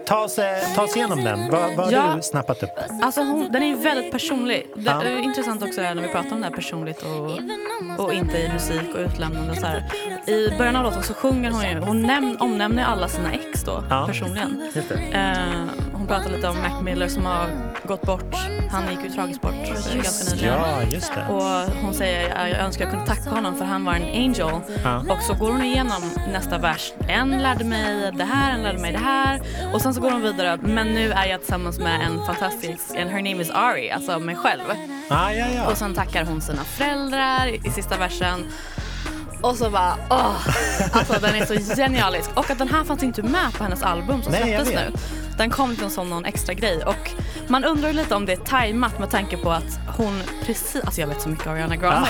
Ta 0.06 0.24
oss, 0.24 0.38
eh, 0.38 0.74
ta 0.74 0.82
oss 0.82 0.96
igenom 0.96 1.24
den. 1.24 1.50
Vad, 1.50 1.76
vad 1.76 1.84
har 1.86 1.92
Ja. 1.92 2.12
du 2.16 2.22
snappat 2.22 2.62
upp? 2.62 2.70
Alltså 3.02 3.20
hon, 3.20 3.52
den 3.52 3.62
är 3.62 3.66
ju 3.66 3.74
väldigt 3.76 4.12
personlig. 4.12 4.66
Det 4.76 4.82
Ja. 4.90 5.02
är 5.02 5.16
intressant 5.18 5.62
också 5.62 5.80
när 5.80 5.94
vi 5.94 6.08
pratar 6.08 6.32
om 6.32 6.40
det 6.40 6.46
här 6.46 6.54
personligt 6.54 7.02
och, 7.02 8.04
och 8.04 8.14
inte 8.14 8.38
i 8.38 8.52
musik 8.52 8.94
och 8.94 9.00
utlämnande. 9.00 9.56
Så 9.56 9.66
här. 9.66 9.82
I 10.26 10.50
början 10.58 10.76
av 10.76 10.82
låten 10.82 11.02
så 11.02 11.14
sjunger 11.14 11.50
hon 11.50 11.62
ju, 11.70 11.78
hon 11.78 12.02
näm, 12.02 12.36
omnämner 12.40 12.84
alla 12.84 13.08
sina 13.08 13.32
ex 13.32 13.62
då 13.64 13.84
Ja. 13.90 14.06
personligen. 14.06 14.70
Just 14.74 14.88
det. 14.88 14.94
Eh, 14.94 15.62
hon 16.08 16.16
pratar 16.16 16.30
lite 16.30 16.48
om 16.48 16.62
Mac 16.62 16.82
Miller 16.82 17.08
som 17.08 17.26
har 17.26 17.48
gått 17.84 18.02
bort. 18.02 18.34
Han 18.70 18.90
gick 18.90 19.04
ju 19.04 19.10
tragiskt 19.10 19.40
bort 19.40 19.52
eh, 19.52 19.94
ganska 19.94 20.34
nyligen. 20.34 20.54
Ja, 20.54 20.82
just 20.82 21.14
det. 21.14 21.26
Och 21.28 21.72
hon 21.82 21.94
säger 21.94 22.48
jag 22.48 22.58
önskar 22.58 22.84
jag 22.84 22.92
kunde 22.92 23.06
tacka 23.06 23.30
honom 23.30 23.56
för 23.56 23.64
han 23.64 23.84
var 23.84 23.94
en 23.94 24.02
angel. 24.02 24.60
Ja. 24.84 25.04
Och 25.08 25.22
så 25.22 25.34
går 25.34 25.50
hon 25.50 25.62
igenom 25.62 26.10
nästa 26.32 26.58
vers. 26.58 26.92
En 27.08 27.42
lärde 27.42 27.64
mig 27.64 28.12
det 28.12 28.24
här, 28.24 28.54
en 28.54 28.62
lärde 28.62 28.78
mig 28.78 28.92
det 28.92 28.98
här. 28.98 29.40
Och 29.74 29.82
sen 29.82 29.94
så 29.94 30.00
går 30.00 30.10
hon 30.10 30.22
vidare. 30.22 30.58
Men 30.62 30.86
nu 30.86 31.12
är 31.12 31.26
jag 31.26 31.40
tillsammans 31.40 31.78
med 31.78 32.00
en 32.00 32.26
fantastisk, 32.26 32.84
en 32.94 33.08
her 33.08 33.22
name 33.22 33.42
is 33.42 33.50
Ari, 33.50 33.90
alltså 33.90 34.18
mig 34.18 34.36
själv. 34.36 34.62
Ah, 35.08 35.30
ja, 35.30 35.46
ja. 35.54 35.70
Och 35.70 35.76
sen 35.76 35.94
tackar 35.94 36.24
hon 36.24 36.40
sina 36.40 36.64
föräldrar 36.64 37.66
i 37.66 37.70
sista 37.70 37.96
versen. 37.96 38.52
Och 39.40 39.56
så 39.56 39.70
bara, 39.70 39.96
åh! 40.10 40.48
Alltså 40.92 41.12
den 41.20 41.34
är 41.34 41.46
så 41.46 41.74
genialisk. 41.76 42.30
Och 42.34 42.50
att 42.50 42.58
den 42.58 42.68
här 42.68 42.84
fanns 42.84 43.02
inte 43.02 43.22
med 43.22 43.52
på 43.58 43.64
hennes 43.64 43.82
album 43.82 44.22
som 44.22 44.32
Nej, 44.32 44.50
jag 44.50 44.66
släpptes 44.66 44.86
vet. 44.94 44.94
nu. 44.94 44.98
Den 45.38 45.50
kom 45.50 45.70
liksom 45.70 45.90
som 45.90 46.10
någon 46.10 46.24
extra 46.24 46.54
grej. 46.54 46.82
Och 46.84 47.10
man 47.48 47.64
undrar 47.64 47.88
ju 47.88 47.94
lite 47.94 48.14
om 48.14 48.26
det 48.26 48.32
är 48.32 48.36
tajmat 48.36 48.98
med 48.98 49.10
tanke 49.10 49.36
på 49.36 49.50
att 49.50 49.78
hon 49.96 50.22
precis, 50.46 50.82
alltså 50.84 51.00
jag 51.00 51.08
vet 51.08 51.20
så 51.22 51.28
mycket 51.28 51.46
om 51.46 51.52
Ariana 51.52 51.76
Grande. 51.76 52.08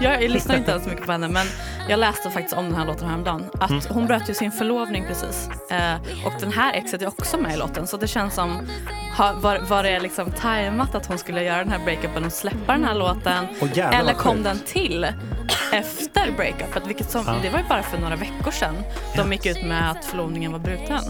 Jag, 0.00 0.22
jag 0.22 0.30
lyssnar 0.30 0.56
inte 0.56 0.70
ens 0.70 0.84
så 0.84 0.90
mycket 0.90 1.06
på 1.06 1.12
henne 1.12 1.28
men 1.28 1.46
jag 1.88 1.98
läste 2.00 2.30
faktiskt 2.30 2.54
om 2.56 2.64
den 2.64 2.74
här 2.74 2.86
låten 2.86 3.08
häromdagen. 3.08 3.44
Att 3.60 3.70
Mm. 3.70 3.82
hon 3.88 4.06
bröt 4.06 4.30
ju 4.30 4.34
sin 4.34 4.52
förlovning 4.52 5.04
precis. 5.08 5.48
Eh, 5.70 5.94
och 6.26 6.32
den 6.40 6.52
här 6.52 6.72
exet 6.72 7.02
är 7.02 7.06
också 7.08 7.36
med 7.38 7.54
i 7.54 7.56
låten 7.56 7.86
så 7.86 7.96
det 7.96 8.06
känns 8.06 8.34
som 8.34 8.68
ha, 9.16 9.32
var, 9.32 9.58
var 9.58 9.82
det 9.82 10.00
liksom 10.00 10.30
tajmat 10.30 10.94
att 10.94 11.06
hon 11.06 11.18
skulle 11.18 11.42
göra 11.44 11.58
den 11.58 11.72
här 11.72 11.78
breakupen 11.84 12.24
och 12.24 12.32
släppa 12.32 12.72
den 12.72 12.84
här 12.84 12.94
låten? 12.94 13.46
Åh, 13.60 13.68
jävlar, 13.74 14.00
Eller 14.00 14.12
kom 14.14 14.32
sjukt. 14.32 14.44
den 14.44 14.58
till 14.66 15.06
efter 15.78 16.30
breakupet? 16.36 16.86
Vilket 16.86 17.10
som, 17.10 17.24
Ja. 17.26 17.34
Det 17.42 17.50
var 17.50 17.58
ju 17.58 17.64
bara 17.68 17.82
för 17.82 17.98
några 17.98 18.16
veckor 18.16 18.50
sedan 18.50 18.76
de 19.16 19.32
gick 19.32 19.46
ut 19.46 19.62
med 19.62 19.90
att 19.90 20.04
förlovningen 20.04 20.52
var 20.52 20.58
bruten. 20.58 21.00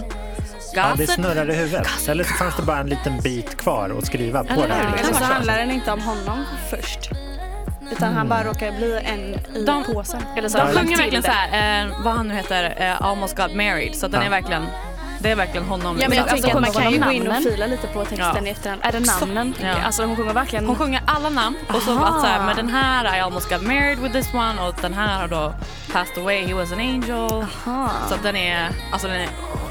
Ja, 0.74 0.82
det 0.84 0.90
Gossip. 0.90 1.10
snurrar 1.10 1.50
i 1.50 1.54
huvudet. 1.54 2.08
Eller 2.08 2.24
så 2.24 2.34
fanns 2.34 2.56
det 2.56 2.62
bara 2.62 2.78
en 2.78 2.86
liten 2.88 3.20
bit 3.20 3.56
kvar 3.56 3.96
att 3.98 4.06
skriva 4.06 4.44
på 4.44 4.52
Eller 4.52 4.68
det 4.68 4.74
här. 4.74 4.88
hur? 4.88 4.98
Eller 5.04 5.12
så 5.14 5.24
handlar 5.24 5.58
den 5.58 5.70
inte 5.70 5.92
om 5.92 6.00
honom 6.00 6.44
först. 6.70 7.10
Utan 7.92 8.14
han 8.14 8.28
bara 8.28 8.44
råkar 8.44 8.72
bli 8.72 9.00
en 9.04 9.20
i 9.56 9.64
De- 9.66 9.84
påsen. 9.84 10.22
Eller 10.36 10.48
så 10.48 10.58
De 10.58 10.66
sjunger 10.66 10.96
verkligen 10.96 11.22
så 11.22 11.30
här, 11.30 11.84
eh, 11.84 11.90
vad 12.04 12.14
han 12.14 12.28
nu 12.28 12.34
heter, 12.34 12.74
eh, 12.78 13.02
Almost 13.02 13.36
Got 13.36 13.54
Married. 13.54 13.94
Så 13.94 14.08
den 14.08 14.20
Ja. 14.20 14.26
är 14.26 14.30
verkligen, 14.30 14.66
det 15.24 15.30
är 15.30 15.36
verkligen 15.36 15.66
honom. 15.66 15.98
Ja, 16.00 16.08
men 16.08 16.18
jag 16.18 16.28
Alltså, 16.28 16.46
tänker 16.46 16.56
att 16.56 16.74
man 16.74 16.82
kan 16.82 16.92
ju 16.92 16.98
gå 17.04 17.12
in 17.12 17.28
och 17.28 17.36
fila 17.42 17.66
lite 17.66 17.86
på 17.86 18.04
texten 18.04 18.42
Ja. 18.42 18.46
i 18.46 18.50
efterhand. 18.50 18.80
Är 18.84 18.92
det 18.92 19.00
namnen? 19.00 19.54
Ja. 19.62 19.74
Alltså 19.86 20.04
hon 20.04 20.16
sjunger 20.16 20.32
verkligen... 20.32 20.66
Hon 20.66 20.76
sjunger 20.76 21.02
alla 21.06 21.28
namn 21.30 21.56
och 21.68 21.82
så 21.82 21.90
Aha. 21.92 22.06
att 22.06 22.20
så 22.20 22.26
här, 22.26 22.46
med 22.46 22.56
den 22.56 22.68
här 22.68 23.16
I 23.16 23.20
almost 23.20 23.48
got 23.50 23.62
married 23.62 23.98
with 23.98 24.14
this 24.14 24.34
one 24.34 24.62
och 24.68 24.74
den 24.80 24.94
här 24.94 25.20
har 25.20 25.28
då 25.28 25.54
passed 25.92 26.18
away, 26.22 26.46
he 26.46 26.54
was 26.54 26.72
an 26.72 26.78
angel. 26.78 27.44
Aha. 27.66 27.90
Så 28.08 28.14
att 28.14 28.22
den 28.22 28.36
är, 28.36 28.68
alltså 28.92 29.08
den 29.08 29.20
är 29.20 29.28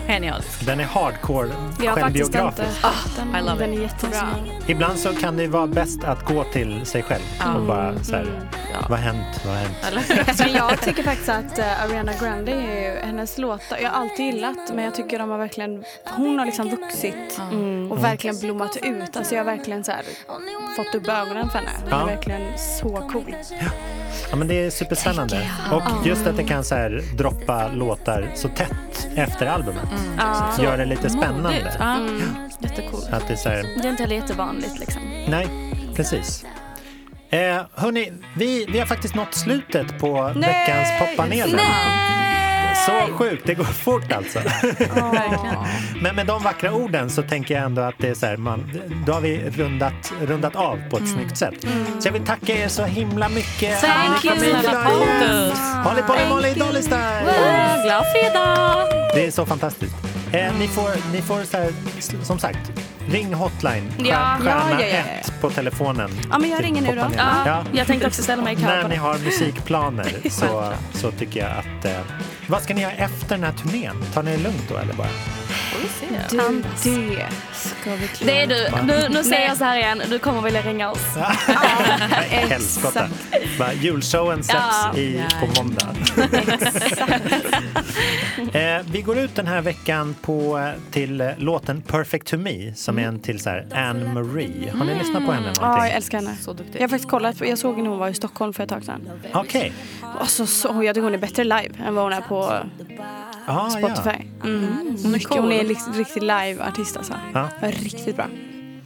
genialisk. 0.07 0.65
Den 0.65 0.79
är 0.79 0.83
hardcore 0.83 1.49
Jag 1.83 1.91
har 1.91 1.99
faktiskt 1.99 2.25
inte 2.25 2.37
självbiografisk. 2.37 2.81
den. 3.17 3.35
I 3.35 3.41
love 3.41 3.59
den 3.65 3.73
it. 3.73 3.79
är 3.79 3.83
jättebra. 3.83 4.27
Ibland 4.67 4.99
så 4.99 5.13
kan 5.15 5.37
det 5.37 5.47
vara 5.47 5.67
bäst 5.67 6.03
att 6.03 6.25
gå 6.25 6.43
till 6.43 6.85
sig 6.85 7.03
själv 7.03 7.21
och 7.55 7.61
bara 7.65 8.03
så 8.03 8.15
här, 8.15 8.39
Ja. 8.73 8.79
vad 8.89 8.99
har 8.99 9.05
hänt, 9.05 9.41
vad 9.45 9.53
har 9.55 9.61
hänt? 9.61 9.77
Eller? 9.87 10.43
Men 10.45 10.53
jag 10.55 10.81
tycker 10.81 11.03
faktiskt 11.03 11.29
att 11.29 11.59
uh, 11.59 11.83
Ariana 11.83 12.13
Grande, 12.21 12.51
är 12.51 12.81
ju, 12.95 12.99
hennes 13.05 13.37
låtar, 13.37 13.77
jag 13.81 13.89
har 13.89 14.01
alltid 14.01 14.25
gillat 14.25 14.57
men 14.75 14.83
jag 14.85 14.95
tycker 14.95 15.19
de 15.19 15.29
har 15.29 15.37
verkligen, 15.37 15.83
hon 16.05 16.39
har 16.39 16.45
liksom 16.45 16.69
vuxit 16.69 17.39
Mm. 17.51 17.91
och 17.91 18.03
verkligen 18.03 18.39
blommat 18.39 18.77
ut. 18.81 19.17
Alltså 19.17 19.35
jag 19.35 19.39
har 19.45 19.45
verkligen 19.55 19.83
så 19.83 19.91
här, 19.91 20.03
fått 20.75 20.95
upp 20.95 21.07
ögonen 21.07 21.49
för 21.49 21.57
henne. 21.59 21.69
Hon 21.81 21.89
Ja. 21.89 22.01
är 22.01 22.15
verkligen 22.15 22.57
så 22.81 23.09
cool. 23.11 23.35
Ja, 24.29 24.35
men 24.35 24.47
det 24.47 24.65
är 24.65 24.69
superspännande. 24.69 25.49
Och 25.71 26.07
just 26.07 26.27
att 26.27 26.37
det 26.37 26.43
kan 26.43 26.63
så 26.63 26.75
här, 26.75 27.01
droppa 27.17 27.67
låtar 27.67 28.31
så 28.35 28.47
tätt 28.47 29.07
efter 29.15 29.45
albumet. 29.47 29.83
Ja. 30.17 30.51
Gör 30.63 30.77
det 30.77 30.85
lite 30.85 31.09
spännande. 31.09 31.75
Ja. 31.79 31.97
Jättecoolt. 32.59 33.13
Att 33.13 33.27
det 33.27 33.33
är 33.33 33.37
så 33.37 33.49
här, 33.49 33.63
Det 33.81 33.87
är 33.87 33.89
inte 33.89 34.03
heller 34.03 34.15
jättevanligt 34.15 34.79
liksom. 34.79 35.01
nej, 35.27 35.47
precis. 35.95 36.45
Eh, 37.29 37.61
hörni, 37.75 38.13
vi, 38.37 38.65
vi 38.65 38.79
har 38.79 38.85
faktiskt 38.85 39.15
nått 39.15 39.33
slutet 39.33 39.99
på 39.99 40.31
veckans 40.35 40.89
poppanelen. 40.99 41.59
Så 42.75 43.13
sjukt, 43.13 43.43
det 43.45 43.53
går 43.53 43.63
fort 43.63 44.11
alltså. 44.11 44.39
Verkligen. 44.39 45.55
Men 46.01 46.15
med 46.15 46.25
de 46.25 46.43
vackra 46.43 46.73
orden 46.73 47.09
så 47.09 47.23
tänker 47.23 47.55
jag 47.55 47.63
ändå 47.63 47.81
att 47.81 47.95
det 47.97 48.09
är 48.09 48.13
så 48.13 48.25
här, 48.25 48.37
man, 48.37 48.71
då 49.05 49.13
har 49.13 49.21
vi 49.21 49.49
rundat, 49.49 50.13
rundat 50.21 50.55
av 50.55 50.79
på 50.89 50.97
ett 50.97 51.09
snyggt 51.09 51.37
sätt. 51.37 51.53
Så 51.99 52.07
jag 52.07 52.13
vill 52.13 52.25
tacka 52.25 52.53
er 52.53 52.67
så 52.67 52.83
himla 52.83 53.29
mycket. 53.29 53.81
Thank 53.81 54.23
Ni 54.23 54.29
you, 54.29 54.39
snälla. 54.39 54.83
Pontus. 54.83 55.59
Håll 55.83 56.29
Molly 56.29 56.53
Dolly 56.53 56.81
Style! 56.81 57.23
Glad 57.85 58.03
fredag! 58.11 58.87
Det 59.13 59.25
är 59.25 59.31
så 59.31 59.45
fantastiskt. 59.45 59.95
Eh, 60.31 60.53
ni 60.59 60.67
får, 60.67 61.11
ni 61.11 61.21
får 61.21 61.43
så 61.43 61.57
här, 61.57 61.71
som 62.23 62.39
sagt, 62.39 62.71
ring 63.09 63.33
hotline, 63.33 63.91
Ja, 63.97 64.37
stjärna 64.39 64.71
ja, 64.71 64.79
ja, 64.79 64.87
ja. 64.87 65.19
ett 65.19 65.41
på 65.41 65.49
telefonen. 65.49 66.11
Ja, 66.31 66.39
men 66.39 66.49
jag 66.49 66.57
till 66.57 66.65
ringer 66.65 66.81
nu 66.81 66.95
då. 66.95 67.05
Ja, 67.17 67.63
jag 67.73 67.87
tänkte 67.87 68.07
också 68.07 68.23
ställa 68.23 68.43
mig 68.43 68.53
i 68.53 68.55
kö 68.55 68.61
När 68.65 68.89
ni 68.89 68.95
har 68.95 69.17
musikplaner 69.17 70.15
så, 70.29 70.73
så 70.93 71.11
tycker 71.11 71.39
jag 71.39 71.51
att... 71.51 71.85
Eh, 71.85 71.99
vad 72.47 72.61
ska 72.63 72.73
ni 72.73 72.81
göra 72.81 72.91
efter 72.91 73.29
den 73.29 73.43
här 73.43 73.51
turnén? 73.53 73.95
Tar 74.13 74.23
ni 74.23 74.31
det 74.31 74.43
lugnt 74.43 74.69
då 74.69 74.77
eller 74.77 74.93
bara? 74.93 75.07
Du, 75.83 75.89
det 77.15 77.29
ska 77.53 77.95
vi 77.95 78.07
klara. 78.07 78.31
Det 78.31 78.41
är 78.41 78.47
du. 78.47 78.85
Nu, 78.87 79.07
nu 79.09 79.23
säger 79.23 79.47
jag 79.47 79.57
så 79.57 79.63
här 79.63 79.77
igen, 79.77 80.01
du 80.09 80.19
kommer 80.19 80.41
vilja 80.41 80.61
ringa 80.61 80.91
oss. 80.91 81.15
Helskotta. 82.29 83.07
Julshowen 83.81 84.43
släpps 84.43 84.75
Ja. 84.93 84.97
i, 84.97 85.23
på 85.39 85.63
måndag. 85.63 85.87
eh, 88.59 88.81
vi 88.91 89.01
går 89.01 89.17
ut 89.19 89.35
den 89.35 89.47
här 89.47 89.61
veckan 89.61 90.15
på, 90.21 90.71
till 90.91 91.21
eh, 91.21 91.27
låten 91.37 91.81
Perfect 91.81 92.27
to 92.27 92.37
me 92.37 92.73
som 92.75 92.99
är 92.99 93.03
en 93.07 93.19
till 93.19 93.39
så 93.39 93.49
här 93.49 93.65
Anne 93.75 94.13
Marie. 94.13 94.71
Har 94.77 94.85
ni 94.85 94.95
lyssnat 94.95 95.25
på 95.25 95.31
henne 95.31 95.47
Ja, 95.55 95.61
jag 95.61 95.67
någonting? 95.69 95.93
älskar 95.95 96.17
henne. 96.17 96.35
Så 96.41 96.53
duktig. 96.53 96.75
Jag 96.75 96.81
har 96.81 96.87
faktiskt 96.87 97.09
kollat, 97.09 97.41
jag 97.41 97.57
såg 97.57 97.77
när 97.77 97.89
hon 97.89 97.99
var 97.99 98.09
i 98.09 98.13
Stockholm 98.13 98.53
för 98.53 98.63
ett 98.63 98.69
tag 98.69 98.83
sedan. 98.83 99.09
Okej. 99.33 99.73
Alltså, 100.19 100.45
så, 100.45 100.83
jag 100.83 100.95
tycker 100.95 101.03
hon 101.03 101.13
är 101.13 101.17
bättre 101.17 101.43
live 101.43 101.69
än 101.87 101.95
vad 101.95 102.03
hon 102.03 102.13
är 102.13 102.21
på 102.21 102.53
Ah, 103.45 103.69
Spotify. 103.69 104.25
Ja. 104.41 104.47
Mm. 104.47 104.95
Mycket, 105.11 105.29
hon 105.37 105.51
är 105.51 105.59
en 105.59 105.67
riktigt, 105.67 105.97
riktigt 105.97 106.23
live-artist 106.23 106.97
alltså. 106.97 107.13
Ja. 107.33 107.47
Riktigt 107.61 108.15
bra. 108.15 108.25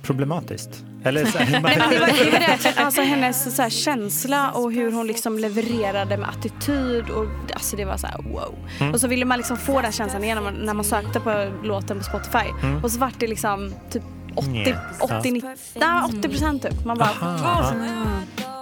problematiskt? 0.04 0.84
Eller 1.04 1.26
så 1.26 1.38
här, 1.38 1.52
Nej, 1.62 1.78
men 1.80 1.90
det 1.90 2.00
var, 2.00 2.08
det 2.08 2.32
var 2.32 2.40
det. 2.40 2.74
Alltså, 2.82 3.02
hennes 3.02 3.56
så 3.56 3.62
här, 3.62 3.70
känsla 3.70 4.52
och 4.52 4.72
hur 4.72 4.92
hon 4.92 5.08
liksom 5.08 5.40
levererade 5.40 6.18
med 6.18 6.30
attityd. 6.30 7.10
Och, 7.10 7.26
alltså, 7.54 7.76
det 7.76 7.86
var 7.86 7.98
så 7.98 8.08
här, 8.08 8.22
wow. 8.24 8.56
Mm. 8.80 8.94
Och 8.94 9.02
så 9.02 9.08
ville 9.08 9.26
man 9.26 9.38
liksom 9.38 9.58
få 9.58 9.82
den 9.82 9.92
känslan 9.92 10.24
igen 10.24 10.36
när 10.38 10.44
man, 10.44 10.54
när 10.54 10.74
man 10.74 10.86
sökte 10.86 11.20
på 11.20 11.52
låten 11.64 11.98
på 11.98 12.04
Spotify. 12.04 12.48
Mm. 12.64 12.84
Och 12.84 12.92
så 12.92 13.00
vart 13.00 13.20
det 13.20 13.28
liksom 13.28 13.74
typ 13.90 14.04
80, 14.36 14.50
Nja, 14.50 14.76
ja. 15.00 15.20
80, 15.20 15.32
90, 15.32 15.50
nej, 15.76 16.02
80 16.20 16.30
procent 16.30 16.62
typ. 16.64 16.86
Man 16.86 16.98
bara, 16.98 17.10
Aha, 17.22 17.72
"Mm." 17.72 17.88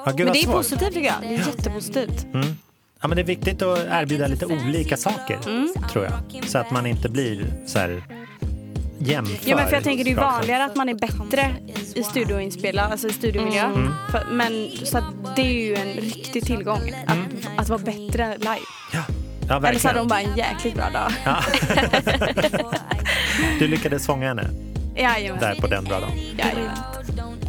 Ja, 0.06 0.12
gud, 0.12 0.26
Men 0.26 0.34
det 0.34 0.40
är 0.40 0.44
svårt. 0.44 0.56
positivt 0.56 0.94
tycker 0.94 1.08
jag. 1.08 1.16
Det 1.22 1.28
är 1.28 1.48
jättepositivt. 1.48 2.26
Mm. 2.34 2.48
Ja, 3.02 3.08
men 3.08 3.16
det 3.16 3.22
är 3.22 3.26
viktigt 3.26 3.62
att 3.62 3.80
erbjuda 3.92 4.28
lite 4.28 4.46
olika 4.46 4.98
saker, 4.98 5.40
Mm. 5.48 5.74
tror 5.92 6.06
jag. 6.06 6.46
Så 6.48 6.58
att 6.58 6.72
man 6.72 6.86
inte 6.86 7.10
blir 7.10 7.46
så 7.66 7.80
här 7.80 8.04
jämför. 9.00 9.50
Ja, 9.50 9.56
men 9.56 9.68
för 9.68 9.74
jag 9.74 9.84
tänker 9.84 10.04
det 10.04 10.12
är 10.12 10.16
vanligare 10.16 10.66
att 10.66 10.76
man 10.76 10.90
är 10.90 10.94
bättre 10.94 11.56
i 11.96 12.04
studioinspelad, 12.04 12.92
alltså 12.92 13.08
i 13.08 13.14
studiemiljö. 13.14 13.64
Mm. 13.66 13.94
För, 14.12 14.24
men 14.32 14.70
så 14.86 15.04
det 15.36 15.42
är 15.42 15.54
ju 15.68 15.76
en 15.76 15.94
riktig 15.94 16.44
tillgång 16.46 16.94
att, 17.08 17.18
att 17.58 17.70
vara 17.70 17.80
bättre 17.80 18.38
live. 18.38 18.60
Ja, 19.50 19.58
Eller 19.68 19.80
så 19.80 19.88
hade 19.88 20.00
hon 20.00 20.08
bara 20.08 20.22
en 20.22 20.38
jäkligt 20.38 20.76
bra 20.76 20.90
dag. 20.90 21.12
Ja. 21.26 21.44
Du 23.60 23.68
lyckades 23.68 24.06
fånga 24.06 24.28
henne 24.28 24.50
Jajamän. 24.96 25.40
där 25.42 25.56
på 25.62 25.68
den 25.68 25.84
bra 25.84 26.00
dagen. 26.00 26.12
Jajamän. 26.38 26.70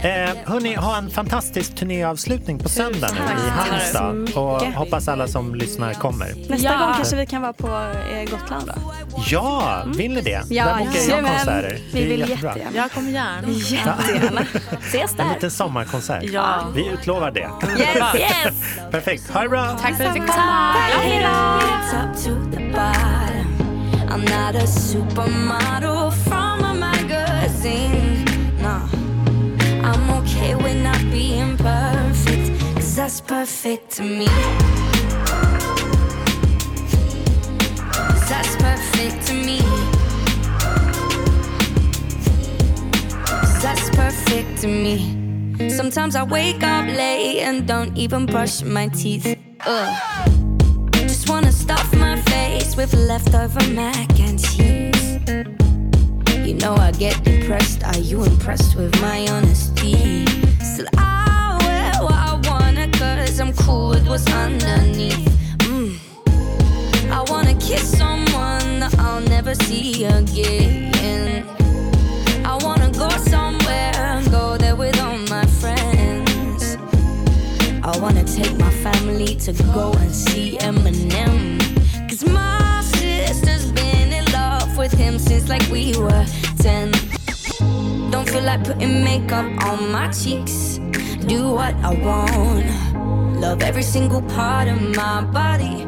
Eh, 0.07 0.31
hörni, 0.45 0.75
ha 0.75 0.97
en 0.99 1.11
fantastisk 1.11 1.75
turnéavslutning 1.75 2.59
på 2.59 2.69
söndag 2.69 3.09
nu 3.13 3.19
i 3.47 3.51
Halmstad. 3.51 4.37
Och 4.45 4.63
hoppas 4.63 5.09
alla 5.09 5.29
som 5.29 5.55
lyssnar 5.55 5.95
kommer. 5.95 6.35
Nästa 6.49 6.69
Ja. 6.73 6.79
gång 6.79 6.95
kanske 6.97 7.17
vi 7.17 7.27
kan 7.27 7.43
vara 7.43 7.53
på 7.53 7.67
eh, 8.13 8.31
Gotland 8.31 8.67
då. 8.67 8.93
Ja, 9.27 9.83
vill 9.97 10.15
ni 10.15 10.21
det? 10.21 10.43
Ja, 10.51 10.65
Där 10.65 10.73
bokar 10.79 10.93
jag 10.95 11.05
jajamän. 11.09 11.33
konserter. 11.33 11.79
Vi 11.93 12.05
vill 12.05 12.21
jättebra. 12.21 12.49
jättegärna. 12.51 12.77
Jag 12.77 12.91
kommer 12.93 13.11
gärna. 13.11 13.49
Jättegärna. 13.49 14.41
Ses 14.81 15.11
En 15.11 15.17
där. 15.17 15.35
liten 15.35 15.51
sommarkonsert. 15.51 16.23
Ja. 16.25 16.61
Vi 16.75 16.87
utlovar 16.89 17.31
det. 17.31 17.51
Yes, 17.79 17.97
yes. 18.15 18.55
Perfekt. 18.91 19.31
Ha 19.31 19.43
det 19.43 19.49
bra! 19.49 19.79
Tack 19.83 19.97
för 19.97 20.05
att 20.05 20.11
vi 20.17 20.21
fick 20.21 20.31
komma. 20.31 20.73
Hej 21.03 21.23
då. 21.23 21.61
That's 33.17 33.29
perfect 33.29 33.91
to 33.93 34.03
me. 34.03 34.27
that's 38.29 38.57
perfect 38.57 39.27
to 39.27 39.33
me. 39.33 39.61
that's 43.63 43.89
perfect 43.97 44.61
to 44.61 44.67
me. 44.67 45.71
Sometimes 45.71 46.15
I 46.15 46.25
wake 46.25 46.63
up 46.63 46.87
late 46.87 47.41
and 47.41 47.67
don't 47.67 47.97
even 47.97 48.27
brush 48.27 48.63
my 48.63 48.89
teeth. 48.89 49.39
Ugh. 49.65 50.31
Just 50.93 51.31
wanna 51.31 51.53
stuff 51.53 51.95
my 51.95 52.21
face 52.23 52.77
with 52.77 52.93
leftover 52.93 53.67
mac 53.71 54.21
and 54.21 54.39
cheese. 54.39 55.21
You 56.47 56.55
know 56.55 56.75
I 56.75 56.93
get 56.93 57.25
depressed. 57.25 57.83
Are 57.83 57.99
you 57.99 58.25
impressed 58.25 58.77
with 58.77 58.93
my 59.01 59.27
honesty? 59.29 60.27
Still, 60.61 60.89
I 60.99 61.16
cause 63.37 63.41
I'm 63.41 63.67
cool 63.67 63.91
with 63.91 64.09
what's 64.09 64.27
underneath. 64.33 65.29
Mm. 65.69 65.99
I 67.11 67.23
wanna 67.31 67.55
kiss 67.55 67.99
someone 67.99 68.81
that 68.81 68.95
I'll 68.99 69.21
never 69.21 69.55
see 69.55 70.05
again. 70.05 71.45
I 72.47 72.57
wanna 72.63 72.91
go 72.93 73.11
somewhere, 73.11 74.23
go 74.31 74.57
there 74.57 74.75
with 74.75 74.99
all 75.01 75.19
my 75.29 75.45
friends. 75.61 76.79
I 77.83 77.99
wanna 77.99 78.25
take 78.25 78.57
my 78.59 78.71
family 78.71 79.35
to 79.47 79.53
go 79.75 79.93
and 79.93 80.15
see 80.15 80.57
Eminem. 80.59 81.61
Cause 82.09 82.25
my 82.25 82.81
sister's 82.85 83.71
been 83.73 84.13
in 84.15 84.25
love 84.33 84.79
with 84.79 84.93
him 84.93 85.19
since 85.19 85.49
like 85.49 85.69
we 85.71 85.95
were 85.99 86.25
10. 86.61 86.91
Don't 88.11 88.29
feel 88.29 88.45
like 88.45 88.65
putting 88.65 89.05
makeup 89.05 89.47
on 89.67 89.93
my 89.93 90.09
cheeks. 90.09 90.79
Do 91.27 91.53
what 91.53 91.75
I 91.83 91.93
want. 91.93 92.86
Love 93.57 93.69
every 93.69 93.83
single 93.83 94.21
part 94.21 94.69
of 94.69 94.79
my 94.95 95.25
body, 95.25 95.87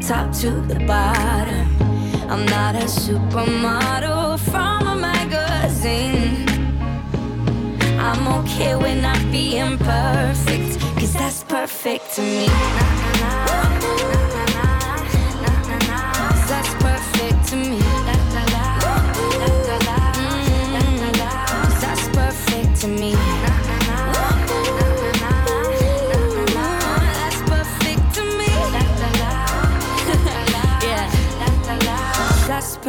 top 0.00 0.32
to 0.32 0.48
the 0.68 0.78
bottom. 0.86 1.66
I'm 2.30 2.46
not 2.46 2.76
a 2.76 2.86
supermodel 2.86 4.38
from 4.38 4.86
a 4.86 4.94
magazine. 4.94 6.48
I'm 7.98 8.28
okay 8.44 8.76
with 8.76 9.02
not 9.02 9.20
being 9.32 9.76
perfect, 9.78 10.78
cause 11.00 11.12
that's 11.14 11.42
perfect 11.42 12.14
to 12.14 12.22
me. 12.22 12.99